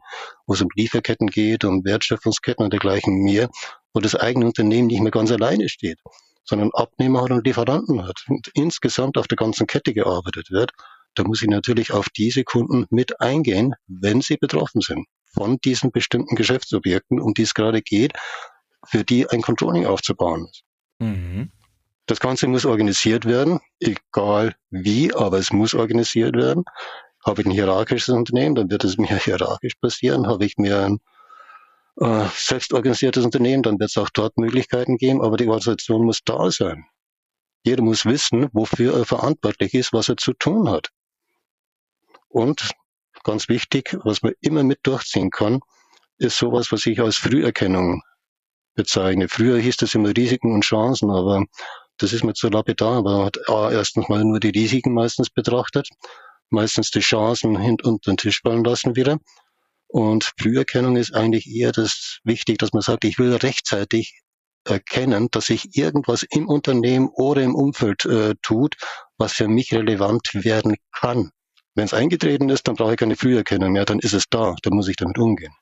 wo 0.46 0.52
es 0.52 0.60
um 0.60 0.68
Lieferketten 0.74 1.28
geht, 1.28 1.64
um 1.64 1.86
Wertschöpfungsketten 1.86 2.62
und 2.62 2.72
dergleichen 2.74 3.22
mehr, 3.22 3.48
wo 3.94 4.00
das 4.00 4.14
eigene 4.14 4.44
Unternehmen 4.44 4.88
nicht 4.88 5.00
mehr 5.00 5.10
ganz 5.10 5.32
alleine 5.32 5.70
steht, 5.70 6.00
sondern 6.44 6.70
Abnehmer 6.74 7.22
hat 7.22 7.30
und 7.30 7.46
Lieferanten 7.46 8.06
hat 8.06 8.24
und 8.28 8.50
insgesamt 8.52 9.16
auf 9.16 9.26
der 9.26 9.36
ganzen 9.36 9.66
Kette 9.66 9.94
gearbeitet 9.94 10.50
wird. 10.50 10.72
Da 11.14 11.24
muss 11.24 11.40
ich 11.40 11.48
natürlich 11.48 11.92
auf 11.92 12.10
diese 12.10 12.44
Kunden 12.44 12.84
mit 12.90 13.22
eingehen, 13.22 13.74
wenn 13.86 14.20
sie 14.20 14.36
betroffen 14.36 14.82
sind 14.82 15.06
von 15.34 15.58
diesen 15.58 15.90
bestimmten 15.90 16.36
Geschäftsobjekten, 16.36 17.20
um 17.20 17.34
die 17.34 17.42
es 17.42 17.54
gerade 17.54 17.82
geht, 17.82 18.12
für 18.86 19.04
die 19.04 19.28
ein 19.28 19.42
Controlling 19.42 19.86
aufzubauen 19.86 20.46
ist. 20.50 20.62
Mhm. 20.98 21.50
Das 22.06 22.20
Ganze 22.20 22.46
muss 22.48 22.66
organisiert 22.66 23.24
werden, 23.24 23.60
egal 23.80 24.54
wie, 24.70 25.14
aber 25.14 25.38
es 25.38 25.52
muss 25.52 25.74
organisiert 25.74 26.36
werden. 26.36 26.64
Habe 27.24 27.40
ich 27.40 27.46
ein 27.46 27.52
hierarchisches 27.52 28.14
Unternehmen, 28.14 28.54
dann 28.54 28.70
wird 28.70 28.84
es 28.84 28.98
mir 28.98 29.16
hierarchisch 29.24 29.74
passieren. 29.80 30.26
Habe 30.26 30.44
ich 30.44 30.58
mir 30.58 30.80
ein 30.80 31.00
äh, 31.96 32.26
selbstorganisiertes 32.34 33.24
Unternehmen, 33.24 33.62
dann 33.62 33.78
wird 33.78 33.90
es 33.90 33.96
auch 33.96 34.10
dort 34.10 34.36
Möglichkeiten 34.36 34.98
geben, 34.98 35.22
aber 35.22 35.36
die 35.36 35.48
Organisation 35.48 36.04
muss 36.04 36.20
da 36.24 36.50
sein. 36.50 36.84
Jeder 37.64 37.82
muss 37.82 38.04
wissen, 38.04 38.48
wofür 38.52 38.94
er 38.98 39.06
verantwortlich 39.06 39.72
ist, 39.72 39.94
was 39.94 40.10
er 40.10 40.18
zu 40.18 40.34
tun 40.34 40.68
hat. 40.68 40.90
Und 42.28 42.72
ganz 43.24 43.48
wichtig, 43.48 43.96
was 44.04 44.22
man 44.22 44.34
immer 44.40 44.62
mit 44.62 44.80
durchziehen 44.84 45.30
kann, 45.30 45.60
ist 46.18 46.36
sowas, 46.36 46.70
was 46.70 46.86
ich 46.86 47.00
als 47.00 47.16
Früherkennung 47.16 48.02
bezeichne. 48.74 49.28
Früher 49.28 49.58
hieß 49.58 49.76
das 49.78 49.94
immer 49.94 50.16
Risiken 50.16 50.52
und 50.52 50.62
Chancen, 50.62 51.10
aber 51.10 51.44
das 51.98 52.12
ist 52.12 52.24
mir 52.24 52.34
zu 52.34 52.48
lapidar. 52.48 52.98
Aber 52.98 53.16
man 53.18 53.26
hat 53.26 53.38
erstens 53.72 54.08
mal 54.08 54.24
nur 54.24 54.40
die 54.40 54.50
Risiken 54.50 54.94
meistens 54.94 55.30
betrachtet, 55.30 55.88
meistens 56.50 56.90
die 56.90 57.00
Chancen 57.00 57.58
hinter 57.58 57.88
unter 57.88 58.12
den 58.12 58.16
Tisch 58.16 58.40
fallen 58.42 58.64
lassen 58.64 58.96
wieder. 58.96 59.18
Und 59.86 60.32
Früherkennung 60.38 60.96
ist 60.96 61.14
eigentlich 61.14 61.46
eher 61.46 61.72
das 61.72 62.18
wichtig, 62.24 62.58
dass 62.58 62.72
man 62.72 62.82
sagt, 62.82 63.04
ich 63.04 63.18
will 63.18 63.34
rechtzeitig 63.36 64.20
erkennen, 64.64 65.28
dass 65.30 65.46
sich 65.46 65.76
irgendwas 65.76 66.24
im 66.30 66.48
Unternehmen 66.48 67.08
oder 67.12 67.42
im 67.42 67.54
Umfeld 67.54 68.04
äh, 68.06 68.34
tut, 68.42 68.76
was 69.18 69.32
für 69.34 69.46
mich 69.46 69.72
relevant 69.72 70.30
werden 70.32 70.76
kann. 70.90 71.30
Wenn 71.74 71.84
es 71.84 71.94
eingetreten 71.94 72.48
ist, 72.50 72.68
dann 72.68 72.76
brauche 72.76 72.92
ich 72.92 72.98
keine 72.98 73.16
Früherkennung 73.16 73.72
mehr, 73.72 73.84
dann 73.84 73.98
ist 73.98 74.14
es 74.14 74.24
da, 74.28 74.54
dann 74.62 74.74
muss 74.74 74.88
ich 74.88 74.96
damit 74.96 75.18
umgehen. 75.18 75.52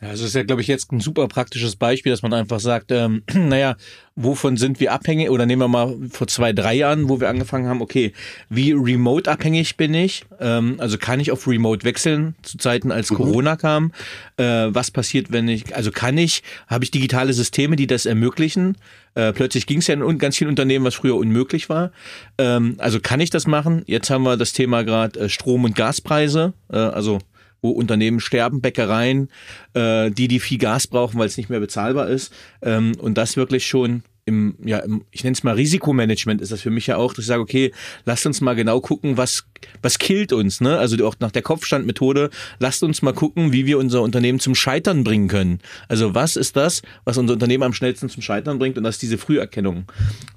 Ja, 0.00 0.10
das 0.10 0.20
ist 0.20 0.34
ja, 0.34 0.42
glaube 0.42 0.60
ich, 0.60 0.68
jetzt 0.68 0.92
ein 0.92 1.00
super 1.00 1.26
praktisches 1.26 1.74
Beispiel, 1.74 2.12
dass 2.12 2.20
man 2.20 2.34
einfach 2.34 2.60
sagt, 2.60 2.92
ähm, 2.92 3.22
naja, 3.32 3.76
wovon 4.14 4.58
sind 4.58 4.78
wir 4.78 4.92
abhängig? 4.92 5.30
Oder 5.30 5.46
nehmen 5.46 5.62
wir 5.62 5.68
mal 5.68 5.96
vor 6.10 6.26
zwei, 6.26 6.52
drei 6.52 6.74
Jahren, 6.74 7.08
wo 7.08 7.18
wir 7.18 7.30
angefangen 7.30 7.66
haben, 7.66 7.80
okay, 7.80 8.12
wie 8.50 8.72
remote 8.72 9.30
abhängig 9.30 9.78
bin 9.78 9.94
ich? 9.94 10.26
Ähm, 10.38 10.76
also 10.78 10.98
kann 10.98 11.18
ich 11.18 11.32
auf 11.32 11.48
remote 11.48 11.84
wechseln 11.84 12.34
zu 12.42 12.58
Zeiten, 12.58 12.92
als 12.92 13.10
mhm. 13.10 13.16
Corona 13.16 13.56
kam? 13.56 13.92
Äh, 14.36 14.44
was 14.68 14.90
passiert, 14.90 15.32
wenn 15.32 15.48
ich, 15.48 15.74
also 15.74 15.90
kann 15.90 16.18
ich, 16.18 16.42
habe 16.66 16.84
ich 16.84 16.90
digitale 16.90 17.32
Systeme, 17.32 17.76
die 17.76 17.86
das 17.86 18.04
ermöglichen? 18.04 18.76
Äh, 19.16 19.32
plötzlich 19.32 19.66
ging 19.66 19.78
es 19.78 19.88
ja 19.88 19.94
in 19.94 20.18
ganz 20.18 20.36
vielen 20.36 20.50
Unternehmen, 20.50 20.84
was 20.84 20.94
früher 20.94 21.16
unmöglich 21.16 21.68
war. 21.68 21.90
Ähm, 22.38 22.76
also 22.78 23.00
kann 23.00 23.18
ich 23.18 23.30
das 23.30 23.46
machen? 23.46 23.82
Jetzt 23.86 24.10
haben 24.10 24.22
wir 24.22 24.36
das 24.36 24.52
Thema 24.52 24.84
gerade 24.84 25.18
äh, 25.18 25.28
Strom- 25.28 25.64
und 25.64 25.74
Gaspreise. 25.74 26.52
Äh, 26.70 26.76
also 26.76 27.18
wo 27.62 27.70
Unternehmen 27.70 28.20
sterben, 28.20 28.60
Bäckereien, 28.60 29.30
äh, 29.72 30.10
die, 30.10 30.28
die 30.28 30.38
viel 30.38 30.58
Gas 30.58 30.86
brauchen, 30.86 31.18
weil 31.18 31.26
es 31.26 31.38
nicht 31.38 31.50
mehr 31.50 31.58
bezahlbar 31.58 32.08
ist. 32.08 32.32
Ähm, 32.62 32.92
und 33.00 33.18
das 33.18 33.36
wirklich 33.36 33.66
schon 33.66 34.02
im, 34.26 34.56
ja, 34.62 34.78
im, 34.78 35.04
ich 35.12 35.24
nenne 35.24 35.34
es 35.34 35.44
mal 35.44 35.54
Risikomanagement 35.54 36.40
ist 36.42 36.52
das 36.52 36.60
für 36.60 36.70
mich 36.70 36.88
ja 36.88 36.96
auch, 36.96 37.14
dass 37.14 37.24
ich 37.24 37.28
sage, 37.28 37.40
okay, 37.40 37.72
lasst 38.04 38.26
uns 38.26 38.40
mal 38.40 38.54
genau 38.54 38.80
gucken, 38.80 39.16
was, 39.16 39.44
was 39.82 39.98
killt 39.98 40.32
uns, 40.32 40.60
ne? 40.60 40.78
Also 40.78 41.06
auch 41.06 41.14
nach 41.20 41.30
der 41.30 41.42
Kopfstandmethode, 41.42 42.30
lasst 42.58 42.82
uns 42.82 43.02
mal 43.02 43.14
gucken, 43.14 43.52
wie 43.52 43.66
wir 43.66 43.78
unser 43.78 44.02
Unternehmen 44.02 44.40
zum 44.40 44.56
Scheitern 44.56 45.04
bringen 45.04 45.28
können. 45.28 45.60
Also 45.88 46.14
was 46.14 46.36
ist 46.36 46.56
das, 46.56 46.82
was 47.04 47.16
unser 47.18 47.34
Unternehmen 47.34 47.62
am 47.62 47.72
schnellsten 47.72 48.08
zum 48.08 48.22
Scheitern 48.22 48.58
bringt? 48.58 48.76
Und 48.76 48.84
das 48.84 48.96
ist 48.96 49.02
diese 49.02 49.16
Früherkennung, 49.16 49.84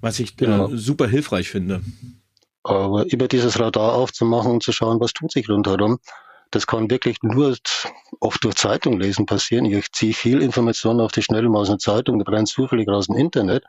was 0.01 0.19
ich 0.19 0.33
äh, 0.33 0.45
genau. 0.45 0.71
äh, 0.71 0.77
super 0.77 1.07
hilfreich 1.07 1.49
finde. 1.49 1.81
Aber 2.63 3.05
über 3.11 3.27
dieses 3.27 3.59
Radar 3.59 3.93
aufzumachen 3.93 4.51
und 4.51 4.63
zu 4.63 4.71
schauen, 4.71 4.99
was 4.99 5.13
tut 5.13 5.31
sich 5.31 5.49
rundherum, 5.49 5.97
das 6.51 6.65
kann 6.65 6.89
wirklich 6.89 7.17
nur 7.21 7.55
oft 8.19 8.43
durch 8.43 8.55
Zeitung 8.55 8.99
lesen 8.99 9.25
passieren. 9.25 9.65
Ich 9.65 9.91
ziehe 9.91 10.13
viel 10.13 10.41
Informationen 10.41 10.99
auf 10.99 11.11
die 11.11 11.21
Schnelle 11.21 11.49
mal 11.49 11.59
aus 11.59 11.69
einer 11.69 11.77
Zeitung, 11.77 12.19
brennt 12.23 12.47
zufällig 12.47 12.87
aus 12.89 13.07
dem 13.07 13.15
Internet. 13.15 13.63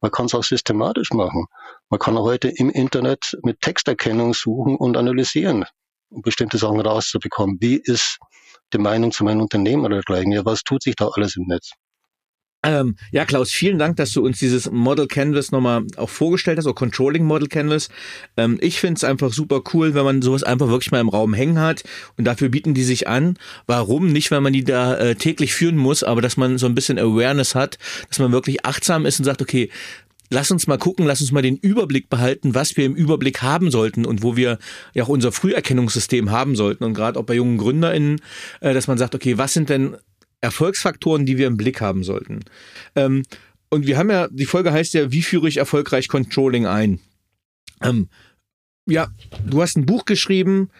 Man 0.00 0.10
kann 0.10 0.26
es 0.26 0.34
auch 0.34 0.44
systematisch 0.44 1.10
machen. 1.12 1.46
Man 1.88 1.98
kann 1.98 2.18
heute 2.18 2.48
im 2.48 2.70
Internet 2.70 3.36
mit 3.42 3.60
Texterkennung 3.60 4.34
suchen 4.34 4.76
und 4.76 4.96
analysieren, 4.96 5.64
um 6.10 6.22
bestimmte 6.22 6.58
Sachen 6.58 6.80
rauszubekommen. 6.80 7.56
Wie 7.60 7.76
ist 7.76 8.18
die 8.72 8.78
Meinung 8.78 9.12
zu 9.12 9.24
meinem 9.24 9.40
Unternehmen 9.40 9.84
oder 9.84 9.96
dergleichen? 9.96 10.32
Ja, 10.32 10.44
was 10.44 10.62
tut 10.62 10.82
sich 10.82 10.96
da 10.96 11.08
alles 11.08 11.36
im 11.36 11.44
Netz? 11.46 11.72
Ähm, 12.66 12.96
ja, 13.12 13.24
Klaus, 13.24 13.52
vielen 13.52 13.78
Dank, 13.78 13.94
dass 13.96 14.10
du 14.10 14.24
uns 14.24 14.40
dieses 14.40 14.68
Model 14.68 15.06
Canvas 15.06 15.52
nochmal 15.52 15.84
auch 15.96 16.10
vorgestellt 16.10 16.58
hast, 16.58 16.66
oder 16.66 16.74
Controlling 16.74 17.24
Model 17.24 17.46
Canvas. 17.46 17.90
Ähm, 18.36 18.58
ich 18.60 18.80
finde 18.80 18.94
es 18.94 19.04
einfach 19.04 19.32
super 19.32 19.62
cool, 19.72 19.94
wenn 19.94 20.04
man 20.04 20.20
sowas 20.20 20.42
einfach 20.42 20.66
wirklich 20.66 20.90
mal 20.90 20.98
im 20.98 21.08
Raum 21.08 21.32
hängen 21.32 21.60
hat 21.60 21.84
und 22.16 22.24
dafür 22.24 22.48
bieten 22.48 22.74
die 22.74 22.82
sich 22.82 23.06
an. 23.06 23.38
Warum? 23.68 24.08
Nicht, 24.08 24.32
weil 24.32 24.40
man 24.40 24.52
die 24.52 24.64
da 24.64 24.96
äh, 24.96 25.14
täglich 25.14 25.54
führen 25.54 25.76
muss, 25.76 26.02
aber 26.02 26.20
dass 26.20 26.36
man 26.36 26.58
so 26.58 26.66
ein 26.66 26.74
bisschen 26.74 26.98
Awareness 26.98 27.54
hat, 27.54 27.78
dass 28.08 28.18
man 28.18 28.32
wirklich 28.32 28.66
achtsam 28.66 29.06
ist 29.06 29.20
und 29.20 29.24
sagt, 29.24 29.42
okay, 29.42 29.70
lass 30.30 30.50
uns 30.50 30.66
mal 30.66 30.76
gucken, 30.76 31.06
lass 31.06 31.20
uns 31.20 31.30
mal 31.30 31.42
den 31.42 31.56
Überblick 31.56 32.08
behalten, 32.08 32.56
was 32.56 32.76
wir 32.76 32.84
im 32.84 32.96
Überblick 32.96 33.42
haben 33.42 33.70
sollten 33.70 34.04
und 34.04 34.24
wo 34.24 34.36
wir 34.36 34.58
ja 34.92 35.04
auch 35.04 35.08
unser 35.08 35.30
Früherkennungssystem 35.30 36.32
haben 36.32 36.56
sollten. 36.56 36.82
Und 36.82 36.94
gerade 36.94 37.18
auch 37.18 37.24
bei 37.24 37.34
jungen 37.34 37.58
GründerInnen, 37.58 38.20
äh, 38.60 38.74
dass 38.74 38.88
man 38.88 38.98
sagt, 38.98 39.14
okay, 39.14 39.38
was 39.38 39.52
sind 39.52 39.68
denn 39.68 39.96
Erfolgsfaktoren, 40.46 41.26
die 41.26 41.38
wir 41.38 41.48
im 41.48 41.56
Blick 41.56 41.80
haben 41.80 42.04
sollten. 42.04 42.40
Ähm, 42.94 43.24
und 43.68 43.86
wir 43.86 43.98
haben 43.98 44.10
ja, 44.10 44.28
die 44.28 44.46
Folge 44.46 44.72
heißt 44.72 44.94
ja, 44.94 45.10
wie 45.10 45.22
führe 45.22 45.48
ich 45.48 45.56
erfolgreich 45.56 46.08
Controlling 46.08 46.66
ein? 46.66 47.00
Ähm, 47.82 48.08
ja, 48.86 49.08
du 49.44 49.60
hast 49.60 49.76
ein 49.76 49.86
Buch 49.86 50.04
geschrieben, 50.04 50.70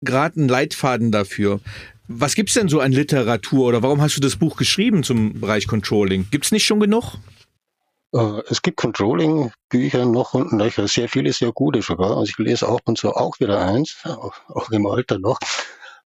gerade 0.00 0.40
einen 0.40 0.48
Leitfaden 0.48 1.12
dafür. 1.12 1.60
Was 2.08 2.34
gibt's 2.34 2.54
denn 2.54 2.68
so 2.68 2.80
an 2.80 2.90
Literatur 2.90 3.68
oder 3.68 3.82
warum 3.82 4.00
hast 4.00 4.16
du 4.16 4.20
das 4.20 4.36
Buch 4.36 4.56
geschrieben 4.56 5.04
zum 5.04 5.40
Bereich 5.40 5.68
Controlling? 5.68 6.26
Gibt's 6.32 6.50
nicht 6.50 6.66
schon 6.66 6.80
genug? 6.80 7.14
Äh, 8.12 8.42
es 8.48 8.60
gibt 8.60 8.76
Controlling-Bücher 8.76 10.04
noch 10.04 10.34
und 10.34 10.50
sehr 10.88 11.08
viele 11.08 11.32
sehr 11.32 11.52
gute 11.52 11.80
sogar. 11.80 12.16
Also 12.16 12.24
ich 12.24 12.38
lese 12.38 12.68
auch 12.68 12.80
und 12.86 12.98
so 12.98 13.14
auch 13.14 13.38
wieder 13.38 13.64
eins, 13.64 13.96
auch 14.04 14.70
im 14.72 14.86
Alter 14.86 15.20
noch. 15.20 15.38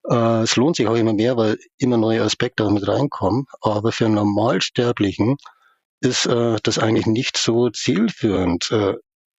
Äh, 0.09 0.43
es 0.43 0.57
lohnt 0.57 0.77
sich 0.77 0.87
auch 0.87 0.95
immer 0.95 1.13
mehr, 1.13 1.37
weil 1.37 1.59
immer 1.79 1.97
neue 1.97 2.23
Aspekte 2.23 2.65
auch 2.65 2.71
mit 2.71 2.87
reinkommen. 2.87 3.47
Aber 3.61 3.93
für 3.93 4.07
einen 4.07 4.15
Normalsterblichen 4.15 5.37
ist 6.01 6.27
äh, 6.27 6.57
das 6.63 6.79
eigentlich 6.79 7.07
nicht 7.07 7.37
so 7.37 7.71
zielführend. 7.71 8.71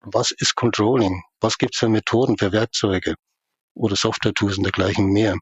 was 0.01 0.32
ist 0.32 0.55
Controlling? 0.55 1.24
Was 1.41 1.57
gibt 1.57 1.76
es 1.76 1.80
für 1.80 1.89
Methoden, 1.89 2.38
für 2.38 2.51
Werkzeuge 2.51 3.15
oder 3.76 3.95
Software-Tools 3.95 4.57
und 4.57 4.63
dergleichen 4.63 5.07
mehr? 5.11 5.38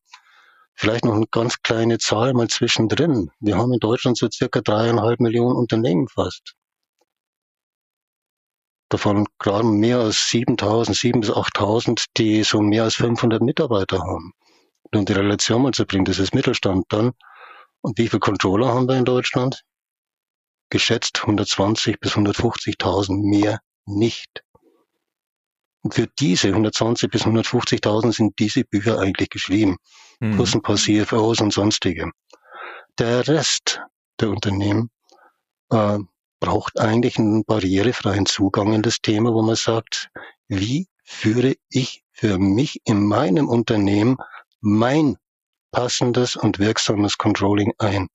Vielleicht 0.76 1.06
noch 1.06 1.16
eine 1.16 1.28
ganz 1.32 1.62
kleine 1.62 2.00
Zahl 2.00 2.34
mal 2.34 2.50
zwischendrin. 2.50 3.32
Wir 3.40 3.58
haben 3.58 3.72
in 3.74 3.80
Deutschland 3.80 4.18
so 4.18 4.28
circa 4.30 4.60
dreieinhalb 4.62 5.22
Millionen 5.22 5.56
Unternehmen 5.56 6.08
fast. 6.10 6.56
Davon 8.90 9.26
gerade 9.40 9.66
mehr 9.66 10.00
als 10.00 10.30
7000, 10.30 10.96
7 10.96 11.22
bis 11.22 11.32
8000, 11.32 12.06
die 12.18 12.44
so 12.44 12.62
mehr 12.62 12.84
als 12.84 12.96
500 12.96 13.42
Mitarbeiter 13.42 14.00
haben. 14.00 14.34
Um 14.94 15.06
die 15.06 15.14
Relation 15.14 15.64
mal 15.64 15.72
zu 15.72 15.86
bringen, 15.86 16.06
das 16.06 16.20
ist 16.20 16.34
Mittelstand 16.34 16.86
dann. 16.90 17.14
Und 17.82 17.98
wie 17.98 18.08
viele 18.08 18.20
Controller 18.20 18.68
haben 18.68 18.88
wir 18.88 18.96
in 18.96 19.06
Deutschland? 19.06 19.64
Geschätzt 20.70 21.22
120 21.22 22.00
bis 22.00 22.14
150.000 22.14 23.30
mehr 23.30 23.60
nicht. 23.86 24.44
Und 25.84 25.94
für 25.94 26.08
diese 26.20 26.48
120 26.48 27.12
bis 27.12 27.26
150.000 27.26 28.12
sind 28.12 28.40
diese 28.40 28.64
Bücher 28.64 29.00
eigentlich 29.00 29.30
geschrieben. 29.30 29.78
Mhm. 30.20 30.36
Plus 30.36 30.56
ein 30.56 30.64
paar 30.64 30.78
CFOs 30.78 31.42
und 31.42 31.54
sonstige. 31.54 32.12
Der 32.98 33.28
Rest 33.28 33.82
der 34.20 34.30
Unternehmen 34.30 34.90
äh, 35.70 36.00
braucht 36.40 36.80
eigentlich 36.80 37.20
einen 37.20 37.44
barrierefreien 37.46 38.26
Zugang 38.26 38.74
in 38.74 38.82
das 38.82 39.00
Thema, 39.02 39.34
wo 39.34 39.42
man 39.42 39.56
sagt, 39.56 40.10
wie 40.48 40.88
führe 41.04 41.56
ich 41.70 42.04
für 42.12 42.40
mich 42.40 42.82
in 42.86 43.06
meinem 43.06 43.48
Unternehmen 43.48 44.18
mein 44.66 45.18
passendes 45.72 46.36
und 46.36 46.58
wirksames 46.58 47.18
Controlling 47.18 47.74
ein? 47.78 48.08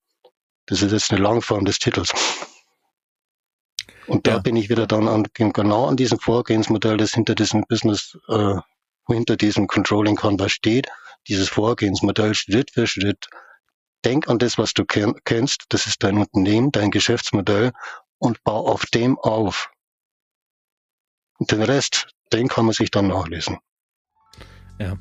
Das 0.66 0.82
ist 0.82 0.92
jetzt 0.92 1.12
eine 1.12 1.22
Langform 1.22 1.64
des 1.64 1.78
Titels. 1.78 2.12
Und 4.08 4.26
da 4.26 4.32
ja. 4.32 4.38
bin 4.38 4.56
ich 4.56 4.68
wieder 4.68 4.88
dann 4.88 5.06
an, 5.06 5.28
genau 5.32 5.86
an 5.86 5.96
diesem 5.96 6.18
Vorgehensmodell, 6.18 6.96
das 6.96 7.14
hinter 7.14 7.36
diesem 7.36 7.64
Business, 7.68 8.18
äh, 8.28 8.56
hinter 9.06 9.36
diesem 9.36 9.68
Controlling 9.68 10.16
Canvas 10.16 10.50
steht, 10.50 10.88
dieses 11.28 11.48
Vorgehensmodell 11.48 12.34
Schritt 12.34 12.72
für 12.72 12.88
Schritt. 12.88 13.28
Denk 14.04 14.28
an 14.28 14.38
das, 14.40 14.58
was 14.58 14.74
du 14.74 14.84
ken 14.84 15.14
kennst. 15.24 15.66
Das 15.68 15.86
ist 15.86 16.02
dein 16.02 16.18
Unternehmen, 16.18 16.72
dein 16.72 16.90
Geschäftsmodell 16.90 17.72
und 18.18 18.42
bau 18.42 18.66
auf 18.66 18.86
dem 18.86 19.18
auf. 19.18 19.70
Und 21.38 21.52
den 21.52 21.62
Rest, 21.62 22.08
den 22.32 22.48
kann 22.48 22.64
man 22.64 22.74
sich 22.74 22.90
dann 22.90 23.06
nachlesen. 23.06 23.58
Ja. 24.80 24.96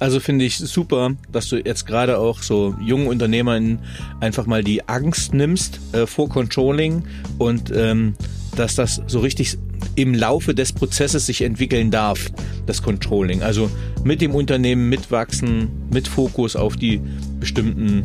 Also 0.00 0.20
finde 0.20 0.44
ich 0.44 0.58
super, 0.58 1.12
dass 1.32 1.48
du 1.48 1.56
jetzt 1.56 1.86
gerade 1.86 2.18
auch 2.18 2.40
so 2.42 2.74
jungen 2.80 3.08
Unternehmern 3.08 3.80
einfach 4.20 4.46
mal 4.46 4.62
die 4.62 4.88
Angst 4.88 5.34
nimmst 5.34 5.80
äh, 5.92 6.06
vor 6.06 6.28
Controlling 6.28 7.04
und 7.38 7.72
ähm, 7.74 8.14
dass 8.54 8.76
das 8.76 9.02
so 9.06 9.18
richtig 9.20 9.58
im 9.96 10.14
Laufe 10.14 10.54
des 10.54 10.72
Prozesses 10.72 11.26
sich 11.26 11.42
entwickeln 11.42 11.90
darf, 11.90 12.30
das 12.66 12.82
Controlling. 12.82 13.42
Also 13.42 13.70
mit 14.04 14.20
dem 14.20 14.34
Unternehmen 14.34 14.88
mitwachsen, 14.88 15.68
mit 15.90 16.06
Fokus 16.06 16.54
auf 16.54 16.76
die 16.76 17.00
bestimmten, 17.40 18.04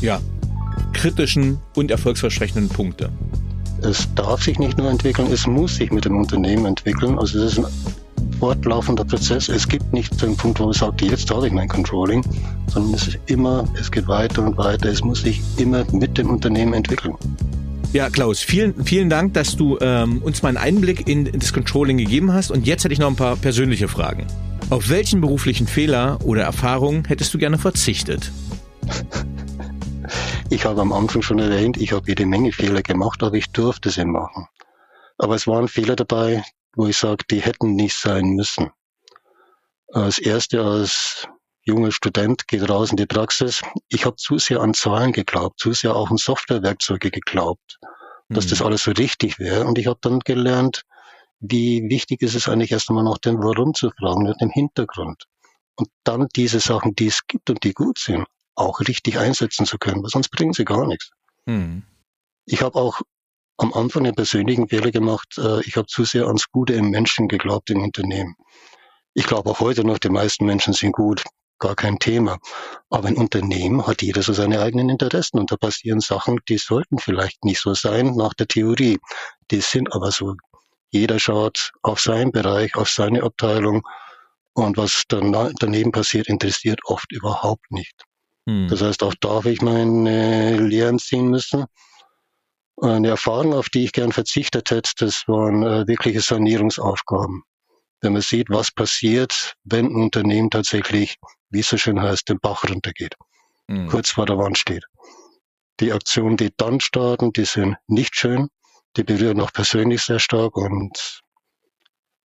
ja, 0.00 0.20
kritischen 0.92 1.58
und 1.74 1.90
erfolgsversprechenden 1.90 2.68
Punkte. 2.68 3.10
Es 3.82 4.08
darf 4.14 4.42
sich 4.42 4.58
nicht 4.58 4.78
nur 4.78 4.90
entwickeln, 4.90 5.28
es 5.32 5.46
muss 5.46 5.76
sich 5.76 5.90
mit 5.90 6.04
dem 6.04 6.16
Unternehmen 6.16 6.66
entwickeln. 6.66 7.18
Also 7.18 7.40
es 7.40 7.52
ist 7.52 7.58
ein 7.58 7.66
fortlaufender 8.38 9.04
Prozess. 9.04 9.48
Es 9.48 9.66
gibt 9.66 9.92
nicht 9.92 10.18
so 10.18 10.26
einen 10.26 10.36
Punkt, 10.36 10.60
wo 10.60 10.64
man 10.64 10.72
sagt, 10.72 11.02
jetzt 11.02 11.30
habe 11.30 11.46
ich 11.46 11.52
mein 11.52 11.68
Controlling, 11.68 12.22
sondern 12.66 12.94
es 12.94 13.08
ist 13.08 13.18
immer, 13.26 13.64
es 13.78 13.90
geht 13.90 14.08
weiter 14.08 14.42
und 14.44 14.56
weiter. 14.58 14.88
Es 14.88 15.02
muss 15.02 15.22
sich 15.22 15.40
immer 15.56 15.84
mit 15.92 16.18
dem 16.18 16.30
Unternehmen 16.30 16.74
entwickeln. 16.74 17.14
Ja, 17.92 18.10
Klaus, 18.10 18.40
vielen, 18.40 18.84
vielen 18.84 19.08
Dank, 19.08 19.34
dass 19.34 19.56
du 19.56 19.78
ähm, 19.80 20.20
uns 20.22 20.42
mal 20.42 20.50
einen 20.50 20.58
Einblick 20.58 21.08
in, 21.08 21.26
in 21.26 21.40
das 21.40 21.52
Controlling 21.52 21.96
gegeben 21.96 22.32
hast. 22.32 22.50
Und 22.50 22.66
jetzt 22.66 22.84
hätte 22.84 22.92
ich 22.92 22.98
noch 23.00 23.08
ein 23.08 23.16
paar 23.16 23.36
persönliche 23.36 23.88
Fragen. 23.88 24.26
Auf 24.68 24.90
welchen 24.90 25.20
beruflichen 25.20 25.66
Fehler 25.66 26.18
oder 26.24 26.42
Erfahrungen 26.42 27.04
hättest 27.06 27.32
du 27.32 27.38
gerne 27.38 27.58
verzichtet? 27.58 28.32
Ich 30.48 30.64
habe 30.64 30.80
am 30.80 30.92
Anfang 30.92 31.22
schon 31.22 31.40
erwähnt, 31.40 31.76
ich 31.76 31.92
habe 31.92 32.06
jede 32.06 32.24
Menge 32.24 32.52
Fehler 32.52 32.80
gemacht, 32.80 33.20
aber 33.24 33.34
ich 33.34 33.50
durfte 33.50 33.90
sie 33.90 34.04
machen. 34.04 34.46
Aber 35.18 35.34
es 35.34 35.48
waren 35.48 35.66
Fehler 35.66 35.96
dabei, 35.96 36.44
wo 36.76 36.86
ich 36.86 36.96
sage, 36.96 37.24
die 37.30 37.40
hätten 37.40 37.74
nicht 37.74 37.96
sein 37.96 38.28
müssen. 38.30 38.70
Als 39.92 40.18
erste, 40.18 40.62
als 40.62 41.26
junger 41.62 41.90
Student 41.90 42.46
geht 42.46 42.68
raus 42.68 42.90
in 42.90 42.96
die 42.96 43.06
Praxis. 43.06 43.62
Ich 43.88 44.04
habe 44.04 44.16
zu 44.16 44.38
sehr 44.38 44.60
an 44.60 44.74
Zahlen 44.74 45.12
geglaubt, 45.12 45.58
zu 45.58 45.72
sehr 45.72 45.96
auch 45.96 46.10
an 46.10 46.18
Softwarewerkzeuge 46.18 47.10
geglaubt, 47.10 47.78
dass 48.28 48.46
mhm. 48.46 48.50
das 48.50 48.62
alles 48.62 48.84
so 48.84 48.92
richtig 48.92 49.38
wäre. 49.38 49.64
Und 49.64 49.78
ich 49.78 49.86
habe 49.86 49.98
dann 50.02 50.20
gelernt, 50.20 50.82
wie 51.40 51.82
wichtig 51.88 52.22
ist 52.22 52.34
es 52.34 52.48
eigentlich 52.48 52.72
erst 52.72 52.88
einmal 52.90 53.04
nach 53.04 53.18
dem 53.18 53.38
Warum 53.38 53.74
zu 53.74 53.90
fragen, 53.90 54.24
nach 54.24 54.36
dem 54.38 54.50
Hintergrund. 54.50 55.24
Und 55.76 55.88
dann 56.04 56.28
diese 56.36 56.60
Sachen, 56.60 56.94
die 56.94 57.08
es 57.08 57.26
gibt 57.26 57.50
und 57.50 57.64
die 57.64 57.72
gut 57.72 57.98
sind, 57.98 58.26
auch 58.54 58.80
richtig 58.80 59.18
einsetzen 59.18 59.66
zu 59.66 59.78
können, 59.78 60.02
weil 60.02 60.10
sonst 60.10 60.30
bringen 60.30 60.52
sie 60.52 60.64
gar 60.64 60.86
nichts. 60.86 61.10
Mhm. 61.46 61.84
Ich 62.46 62.62
habe 62.62 62.76
auch 62.78 63.00
am 63.58 63.72
Anfang 63.72 64.04
einen 64.04 64.14
persönlichen 64.14 64.68
Fehler 64.68 64.90
gemacht. 64.90 65.38
Äh, 65.38 65.60
ich 65.62 65.76
habe 65.76 65.86
zu 65.86 66.04
sehr 66.04 66.26
ans 66.26 66.50
Gute 66.50 66.74
im 66.74 66.90
Menschen 66.90 67.28
geglaubt 67.28 67.70
im 67.70 67.82
Unternehmen. 67.82 68.34
Ich 69.14 69.26
glaube 69.26 69.50
auch 69.50 69.60
heute 69.60 69.84
noch, 69.84 69.98
die 69.98 70.10
meisten 70.10 70.44
Menschen 70.44 70.74
sind 70.74 70.92
gut, 70.92 71.24
gar 71.58 71.74
kein 71.74 71.98
Thema. 71.98 72.38
Aber 72.90 73.08
ein 73.08 73.16
Unternehmen 73.16 73.86
hat 73.86 74.02
jeder 74.02 74.22
so 74.22 74.32
seine 74.32 74.60
eigenen 74.60 74.90
Interessen 74.90 75.38
und 75.38 75.50
da 75.50 75.56
passieren 75.56 76.00
Sachen, 76.00 76.38
die 76.48 76.58
sollten 76.58 76.98
vielleicht 76.98 77.44
nicht 77.44 77.60
so 77.60 77.74
sein 77.74 78.14
nach 78.14 78.34
der 78.34 78.46
Theorie. 78.46 78.98
Die 79.50 79.60
sind 79.60 79.92
aber 79.94 80.10
so. 80.12 80.34
Jeder 80.90 81.18
schaut 81.18 81.72
auf 81.82 82.00
seinen 82.00 82.30
Bereich, 82.30 82.76
auf 82.76 82.88
seine 82.88 83.22
Abteilung 83.22 83.86
und 84.52 84.76
was 84.76 85.02
daneben 85.08 85.92
passiert, 85.92 86.28
interessiert 86.28 86.80
oft 86.84 87.10
überhaupt 87.12 87.70
nicht. 87.70 88.04
Hm. 88.48 88.68
Das 88.68 88.80
heißt, 88.80 89.02
auch 89.02 89.14
da 89.20 89.28
habe 89.30 89.50
ich 89.50 89.60
meine 89.60 90.58
Lehren 90.58 90.98
ziehen 90.98 91.28
müssen. 91.28 91.66
Eine 92.80 93.08
Erfahrung, 93.08 93.54
auf 93.54 93.70
die 93.70 93.84
ich 93.84 93.92
gern 93.92 94.12
verzichtet 94.12 94.70
hätte, 94.70 94.92
das 94.98 95.26
waren 95.26 95.62
äh, 95.62 95.86
wirkliche 95.86 96.20
Sanierungsaufgaben. 96.20 97.42
Wenn 98.02 98.12
man 98.12 98.22
sieht, 98.22 98.50
was 98.50 98.70
passiert, 98.70 99.54
wenn 99.64 99.86
ein 99.86 100.02
Unternehmen 100.04 100.50
tatsächlich, 100.50 101.16
wie 101.48 101.60
es 101.60 101.68
so 101.68 101.78
schön 101.78 102.00
heißt, 102.00 102.28
den 102.28 102.38
Bach 102.38 102.64
runtergeht, 102.68 103.14
hm. 103.68 103.88
kurz 103.88 104.10
vor 104.10 104.26
der 104.26 104.36
Wand 104.36 104.58
steht. 104.58 104.84
Die 105.80 105.92
Aktionen, 105.92 106.36
die 106.36 106.52
dann 106.56 106.80
starten, 106.80 107.32
die 107.32 107.46
sind 107.46 107.76
nicht 107.86 108.14
schön, 108.14 108.48
die 108.96 109.04
berühren 109.04 109.40
auch 109.40 109.52
persönlich 109.52 110.02
sehr 110.02 110.18
stark 110.18 110.56
und 110.56 111.22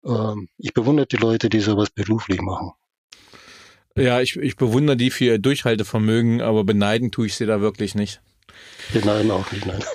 ähm, 0.05 0.49
ich 0.57 0.73
bewundere 0.73 1.07
die 1.07 1.17
Leute, 1.17 1.49
die 1.49 1.61
sowas 1.61 1.91
beruflich 1.91 2.41
machen. 2.41 2.73
Ja, 3.97 4.21
ich, 4.21 4.37
ich 4.37 4.57
bewundere 4.57 4.97
die 4.97 5.11
für 5.11 5.25
ihr 5.25 5.39
Durchhaltevermögen, 5.39 6.41
aber 6.41 6.65
beneiden 6.65 7.11
tue 7.11 7.27
ich 7.27 7.37
sie 7.37 7.47
da 7.47 7.61
wirklich 7.61 7.95
nicht. 7.95 8.21
Beneiden 8.93 9.31
auch 9.31 9.51
nicht, 9.53 9.67
nein. 9.67 9.83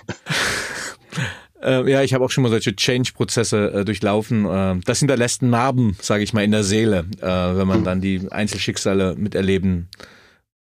Äh, 1.61 1.89
ja, 1.89 2.03
ich 2.03 2.13
habe 2.13 2.25
auch 2.25 2.29
schon 2.29 2.41
mal 2.41 2.49
solche 2.49 2.75
Change-Prozesse 2.75 3.71
äh, 3.71 3.85
durchlaufen. 3.85 4.45
Äh, 4.45 4.81
das 4.83 4.99
hinterlässt 4.99 5.41
Narben, 5.43 5.95
sage 6.01 6.21
ich 6.21 6.33
mal, 6.33 6.43
in 6.43 6.51
der 6.51 6.65
Seele, 6.65 7.05
äh, 7.21 7.25
wenn 7.25 7.65
man 7.65 7.77
hm. 7.77 7.83
dann 7.85 8.01
die 8.01 8.29
Einzelschicksale 8.29 9.15
miterleben 9.15 9.87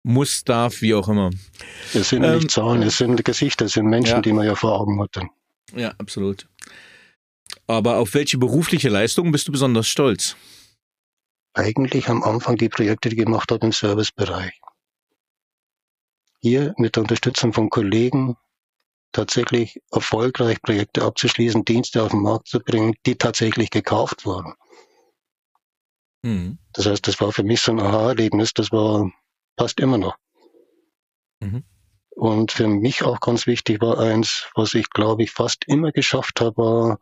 muss, 0.03 0.43
darf, 0.43 0.84
wie 0.84 0.93
auch 0.93 1.09
immer. 1.09 1.31
Es 1.95 2.09
sind 2.09 2.23
ähm, 2.23 2.36
nicht 2.36 2.51
Zahlen, 2.51 2.84
es 2.84 2.99
sind 2.99 3.25
Gesichter, 3.25 3.65
es 3.65 3.71
sind 3.71 3.88
Menschen, 3.88 4.17
ja. 4.17 4.21
die 4.21 4.34
man 4.34 4.45
ja 4.45 4.53
vor 4.53 4.79
Augen 4.79 5.01
hat. 5.01 5.19
Ja, 5.75 5.95
absolut. 5.97 6.45
Aber 7.65 7.97
auf 7.97 8.13
welche 8.13 8.38
berufliche 8.38 8.89
Leistung 8.89 9.31
bist 9.31 9.47
du 9.47 9.51
besonders 9.51 9.88
stolz? 9.88 10.36
eigentlich 11.53 12.09
am 12.09 12.23
Anfang 12.23 12.57
die 12.57 12.69
Projekte, 12.69 13.09
die 13.09 13.17
ich 13.17 13.25
gemacht 13.25 13.51
habe 13.51 13.65
im 13.65 13.71
Servicebereich. 13.71 14.59
Hier 16.43 16.73
mit 16.77 16.97
der 16.97 17.03
Unterstützung 17.03 17.53
von 17.53 17.69
Kollegen 17.69 18.35
tatsächlich 19.13 19.79
erfolgreich 19.93 20.61
Projekte 20.61 21.03
abzuschließen, 21.03 21.63
Dienste 21.63 22.03
auf 22.03 22.11
den 22.11 22.21
Markt 22.21 22.49
zu 22.49 22.59
bringen, 22.59 22.95
die 23.05 23.15
tatsächlich 23.15 23.69
gekauft 23.69 24.25
wurden. 24.25 24.53
Mhm. 26.21 26.57
Das 26.73 26.85
heißt, 26.85 27.07
das 27.07 27.21
war 27.21 27.31
für 27.31 27.43
mich 27.43 27.61
so 27.61 27.71
ein 27.71 27.79
Aha-Erlebnis, 27.79 28.53
das 28.53 28.73
war 28.73 29.09
passt 29.55 29.79
immer 29.79 29.97
noch. 29.97 30.17
Mhm. 31.39 31.63
Und 32.09 32.51
für 32.51 32.67
mich 32.67 33.03
auch 33.03 33.21
ganz 33.21 33.47
wichtig 33.47 33.81
war 33.81 33.97
eins, 33.97 34.49
was 34.53 34.73
ich 34.73 34.89
glaube 34.89 35.23
ich 35.23 35.31
fast 35.31 35.63
immer 35.65 35.93
geschafft 35.93 36.41
habe, 36.41 36.57
war 36.57 36.99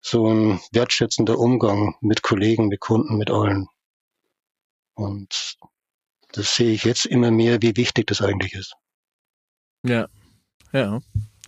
so 0.00 0.28
ein 0.28 0.60
wertschätzender 0.70 1.40
Umgang 1.40 1.96
mit 2.02 2.22
Kollegen, 2.22 2.68
mit 2.68 2.78
Kunden, 2.78 3.16
mit 3.16 3.32
allen. 3.32 3.66
Und 4.94 5.58
das 6.32 6.54
sehe 6.54 6.72
ich 6.72 6.84
jetzt 6.84 7.06
immer 7.06 7.30
mehr, 7.30 7.60
wie 7.62 7.76
wichtig 7.76 8.06
das 8.06 8.20
eigentlich 8.20 8.54
ist. 8.54 8.74
Ja, 9.86 10.08
ja, 10.72 11.00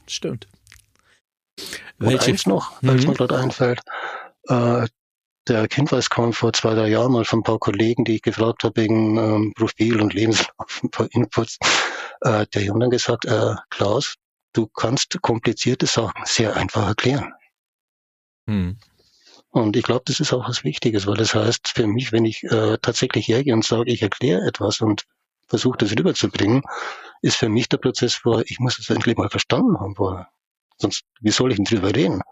stimmt. 0.06 0.48
Und 1.98 2.08
Welche? 2.08 2.30
eins 2.30 2.46
noch, 2.46 2.80
mhm. 2.82 2.90
als 2.90 3.06
mir 3.06 3.14
gerade 3.14 3.38
einfällt, 3.38 3.80
äh, 4.48 4.86
der 5.48 5.66
Hinweis 5.70 6.08
kam 6.08 6.32
vor 6.32 6.52
zwei, 6.52 6.74
drei 6.74 6.88
Jahren 6.88 7.12
mal 7.12 7.24
von 7.24 7.40
ein 7.40 7.44
paar 7.44 7.58
Kollegen, 7.58 8.04
die 8.04 8.16
ich 8.16 8.22
gefragt 8.22 8.62
habe 8.62 8.80
wegen 8.80 9.16
ähm, 9.16 9.52
Profil 9.54 10.00
und 10.00 10.14
Lebenslauf, 10.14 10.82
ein 10.82 10.90
paar 10.90 11.08
Inputs. 11.10 11.58
Äh, 12.20 12.46
die 12.54 12.70
haben 12.70 12.80
dann 12.80 12.90
gesagt, 12.90 13.24
äh, 13.24 13.54
Klaus, 13.70 14.16
du 14.52 14.66
kannst 14.66 15.20
komplizierte 15.20 15.86
Sachen 15.86 16.22
sehr 16.24 16.56
einfach 16.56 16.86
erklären. 16.86 17.32
Hm. 18.48 18.78
Und 19.52 19.76
ich 19.76 19.82
glaube, 19.82 20.02
das 20.06 20.18
ist 20.18 20.32
auch 20.32 20.48
was 20.48 20.64
Wichtiges, 20.64 21.06
weil 21.06 21.16
das 21.16 21.34
heißt 21.34 21.68
für 21.68 21.86
mich, 21.86 22.10
wenn 22.10 22.24
ich 22.24 22.42
äh, 22.44 22.78
tatsächlich 22.80 23.28
hergehe 23.28 23.52
und 23.52 23.64
sage, 23.64 23.92
ich 23.92 24.00
erkläre 24.00 24.46
etwas 24.46 24.80
und 24.80 25.04
versuche 25.46 25.76
das 25.76 25.92
rüberzubringen, 25.92 26.62
ist 27.20 27.36
für 27.36 27.50
mich 27.50 27.68
der 27.68 27.76
Prozess 27.76 28.14
vor, 28.14 28.42
ich 28.46 28.58
muss 28.60 28.78
es 28.78 28.88
endlich 28.88 29.18
mal 29.18 29.28
verstanden 29.28 29.78
haben 29.78 29.94
vorher. 29.94 30.28
Sonst, 30.78 31.02
wie 31.20 31.30
soll 31.30 31.50
ich 31.50 31.56
denn 31.56 31.66
drüber 31.66 31.94
reden? 31.94 32.22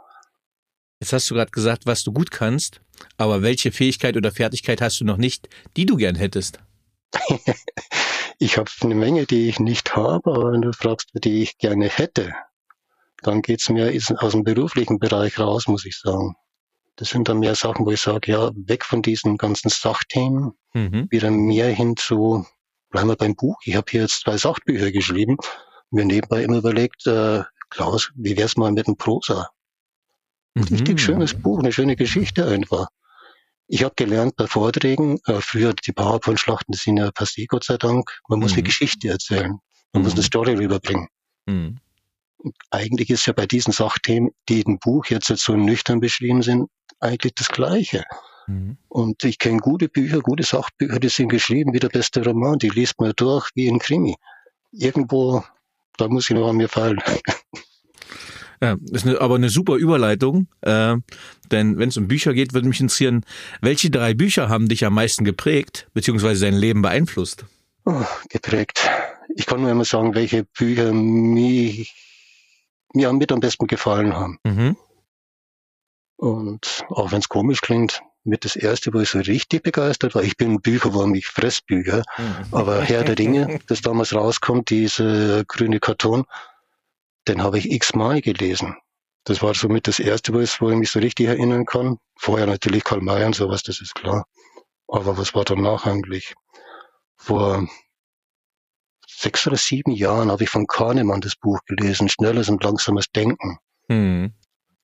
Jetzt 0.98 1.12
hast 1.12 1.30
du 1.30 1.34
gerade 1.34 1.50
gesagt, 1.50 1.84
was 1.84 2.02
du 2.02 2.12
gut 2.12 2.30
kannst, 2.30 2.80
aber 3.18 3.42
welche 3.42 3.70
Fähigkeit 3.70 4.16
oder 4.16 4.32
Fertigkeit 4.32 4.80
hast 4.80 4.98
du 5.00 5.04
noch 5.04 5.18
nicht, 5.18 5.50
die 5.76 5.84
du 5.84 5.96
gern 5.96 6.14
hättest? 6.14 6.60
ich 8.38 8.56
habe 8.56 8.70
eine 8.80 8.94
Menge, 8.94 9.26
die 9.26 9.50
ich 9.50 9.60
nicht 9.60 9.94
habe, 9.94 10.32
aber 10.32 10.52
wenn 10.52 10.62
du 10.62 10.72
fragst, 10.72 11.10
die 11.12 11.42
ich 11.42 11.58
gerne 11.58 11.88
hätte, 11.88 12.32
dann 13.22 13.42
geht's 13.42 13.68
mir 13.68 13.92
aus 14.16 14.32
dem 14.32 14.42
beruflichen 14.42 14.98
Bereich 14.98 15.38
raus, 15.38 15.68
muss 15.68 15.84
ich 15.84 15.98
sagen. 15.98 16.34
Das 17.00 17.08
sind 17.08 17.30
dann 17.30 17.38
mehr 17.38 17.54
Sachen, 17.54 17.86
wo 17.86 17.92
ich 17.92 18.00
sage, 18.02 18.30
ja, 18.30 18.50
weg 18.54 18.84
von 18.84 19.00
diesen 19.00 19.38
ganzen 19.38 19.70
Sachthemen, 19.70 20.52
mhm. 20.74 21.06
wieder 21.10 21.30
mehr 21.30 21.70
hin 21.70 21.96
zu, 21.96 22.46
bleiben 22.90 23.08
wir 23.08 23.16
beim 23.16 23.34
Buch. 23.34 23.56
Ich 23.64 23.74
habe 23.74 23.86
hier 23.90 24.02
jetzt 24.02 24.20
zwei 24.20 24.36
Sachbücher 24.36 24.92
geschrieben, 24.92 25.38
mir 25.90 26.04
nebenbei 26.04 26.44
immer 26.44 26.58
überlegt, 26.58 27.06
äh, 27.06 27.42
Klaus, 27.70 28.10
wie 28.16 28.36
wär's 28.36 28.58
mal 28.58 28.70
mit 28.70 28.86
einem 28.86 28.98
Prosa? 28.98 29.48
Ein 30.54 30.64
mhm. 30.64 30.76
richtig 30.76 31.00
schönes 31.00 31.32
Buch, 31.32 31.60
eine 31.60 31.72
schöne 31.72 31.96
Geschichte 31.96 32.46
einfach. 32.46 32.88
Ich 33.66 33.82
habe 33.82 33.94
gelernt 33.96 34.36
bei 34.36 34.46
Vorträgen, 34.46 35.20
äh, 35.24 35.40
früher 35.40 35.72
die 35.72 35.92
PowerPoint-Schlachten 35.92 36.74
sind 36.74 36.98
ja 36.98 37.08
passé, 37.08 37.46
Gott 37.48 37.64
sei 37.64 37.78
Dank, 37.78 38.20
man 38.28 38.40
muss 38.40 38.50
mhm. 38.50 38.58
eine 38.58 38.64
Geschichte 38.64 39.08
erzählen. 39.08 39.58
Man 39.94 40.02
mhm. 40.02 40.02
muss 40.02 40.12
eine 40.12 40.22
Story 40.22 40.52
rüberbringen. 40.52 41.08
Eigentlich 42.70 43.10
ist 43.10 43.26
ja 43.26 43.32
bei 43.32 43.46
diesen 43.46 43.72
Sachthemen, 43.72 44.30
die 44.48 44.62
im 44.62 44.78
Buch 44.78 45.06
jetzt, 45.06 45.28
jetzt 45.28 45.44
so 45.44 45.56
nüchtern 45.56 46.00
beschrieben 46.00 46.42
sind, 46.42 46.68
eigentlich 47.00 47.34
das 47.34 47.48
Gleiche. 47.48 48.04
Mhm. 48.46 48.76
Und 48.88 49.24
ich 49.24 49.38
kenne 49.38 49.58
gute 49.58 49.88
Bücher, 49.88 50.20
gute 50.20 50.42
Sachbücher, 50.42 50.98
die 50.98 51.08
sind 51.08 51.28
geschrieben 51.28 51.72
wie 51.72 51.78
der 51.78 51.88
beste 51.88 52.24
Roman, 52.24 52.58
die 52.58 52.70
liest 52.70 53.00
man 53.00 53.12
durch 53.16 53.48
wie 53.54 53.68
ein 53.68 53.78
Krimi. 53.78 54.16
Irgendwo, 54.72 55.44
da 55.96 56.08
muss 56.08 56.28
ich 56.30 56.36
noch 56.36 56.48
an 56.48 56.56
mir 56.56 56.68
fallen. 56.68 57.00
Ja, 58.62 58.76
ist 58.92 59.06
eine, 59.06 59.18
aber 59.22 59.36
eine 59.36 59.48
super 59.48 59.76
Überleitung, 59.76 60.46
äh, 60.60 60.94
denn 61.50 61.78
wenn 61.78 61.88
es 61.88 61.96
um 61.96 62.08
Bücher 62.08 62.34
geht, 62.34 62.52
würde 62.52 62.68
mich 62.68 62.78
interessieren, 62.78 63.24
welche 63.62 63.88
drei 63.88 64.12
Bücher 64.12 64.50
haben 64.50 64.68
dich 64.68 64.84
am 64.84 64.92
meisten 64.92 65.24
geprägt, 65.24 65.88
beziehungsweise 65.94 66.44
dein 66.44 66.58
Leben 66.58 66.82
beeinflusst? 66.82 67.46
Oh, 67.86 68.04
geprägt. 68.28 68.90
Ich 69.34 69.46
kann 69.46 69.62
nur 69.62 69.70
immer 69.70 69.86
sagen, 69.86 70.14
welche 70.14 70.44
Bücher 70.44 70.92
mich, 70.92 71.94
mir 72.94 73.12
mit 73.12 73.32
am 73.32 73.40
besten 73.40 73.66
gefallen 73.66 74.14
haben. 74.14 74.38
Mhm. 74.44 74.76
Und 76.16 76.84
auch 76.88 77.12
wenn 77.12 77.20
es 77.20 77.28
komisch 77.28 77.60
klingt, 77.60 78.02
mit 78.24 78.44
das 78.44 78.56
erste, 78.56 78.92
wo 78.92 79.00
ich 79.00 79.08
so 79.08 79.18
richtig 79.18 79.62
begeistert 79.62 80.14
war. 80.14 80.22
Ich 80.22 80.36
bin 80.36 80.60
Bücherwurm, 80.60 81.14
ich 81.14 81.26
fress 81.26 81.60
Bücher. 81.60 82.02
Mhm. 82.18 82.46
Aber 82.52 82.82
Herr 82.82 83.04
der 83.04 83.14
Dinge, 83.14 83.58
das 83.68 83.80
damals 83.80 84.14
rauskommt, 84.14 84.70
diese 84.70 85.44
grüne 85.46 85.80
Karton, 85.80 86.24
den 87.28 87.42
habe 87.42 87.58
ich 87.58 87.70
x-mal 87.70 88.20
gelesen. 88.20 88.76
Das 89.24 89.42
war 89.42 89.54
somit 89.54 89.86
das 89.86 90.00
erste, 90.00 90.32
wo 90.32 90.40
ich, 90.40 90.60
wo 90.60 90.70
ich 90.70 90.76
mich 90.76 90.90
so 90.90 90.98
richtig 90.98 91.26
erinnern 91.26 91.66
kann. 91.66 91.98
Vorher 92.16 92.46
natürlich 92.46 92.84
Karl 92.84 93.00
May 93.00 93.24
und 93.24 93.34
sowas, 93.34 93.62
das 93.62 93.80
ist 93.80 93.94
klar. 93.94 94.26
Aber 94.88 95.16
was 95.18 95.34
war 95.34 95.44
danach 95.44 95.86
eigentlich? 95.86 96.34
Vor 97.16 97.66
sechs 99.20 99.46
oder 99.46 99.56
sieben 99.56 99.92
Jahren 99.92 100.30
habe 100.30 100.44
ich 100.44 100.50
von 100.50 100.66
Kahnemann 100.66 101.20
das 101.20 101.36
Buch 101.36 101.58
gelesen, 101.66 102.08
Schnelles 102.08 102.48
und 102.48 102.64
langsames 102.64 103.10
Denken. 103.12 103.58
Mhm. 103.88 104.32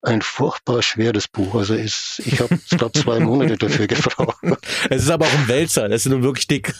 Ein 0.03 0.23
furchtbar 0.23 0.83
schweres 0.83 1.27
Buch. 1.27 1.55
Also 1.55 1.75
ist, 1.75 2.23
ich 2.25 2.41
habe, 2.41 2.57
glaube, 2.71 2.93
zwei 2.93 3.19
Monate 3.19 3.57
dafür 3.57 3.87
gebraucht. 3.87 4.37
Es 4.91 5.03
ist 5.03 5.11
aber 5.11 5.25
auch 5.25 5.33
ein 5.33 5.49
Wälzer, 5.49 5.89
das 5.89 6.05
ist 6.07 6.13
nun 6.13 6.23
wirklich 6.23 6.47
dick. 6.47 6.75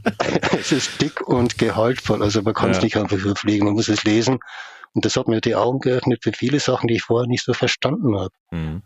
es 0.58 0.72
ist 0.72 1.00
dick 1.00 1.20
und 1.20 1.58
gehaltvoll. 1.58 2.22
Also 2.22 2.42
man 2.42 2.54
kann 2.54 2.70
es 2.70 2.78
ja. 2.78 2.84
nicht 2.84 2.96
einfach 2.96 3.16
überfliegen, 3.16 3.66
man 3.66 3.74
muss 3.74 3.88
es 3.88 4.02
lesen. 4.04 4.38
Und 4.94 5.04
das 5.04 5.16
hat 5.16 5.28
mir 5.28 5.40
die 5.40 5.54
Augen 5.54 5.80
geöffnet 5.80 6.20
für 6.22 6.32
viele 6.32 6.58
Sachen, 6.58 6.88
die 6.88 6.94
ich 6.94 7.02
vorher 7.02 7.28
nicht 7.28 7.44
so 7.44 7.52
verstanden 7.52 8.16
habe. 8.16 8.34
Mhm. 8.50 8.82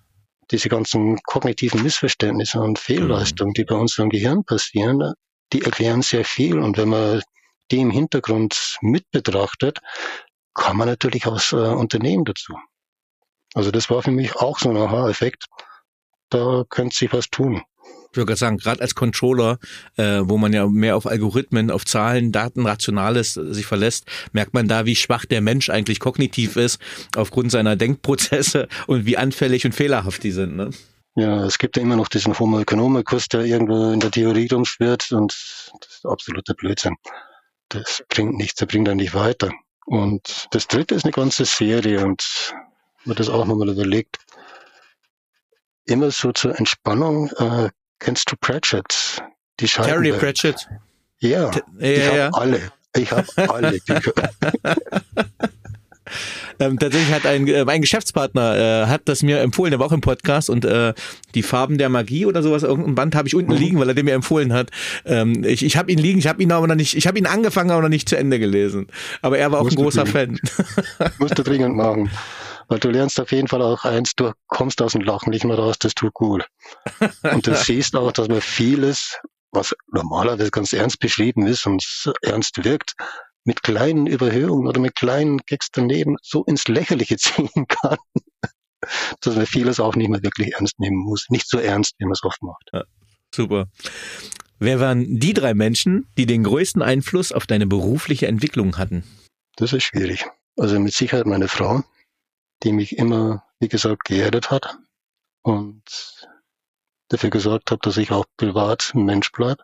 Diese 0.50 0.68
ganzen 0.68 1.18
kognitiven 1.22 1.82
Missverständnisse 1.82 2.60
und 2.60 2.78
Fehlleistungen, 2.78 3.50
mhm. 3.50 3.54
die 3.54 3.64
bei 3.64 3.76
unserem 3.76 4.08
Gehirn 4.10 4.44
passieren, 4.44 5.12
die 5.52 5.62
erklären 5.62 6.02
sehr 6.02 6.24
viel. 6.24 6.58
Und 6.58 6.78
wenn 6.78 6.88
man 6.88 7.22
die 7.70 7.80
im 7.80 7.90
Hintergrund 7.90 8.78
mit 8.80 9.10
betrachtet, 9.10 9.78
kann 10.54 10.76
man 10.76 10.88
natürlich 10.88 11.22
das 11.22 11.52
äh, 11.52 11.56
Unternehmen 11.56 12.24
dazu. 12.24 12.54
Also 13.54 13.70
das 13.70 13.88
war 13.90 14.02
für 14.02 14.10
mich 14.10 14.36
auch 14.36 14.58
so 14.58 14.70
ein 14.70 14.76
Aha-Effekt. 14.76 15.46
Da 16.30 16.64
könnte 16.68 16.96
sich 16.96 17.12
was 17.12 17.30
tun 17.30 17.62
ich 18.10 18.16
würde 18.16 18.36
sagen, 18.36 18.58
gerade 18.58 18.80
als 18.80 18.94
Controller, 18.94 19.58
äh, 19.96 20.20
wo 20.22 20.38
man 20.38 20.52
ja 20.52 20.66
mehr 20.66 20.96
auf 20.96 21.06
Algorithmen, 21.06 21.70
auf 21.70 21.84
Zahlen, 21.84 22.32
Daten, 22.32 22.66
Rationales 22.66 23.36
äh, 23.36 23.52
sich 23.52 23.66
verlässt, 23.66 24.06
merkt 24.32 24.54
man 24.54 24.66
da, 24.66 24.86
wie 24.86 24.96
schwach 24.96 25.24
der 25.24 25.40
Mensch 25.40 25.68
eigentlich 25.70 26.00
kognitiv 26.00 26.56
ist, 26.56 26.80
aufgrund 27.16 27.50
seiner 27.50 27.76
Denkprozesse 27.76 28.68
und 28.86 29.06
wie 29.06 29.16
anfällig 29.16 29.64
und 29.64 29.74
fehlerhaft 29.74 30.22
die 30.22 30.32
sind. 30.32 30.56
Ne? 30.56 30.70
Ja, 31.16 31.44
es 31.44 31.58
gibt 31.58 31.76
ja 31.76 31.82
immer 31.82 31.96
noch 31.96 32.08
diesen 32.08 32.38
Homo 32.38 32.60
economicus, 32.60 33.28
der 33.28 33.44
irgendwo 33.44 33.92
in 33.92 34.00
der 34.00 34.10
Theorie 34.10 34.48
rumschwirrt 34.50 35.12
und 35.12 35.32
das 35.32 35.96
ist 35.96 36.06
absoluter 36.06 36.54
Blödsinn. 36.54 36.96
Das 37.68 38.02
bringt 38.08 38.36
nichts, 38.36 38.56
der 38.56 38.66
bringt 38.66 38.88
dann 38.88 38.96
nicht 38.96 39.14
weiter. 39.14 39.50
Und 39.86 40.48
das 40.50 40.66
dritte 40.66 40.94
ist 40.94 41.04
eine 41.04 41.12
ganze 41.12 41.44
Serie 41.44 42.04
und 42.04 42.54
mir 43.04 43.14
das 43.14 43.28
auch 43.28 43.46
nochmal 43.46 43.70
überlegt. 43.70 44.18
Immer 45.84 46.10
so 46.10 46.32
zur 46.32 46.58
Entspannung 46.58 47.30
äh, 47.38 47.70
Kennst 47.98 48.30
du 48.30 48.36
Pratchett? 48.36 49.22
Die 49.60 49.66
Terry 49.66 50.12
Pratchett? 50.12 50.68
Ja, 51.18 51.50
T 51.50 51.62
ich 51.78 51.98
ja, 51.98 52.06
habe 52.06 52.16
ja. 52.16 52.30
alle. 52.30 52.72
Ich 52.94 53.10
habe 53.10 53.52
alle 53.52 53.78
Bücher. 53.80 54.12
ähm, 56.58 56.78
tatsächlich 56.78 57.14
hat 57.14 57.26
ein, 57.26 57.46
äh, 57.46 57.64
ein 57.66 57.80
Geschäftspartner 57.80 58.56
äh, 58.56 58.86
hat 58.86 59.02
das 59.06 59.22
mir 59.22 59.40
empfohlen, 59.40 59.70
der 59.70 59.80
war 59.80 59.86
auch 59.86 59.92
im 59.92 60.00
Podcast 60.00 60.50
und 60.50 60.64
äh, 60.64 60.94
die 61.34 61.42
Farben 61.42 61.78
der 61.78 61.88
Magie 61.88 62.26
oder 62.26 62.42
sowas, 62.42 62.62
irgendein 62.62 62.94
Band 62.94 63.14
habe 63.14 63.28
ich 63.28 63.34
unten 63.34 63.52
mhm. 63.52 63.58
liegen, 63.58 63.78
weil 63.80 63.88
er 63.88 63.94
den 63.94 64.04
mir 64.04 64.14
empfohlen 64.14 64.52
hat. 64.52 64.70
Ähm, 65.04 65.44
ich 65.44 65.64
ich 65.64 65.76
habe 65.76 65.92
ihn 65.92 65.98
liegen, 65.98 66.18
ich 66.18 66.26
habe 66.26 66.42
ihn 66.42 66.52
aber 66.52 66.66
noch 66.66 66.74
nicht, 66.74 66.96
ich 66.96 67.06
habe 67.06 67.18
ihn 67.18 67.26
angefangen, 67.26 67.70
aber 67.70 67.82
noch 67.82 67.88
nicht 67.88 68.08
zu 68.08 68.16
Ende 68.16 68.38
gelesen. 68.38 68.88
Aber 69.22 69.38
er 69.38 69.52
war 69.52 69.60
auch 69.60 69.64
Musst 69.64 69.78
ein 69.78 69.82
großer 69.82 70.06
Fan. 70.06 70.38
Musst 71.18 71.38
du 71.38 71.42
dringend 71.42 71.76
machen. 71.76 72.10
Weil 72.68 72.78
du 72.78 72.90
lernst 72.90 73.18
auf 73.18 73.32
jeden 73.32 73.48
Fall 73.48 73.62
auch 73.62 73.84
eins, 73.84 74.14
du 74.14 74.32
kommst 74.46 74.82
aus 74.82 74.92
dem 74.92 75.00
Lachen 75.00 75.30
nicht 75.30 75.44
mehr 75.44 75.56
raus, 75.56 75.76
das 75.78 75.94
tut 75.94 76.12
gut. 76.12 76.46
Und 77.22 77.46
du 77.46 77.54
siehst 77.54 77.96
auch, 77.96 78.12
dass 78.12 78.28
man 78.28 78.42
vieles, 78.42 79.18
was 79.52 79.74
normalerweise 79.90 80.50
ganz 80.50 80.74
ernst 80.74 81.00
beschrieben 81.00 81.46
ist 81.46 81.66
und 81.66 81.84
ernst 82.22 82.62
wirkt, 82.62 82.94
mit 83.48 83.62
kleinen 83.62 84.06
Überhöhungen 84.06 84.68
oder 84.68 84.78
mit 84.78 84.94
kleinen 84.94 85.38
Gags 85.38 85.70
daneben 85.72 86.16
so 86.22 86.44
ins 86.44 86.68
Lächerliche 86.68 87.16
ziehen 87.16 87.66
kann, 87.66 87.96
dass 89.22 89.36
man 89.36 89.46
vieles 89.46 89.80
auch 89.80 89.96
nicht 89.96 90.10
mehr 90.10 90.22
wirklich 90.22 90.52
ernst 90.52 90.78
nehmen 90.78 90.98
muss. 90.98 91.24
Nicht 91.30 91.48
so 91.48 91.58
ernst, 91.58 91.94
wie 91.96 92.04
man 92.04 92.12
es 92.12 92.22
oft 92.22 92.42
macht. 92.42 92.68
Ja, 92.74 92.84
super. 93.34 93.68
Wer 94.58 94.80
waren 94.80 95.18
die 95.18 95.32
drei 95.32 95.54
Menschen, 95.54 96.08
die 96.18 96.26
den 96.26 96.44
größten 96.44 96.82
Einfluss 96.82 97.32
auf 97.32 97.46
deine 97.46 97.66
berufliche 97.66 98.26
Entwicklung 98.26 98.76
hatten? 98.76 99.02
Das 99.56 99.72
ist 99.72 99.84
schwierig. 99.84 100.26
Also 100.58 100.78
mit 100.78 100.92
Sicherheit 100.92 101.24
meine 101.24 101.48
Frau, 101.48 101.84
die 102.64 102.72
mich 102.72 102.98
immer, 102.98 103.44
wie 103.60 103.68
gesagt, 103.68 104.04
geerdet 104.04 104.50
hat 104.50 104.76
und 105.40 106.28
dafür 107.08 107.30
gesorgt 107.30 107.70
hat, 107.70 107.86
dass 107.86 107.96
ich 107.96 108.10
auch 108.10 108.26
privat 108.36 108.92
ein 108.94 109.06
Mensch 109.06 109.32
bleibe. 109.32 109.62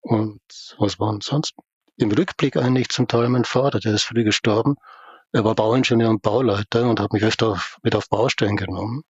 Und 0.00 0.40
was 0.78 0.98
war 0.98 1.12
denn 1.12 1.20
sonst? 1.20 1.52
Im 2.00 2.10
Rückblick 2.10 2.56
eigentlich 2.56 2.88
zum 2.88 3.08
Teil 3.08 3.28
mein 3.28 3.44
Vater, 3.44 3.78
der 3.78 3.92
ist 3.92 4.04
früh 4.04 4.24
gestorben. 4.24 4.76
Er 5.32 5.44
war 5.44 5.54
Bauingenieur 5.54 6.08
und 6.08 6.22
Bauleiter 6.22 6.88
und 6.88 6.98
hat 6.98 7.12
mich 7.12 7.22
öfter 7.22 7.48
auf, 7.48 7.76
mit 7.82 7.94
auf 7.94 8.08
Baustellen 8.08 8.56
genommen. 8.56 9.02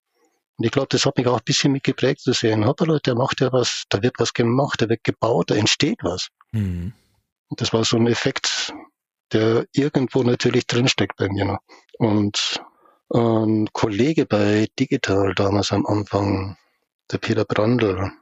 Und 0.56 0.64
ich 0.64 0.72
glaube, 0.72 0.88
das 0.90 1.06
hat 1.06 1.16
mich 1.16 1.28
auch 1.28 1.38
ein 1.38 1.44
bisschen 1.44 1.70
mitgeprägt 1.70 2.20
zu 2.20 2.32
sehen. 2.32 2.66
Hoppala, 2.66 2.98
der 2.98 3.14
macht 3.14 3.40
ja 3.40 3.52
was, 3.52 3.84
da 3.90 4.02
wird 4.02 4.14
was 4.18 4.34
gemacht, 4.34 4.82
da 4.82 4.88
wird 4.88 5.04
gebaut, 5.04 5.50
da 5.50 5.54
entsteht 5.54 6.00
was. 6.02 6.30
Mhm. 6.50 6.92
Und 7.46 7.60
das 7.60 7.72
war 7.72 7.84
so 7.84 7.96
ein 7.96 8.08
Effekt, 8.08 8.74
der 9.32 9.66
irgendwo 9.72 10.24
natürlich 10.24 10.66
drinsteckt 10.66 11.16
bei 11.16 11.28
mir 11.28 11.44
noch. 11.44 11.58
Und 11.98 12.60
Ein 13.12 13.68
Kollege 13.72 14.24
bei 14.24 14.68
Digital 14.78 15.34
damals 15.34 15.72
am 15.72 15.84
Anfang, 15.86 16.56
der 17.10 17.18
Peter 17.18 17.44
Brandl. 17.44 18.12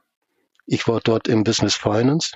Ich 0.67 0.89
war 0.89 1.01
dort 1.01 1.29
im 1.29 1.45
Business 1.45 1.75
Finance 1.75 2.33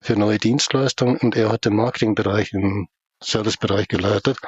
für 0.00 0.16
neue 0.16 0.38
Dienstleistungen 0.38 1.16
und 1.18 1.36
er 1.36 1.50
hat 1.50 1.64
den 1.64 1.76
Marketingbereich 1.76 2.52
im 2.52 2.88
Servicebereich 3.22 3.88
geleitet. 3.88 4.38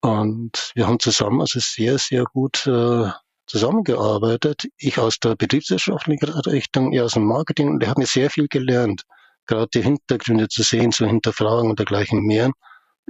Und 0.00 0.72
wir 0.74 0.86
haben 0.86 1.00
zusammen 1.00 1.40
also 1.40 1.60
sehr, 1.60 1.98
sehr 1.98 2.24
gut 2.24 2.66
äh, 2.66 3.10
zusammengearbeitet. 3.46 4.66
Ich 4.76 4.98
aus 4.98 5.18
der 5.18 5.34
betriebswirtschaftlichen 5.36 6.28
Richtung, 6.28 6.92
er 6.92 7.04
aus 7.04 7.14
dem 7.14 7.26
Marketing 7.26 7.70
und 7.70 7.82
er 7.82 7.90
hat 7.90 7.98
mir 7.98 8.06
sehr 8.06 8.30
viel 8.30 8.48
gelernt. 8.48 9.02
Gerade 9.46 9.68
die 9.74 9.82
Hintergründe 9.82 10.48
zu 10.48 10.62
sehen, 10.62 10.92
zu 10.92 11.06
hinterfragen 11.06 11.70
und 11.70 11.78
dergleichen 11.78 12.20
mehr. 12.20 12.50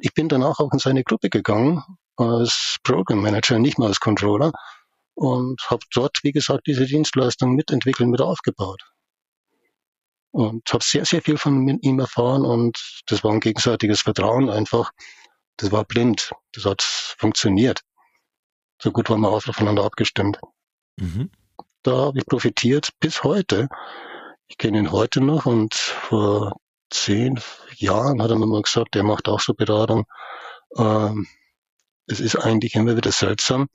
Ich 0.00 0.14
bin 0.14 0.28
danach 0.28 0.58
auch 0.58 0.72
in 0.72 0.78
seine 0.78 1.04
Gruppe 1.04 1.30
gegangen 1.30 1.82
als 2.16 2.76
Program 2.82 3.20
Manager, 3.20 3.58
nicht 3.58 3.78
mal 3.78 3.88
als 3.88 4.00
Controller 4.00 4.52
und 5.14 5.60
habe 5.68 5.84
dort, 5.92 6.18
wie 6.22 6.32
gesagt, 6.32 6.66
diese 6.66 6.86
Dienstleistung 6.86 7.54
mitentwickelt, 7.54 8.08
mit 8.08 8.20
aufgebaut. 8.20 8.82
Und 10.34 10.72
habe 10.72 10.82
sehr, 10.82 11.04
sehr 11.04 11.22
viel 11.22 11.38
von 11.38 11.68
ihm 11.68 12.00
erfahren 12.00 12.44
und 12.44 13.02
das 13.06 13.22
war 13.22 13.30
ein 13.30 13.38
gegenseitiges 13.38 14.00
Vertrauen 14.00 14.50
einfach. 14.50 14.90
Das 15.58 15.70
war 15.70 15.84
blind. 15.84 16.32
Das 16.52 16.64
hat 16.64 16.82
funktioniert. 16.82 17.82
So 18.82 18.90
gut 18.90 19.08
waren 19.10 19.20
wir 19.20 19.30
aufeinander 19.30 19.84
abgestimmt. 19.84 20.40
Mhm. 20.96 21.30
Da 21.84 22.06
habe 22.06 22.18
ich 22.18 22.26
profitiert 22.26 22.88
bis 22.98 23.22
heute. 23.22 23.68
Ich 24.48 24.58
kenne 24.58 24.78
ihn 24.78 24.90
heute 24.90 25.20
noch 25.20 25.46
und 25.46 25.74
vor 25.74 26.56
zehn 26.90 27.40
Jahren 27.76 28.20
hat 28.20 28.30
er 28.30 28.36
mir 28.36 28.46
mal 28.46 28.62
gesagt, 28.62 28.96
er 28.96 29.04
macht 29.04 29.28
auch 29.28 29.40
so 29.40 29.54
Beratung. 29.54 30.04
Ähm, 30.76 31.28
es 32.08 32.18
ist 32.18 32.34
eigentlich 32.34 32.74
immer 32.74 32.96
wieder 32.96 33.12
seltsam. 33.12 33.68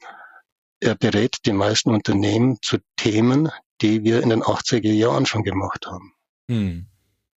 Er 0.82 0.96
berät 0.96 1.38
die 1.46 1.54
meisten 1.54 1.94
Unternehmen 1.94 2.58
zu 2.62 2.80
Themen, 2.98 3.50
die 3.80 4.04
wir 4.04 4.22
in 4.22 4.30
den 4.30 4.44
80er 4.44 4.92
Jahren 4.92 5.26
schon 5.26 5.44
gemacht 5.44 5.88
haben. 5.88 6.14
Hm. 6.50 6.88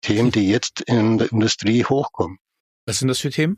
Themen, 0.01 0.31
die 0.31 0.49
jetzt 0.49 0.81
in 0.81 1.17
der 1.17 1.31
Industrie 1.31 1.85
hochkommen. 1.85 2.39
Was 2.85 2.99
sind 2.99 3.07
das 3.07 3.19
für 3.19 3.29
Themen? 3.29 3.57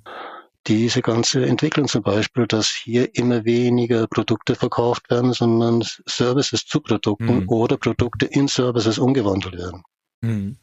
Diese 0.67 1.01
ganze 1.01 1.45
Entwicklung 1.45 1.87
zum 1.87 2.03
Beispiel, 2.03 2.47
dass 2.47 2.67
hier 2.67 3.15
immer 3.15 3.45
weniger 3.45 4.07
Produkte 4.07 4.55
verkauft 4.55 5.09
werden, 5.09 5.33
sondern 5.33 5.83
Services 6.07 6.65
zu 6.65 6.81
Produkten 6.81 7.41
hm. 7.41 7.49
oder 7.49 7.77
Produkte 7.77 8.25
in 8.25 8.47
Services 8.47 8.99
umgewandelt 8.99 9.57
werden. 9.57 9.83
Hm. 10.23 10.57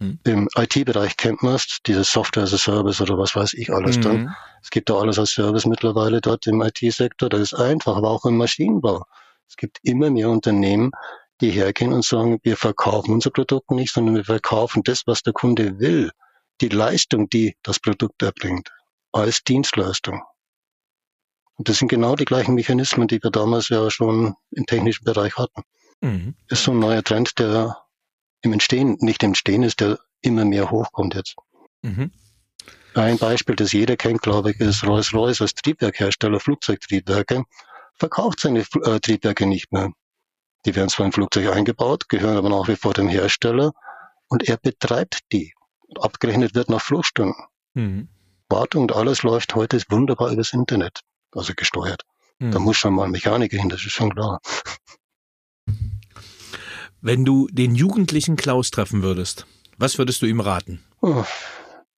Hm. 0.00 0.18
Im 0.24 0.48
IT-Bereich 0.56 1.16
kennt 1.16 1.42
man 1.42 1.54
es, 1.54 1.78
dieses 1.86 2.10
Software 2.10 2.42
as 2.44 2.54
a 2.54 2.58
Service 2.58 3.00
oder 3.00 3.16
was 3.16 3.36
weiß 3.36 3.54
ich 3.54 3.72
alles 3.72 3.96
mhm. 3.98 4.02
dann. 4.02 4.36
Es 4.62 4.70
gibt 4.70 4.90
da 4.90 4.94
alles 4.94 5.18
als 5.18 5.30
Service 5.30 5.66
mittlerweile 5.66 6.20
dort 6.20 6.46
im 6.46 6.60
IT-Sektor. 6.62 7.28
Das 7.28 7.40
ist 7.40 7.54
einfach, 7.54 7.96
aber 7.96 8.10
auch 8.10 8.24
im 8.24 8.36
Maschinenbau. 8.36 9.04
Es 9.48 9.56
gibt 9.56 9.78
immer 9.82 10.10
mehr 10.10 10.30
Unternehmen, 10.30 10.90
die 11.40 11.50
hergehen 11.50 11.92
und 11.92 12.04
sagen, 12.04 12.38
wir 12.42 12.56
verkaufen 12.56 13.12
unser 13.12 13.30
Produkt 13.30 13.70
nicht, 13.70 13.92
sondern 13.92 14.16
wir 14.16 14.24
verkaufen 14.24 14.82
das, 14.84 15.06
was 15.06 15.22
der 15.22 15.32
Kunde 15.32 15.78
will. 15.78 16.10
Die 16.60 16.68
Leistung, 16.68 17.28
die 17.28 17.56
das 17.62 17.80
Produkt 17.80 18.22
erbringt, 18.22 18.70
als 19.12 19.42
Dienstleistung. 19.42 20.22
Und 21.56 21.68
das 21.68 21.78
sind 21.78 21.88
genau 21.88 22.16
die 22.16 22.24
gleichen 22.24 22.54
Mechanismen, 22.54 23.08
die 23.08 23.22
wir 23.22 23.30
damals 23.30 23.68
ja 23.68 23.90
schon 23.90 24.34
im 24.50 24.66
technischen 24.66 25.04
Bereich 25.04 25.36
hatten. 25.36 25.62
Mhm. 26.00 26.34
Das 26.48 26.60
ist 26.60 26.64
so 26.64 26.72
ein 26.72 26.78
neuer 26.78 27.02
Trend, 27.02 27.38
der 27.38 27.76
im 28.42 28.52
Entstehen, 28.52 28.96
nicht 29.00 29.22
im 29.22 29.30
Entstehen 29.30 29.62
ist, 29.62 29.80
der 29.80 29.98
immer 30.20 30.44
mehr 30.44 30.70
hochkommt 30.70 31.14
jetzt. 31.14 31.36
Mhm. 31.82 32.12
Ein 32.94 33.18
Beispiel, 33.18 33.56
das 33.56 33.72
jeder 33.72 33.96
kennt, 33.96 34.22
glaube 34.22 34.52
ich, 34.52 34.60
ist 34.60 34.84
Rolls-Royce 34.84 35.42
als 35.42 35.54
Triebwerkhersteller, 35.54 36.38
Flugzeugtriebwerke, 36.38 37.44
verkauft 37.98 38.40
seine 38.40 38.60
äh, 38.60 39.00
Triebwerke 39.00 39.46
nicht 39.46 39.72
mehr. 39.72 39.90
Die 40.66 40.74
werden 40.74 40.88
zwar 40.88 41.06
in 41.06 41.12
Flugzeuge 41.12 41.52
eingebaut, 41.52 42.08
gehören 42.08 42.36
aber 42.36 42.48
nach 42.48 42.68
wie 42.68 42.76
vor 42.76 42.94
dem 42.94 43.08
Hersteller 43.08 43.72
und 44.28 44.48
er 44.48 44.56
betreibt 44.56 45.20
die. 45.32 45.52
Abgerechnet 45.98 46.54
wird 46.54 46.70
nach 46.70 46.80
Flugstunden. 46.80 47.44
Mhm. 47.74 48.08
Wartung 48.48 48.82
und 48.82 48.92
alles 48.92 49.22
läuft 49.22 49.54
heute 49.54 49.80
wunderbar 49.88 50.30
übers 50.30 50.52
Internet, 50.52 51.00
also 51.32 51.52
gesteuert. 51.54 52.02
Mhm. 52.38 52.50
Da 52.50 52.58
muss 52.58 52.76
schon 52.76 52.94
mal 52.94 53.04
ein 53.04 53.10
Mechaniker 53.10 53.56
hin, 53.56 53.68
das 53.68 53.84
ist 53.84 53.92
schon 53.92 54.14
klar. 54.14 54.40
Wenn 57.00 57.24
du 57.24 57.48
den 57.50 57.74
jugendlichen 57.74 58.36
Klaus 58.36 58.70
treffen 58.70 59.02
würdest, 59.02 59.46
was 59.76 59.98
würdest 59.98 60.22
du 60.22 60.26
ihm 60.26 60.40
raten? 60.40 60.82
Oh, 61.02 61.24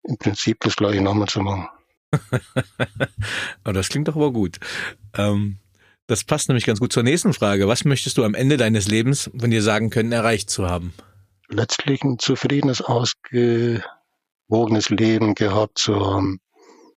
Im 0.02 0.18
Prinzip 0.18 0.60
das 0.60 0.76
gleiche 0.76 1.00
nochmal 1.00 1.28
zu 1.28 1.40
machen. 1.40 1.68
oh, 3.64 3.72
das 3.72 3.88
klingt 3.88 4.08
doch 4.08 4.16
aber 4.16 4.32
gut. 4.32 4.58
Ähm, 5.14 5.58
das 6.06 6.24
passt 6.24 6.48
nämlich 6.48 6.66
ganz 6.66 6.80
gut 6.80 6.92
zur 6.92 7.02
nächsten 7.02 7.32
Frage. 7.32 7.68
Was 7.68 7.84
möchtest 7.84 8.18
du 8.18 8.24
am 8.24 8.34
Ende 8.34 8.56
deines 8.56 8.88
Lebens 8.88 9.30
von 9.38 9.50
dir 9.50 9.62
sagen 9.62 9.90
können, 9.90 10.12
erreicht 10.12 10.50
zu 10.50 10.68
haben? 10.68 10.92
Letztlich 11.48 12.02
ein 12.02 12.18
zufriedenes, 12.18 12.82
ausgewogenes 12.82 14.90
Leben 14.90 15.34
gehabt 15.34 15.78
zu 15.78 16.04
haben. 16.04 16.40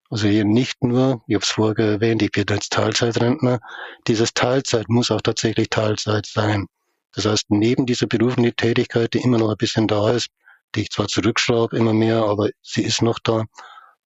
Also 0.10 0.28
hier 0.28 0.46
nicht 0.46 0.84
nur, 0.84 1.22
ich 1.28 1.36
habe 1.36 1.44
es 1.44 1.50
vorher 1.50 1.86
erwähnt, 1.86 2.24
ich 2.24 2.32
bin 2.32 2.46
jetzt 2.50 2.74
Teilzeitrentner. 2.74 3.60
Dieses 4.08 4.34
Teilzeit 4.34 4.90
muss 4.90 5.12
auch 5.12 5.22
tatsächlich 5.22 5.70
Teilzeit 5.70 6.26
sein. 6.26 6.66
Das 7.14 7.26
heißt, 7.26 7.46
neben 7.50 7.86
dieser 7.86 8.08
beruflichen 8.08 8.56
Tätigkeit, 8.56 9.14
die 9.14 9.20
immer 9.20 9.38
noch 9.38 9.50
ein 9.50 9.58
bisschen 9.58 9.88
da 9.88 10.12
ist, 10.12 10.30
die 10.76 10.82
ich 10.82 10.90
zwar 10.90 11.08
zurückschraube 11.08 11.78
immer 11.78 11.94
mehr, 11.94 12.24
aber 12.24 12.50
sie 12.62 12.84
ist 12.84 13.02
noch 13.02 13.20
da, 13.20 13.46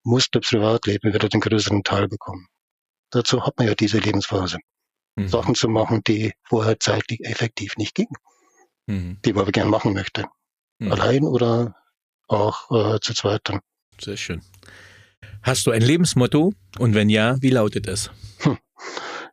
muss 0.04 0.28
das 0.32 0.48
Privatleben 0.48 1.14
wieder 1.14 1.30
den 1.30 1.42
größeren 1.42 1.84
Teil 1.84 2.08
bekommen. 2.08 2.48
Dazu 3.10 3.46
hat 3.46 3.58
man 3.58 3.68
ja 3.68 3.76
diese 3.76 4.00
Lebensphase. 4.00 4.58
Mhm. 5.16 5.28
Sachen 5.28 5.56
zu 5.56 5.70
machen, 5.70 6.02
die 6.08 6.34
vorher 6.44 6.80
zeitlich 6.80 7.24
effektiv 7.24 7.78
nicht 7.78 7.96
gingen, 7.96 8.16
mhm. 8.88 9.20
die 9.24 9.34
man 9.34 9.44
aber 9.44 9.52
gern 9.52 9.70
machen 9.70 9.94
möchte. 9.94 10.26
Mhm. 10.80 10.92
Allein 10.92 11.24
oder 11.24 11.76
auch 12.28 12.72
äh, 12.72 13.00
zu 13.00 13.14
zweit 13.14 13.42
dann. 13.46 13.60
Sehr 14.00 14.18
schön. 14.18 14.42
Hast 15.42 15.68
du 15.68 15.72
ein 15.72 15.82
Lebensmotto? 15.82 16.54
Und 16.80 16.96
wenn 16.96 17.10
ja, 17.10 17.36
wie 17.42 17.50
lautet 17.50 17.88
es? 17.88 18.12
Hm. 18.40 18.58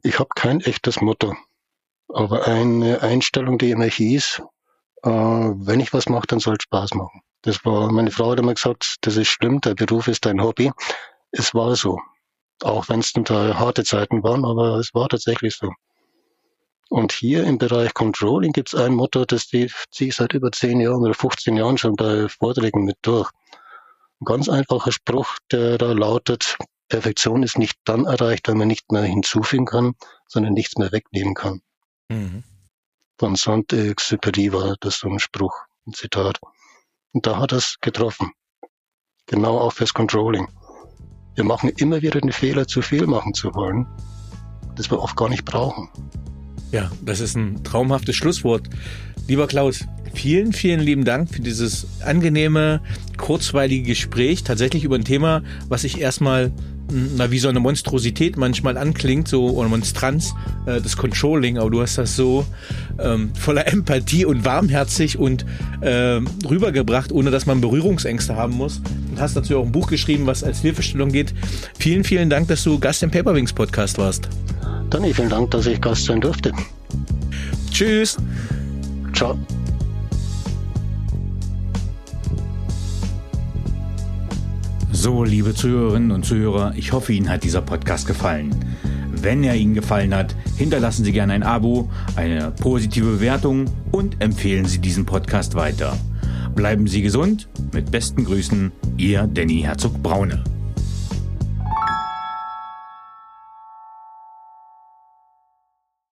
Ich 0.03 0.18
habe 0.18 0.31
kein 0.35 0.61
echtes 0.61 1.01
Motto. 1.01 1.35
Aber 2.09 2.47
eine 2.47 3.03
Einstellung, 3.03 3.59
die 3.59 3.70
immer 3.70 3.87
hieß, 3.87 4.43
äh, 5.03 5.09
wenn 5.11 5.81
ich 5.81 5.93
was 5.93 6.09
mache, 6.09 6.26
dann 6.26 6.41
soll 6.41 6.57
es 6.59 6.64
Spaß 6.64 6.95
machen. 6.95 7.22
Das 7.43 7.64
war, 7.64 7.91
meine 7.93 8.11
Frau 8.11 8.33
hat 8.33 8.41
immer 8.41 8.55
gesagt, 8.55 8.97
das 9.03 9.16
ist 9.16 9.28
schlimm, 9.28 9.61
der 9.61 9.74
Beruf 9.74 10.09
ist 10.09 10.26
dein 10.26 10.43
Hobby. 10.43 10.72
Es 11.31 11.55
war 11.55 11.76
so. 11.76 11.99
Auch 12.62 12.88
wenn 12.88 13.00
es 13.00 13.12
zum 13.12 13.24
Teil 13.24 13.58
harte 13.58 13.84
Zeiten 13.84 14.22
waren, 14.22 14.44
aber 14.44 14.76
es 14.76 14.94
war 14.94 15.08
tatsächlich 15.08 15.56
so. 15.56 15.70
Und 16.88 17.12
hier 17.12 17.44
im 17.44 17.58
Bereich 17.58 17.94
Controlling 17.94 18.52
gibt 18.52 18.74
es 18.74 18.80
ein 18.80 18.94
Motto, 18.94 19.24
das 19.24 19.46
ziehe 19.46 19.70
ich 19.98 20.14
seit 20.16 20.34
über 20.34 20.50
10 20.50 20.80
Jahren 20.80 21.02
oder 21.02 21.14
15 21.14 21.56
Jahren 21.56 21.78
schon 21.78 21.94
bei 21.94 22.28
Vorträgen 22.28 22.84
mit 22.84 22.96
durch. 23.02 23.30
Ein 24.20 24.24
ganz 24.24 24.48
einfacher 24.48 24.90
Spruch, 24.92 25.38
der 25.52 25.78
da 25.78 25.92
lautet, 25.92 26.56
Perfektion 26.88 27.44
ist 27.44 27.56
nicht 27.56 27.78
dann 27.84 28.04
erreicht, 28.04 28.48
wenn 28.48 28.58
man 28.58 28.68
nicht 28.68 28.90
mehr 28.90 29.04
hinzufügen 29.04 29.64
kann, 29.64 29.94
sondern 30.26 30.52
nichts 30.52 30.76
mehr 30.76 30.90
wegnehmen 30.90 31.34
kann. 31.34 31.62
Mhm. 32.08 32.42
Von 33.18 33.36
Saint-Exupéry 33.36 34.52
war 34.52 34.76
das 34.80 34.98
so 34.98 35.08
ein 35.08 35.20
Spruch, 35.20 35.54
ein 35.86 35.94
Zitat. 35.94 36.40
Und 37.12 37.26
da 37.26 37.38
hat 37.38 37.52
es 37.52 37.76
getroffen. 37.80 38.32
Genau 39.26 39.58
auch 39.58 39.72
fürs 39.72 39.94
Controlling. 39.94 40.48
Wir 41.35 41.45
machen 41.45 41.70
immer 41.76 42.03
wieder 42.03 42.20
den 42.20 42.33
Fehler, 42.33 42.66
zu 42.66 42.83
viel 42.83 43.07
machen 43.07 43.35
zu 43.35 43.55
wollen, 43.55 43.87
das 44.76 44.91
wir 44.91 45.01
oft 45.01 45.16
gar 45.16 45.28
nicht 45.28 45.45
brauchen. 45.45 45.89
Ja, 46.72 46.91
das 47.03 47.20
ist 47.20 47.37
ein 47.37 47.64
traumhaftes 47.64 48.14
Schlusswort. 48.16 48.68
Lieber 49.26 49.47
Klaus, 49.47 49.87
vielen, 50.14 50.53
vielen 50.53 50.81
lieben 50.81 51.05
Dank 51.05 51.33
für 51.33 51.41
dieses 51.41 51.87
angenehme, 52.03 52.81
kurzweilige 53.16 53.85
Gespräch. 53.85 54.45
Tatsächlich 54.45 54.85
über 54.85 54.97
ein 54.97 55.05
Thema, 55.05 55.43
was 55.68 55.85
ich 55.85 56.01
erstmal 56.01 56.53
na, 56.91 57.30
wie 57.30 57.38
so 57.38 57.49
eine 57.49 57.61
Monstrosität 57.61 58.36
manchmal 58.36 58.76
anklingt, 58.76 59.28
so 59.28 59.51
oder 59.51 59.68
Monstranz, 59.68 60.34
äh, 60.66 60.80
das 60.80 60.97
Controlling, 60.97 61.59
aber 61.59 61.70
du 61.70 61.80
hast 61.80 61.99
das 61.99 62.16
so 62.16 62.45
ähm, 62.99 63.34
voller 63.34 63.66
Empathie 63.66 64.24
und 64.24 64.45
warmherzig 64.45 65.18
und 65.18 65.45
äh, 65.80 66.20
rübergebracht, 66.49 67.12
ohne 67.12 67.30
dass 67.30 67.47
man 67.47 67.61
Berührungsängste 67.61 68.36
haben 68.36 68.55
muss. 68.55 68.80
Und 69.11 69.20
hast 69.20 69.36
dazu 69.36 69.59
auch 69.59 69.64
ein 69.64 69.72
Buch 69.72 69.88
geschrieben, 69.88 70.26
was 70.26 70.45
als 70.45 70.61
Hilfestellung 70.61 71.11
geht. 71.11 71.34
Vielen, 71.78 72.05
vielen 72.05 72.30
Dank, 72.30 72.49
dass 72.49 72.64
du 72.64 72.78
Gast 72.78 73.03
im 73.03 73.11
Paperwings 73.11 73.53
Podcast 73.53 73.99
warst. 73.99 74.28
Danny, 74.91 75.14
vielen 75.14 75.28
Dank, 75.28 75.51
dass 75.53 75.66
ich 75.66 75.80
Gast 75.80 76.05
sein 76.05 76.20
durfte. 76.20 76.53
Tschüss. 77.70 78.16
Ciao. 79.12 79.38
So, 85.03 85.24
liebe 85.24 85.55
Zuhörerinnen 85.55 86.11
und 86.11 86.26
Zuhörer, 86.26 86.74
ich 86.76 86.92
hoffe, 86.92 87.14
Ihnen 87.14 87.30
hat 87.30 87.42
dieser 87.42 87.62
Podcast 87.62 88.07
gefallen. 88.07 88.55
Wenn 89.11 89.42
er 89.42 89.57
Ihnen 89.57 89.72
gefallen 89.72 90.14
hat, 90.14 90.36
hinterlassen 90.59 91.05
Sie 91.05 91.12
gerne 91.12 91.32
ein 91.32 91.42
Abo, 91.42 91.90
eine 92.16 92.51
positive 92.51 93.12
Bewertung 93.12 93.64
und 93.92 94.20
empfehlen 94.20 94.66
Sie 94.66 94.78
diesen 94.78 95.07
Podcast 95.07 95.55
weiter. 95.55 95.96
Bleiben 96.55 96.86
Sie 96.86 97.01
gesund. 97.01 97.48
Mit 97.72 97.90
besten 97.90 98.26
Grüßen, 98.26 98.72
Ihr 98.98 99.26
Danny 99.26 99.62
Herzog 99.62 100.03
Braune. 100.03 100.44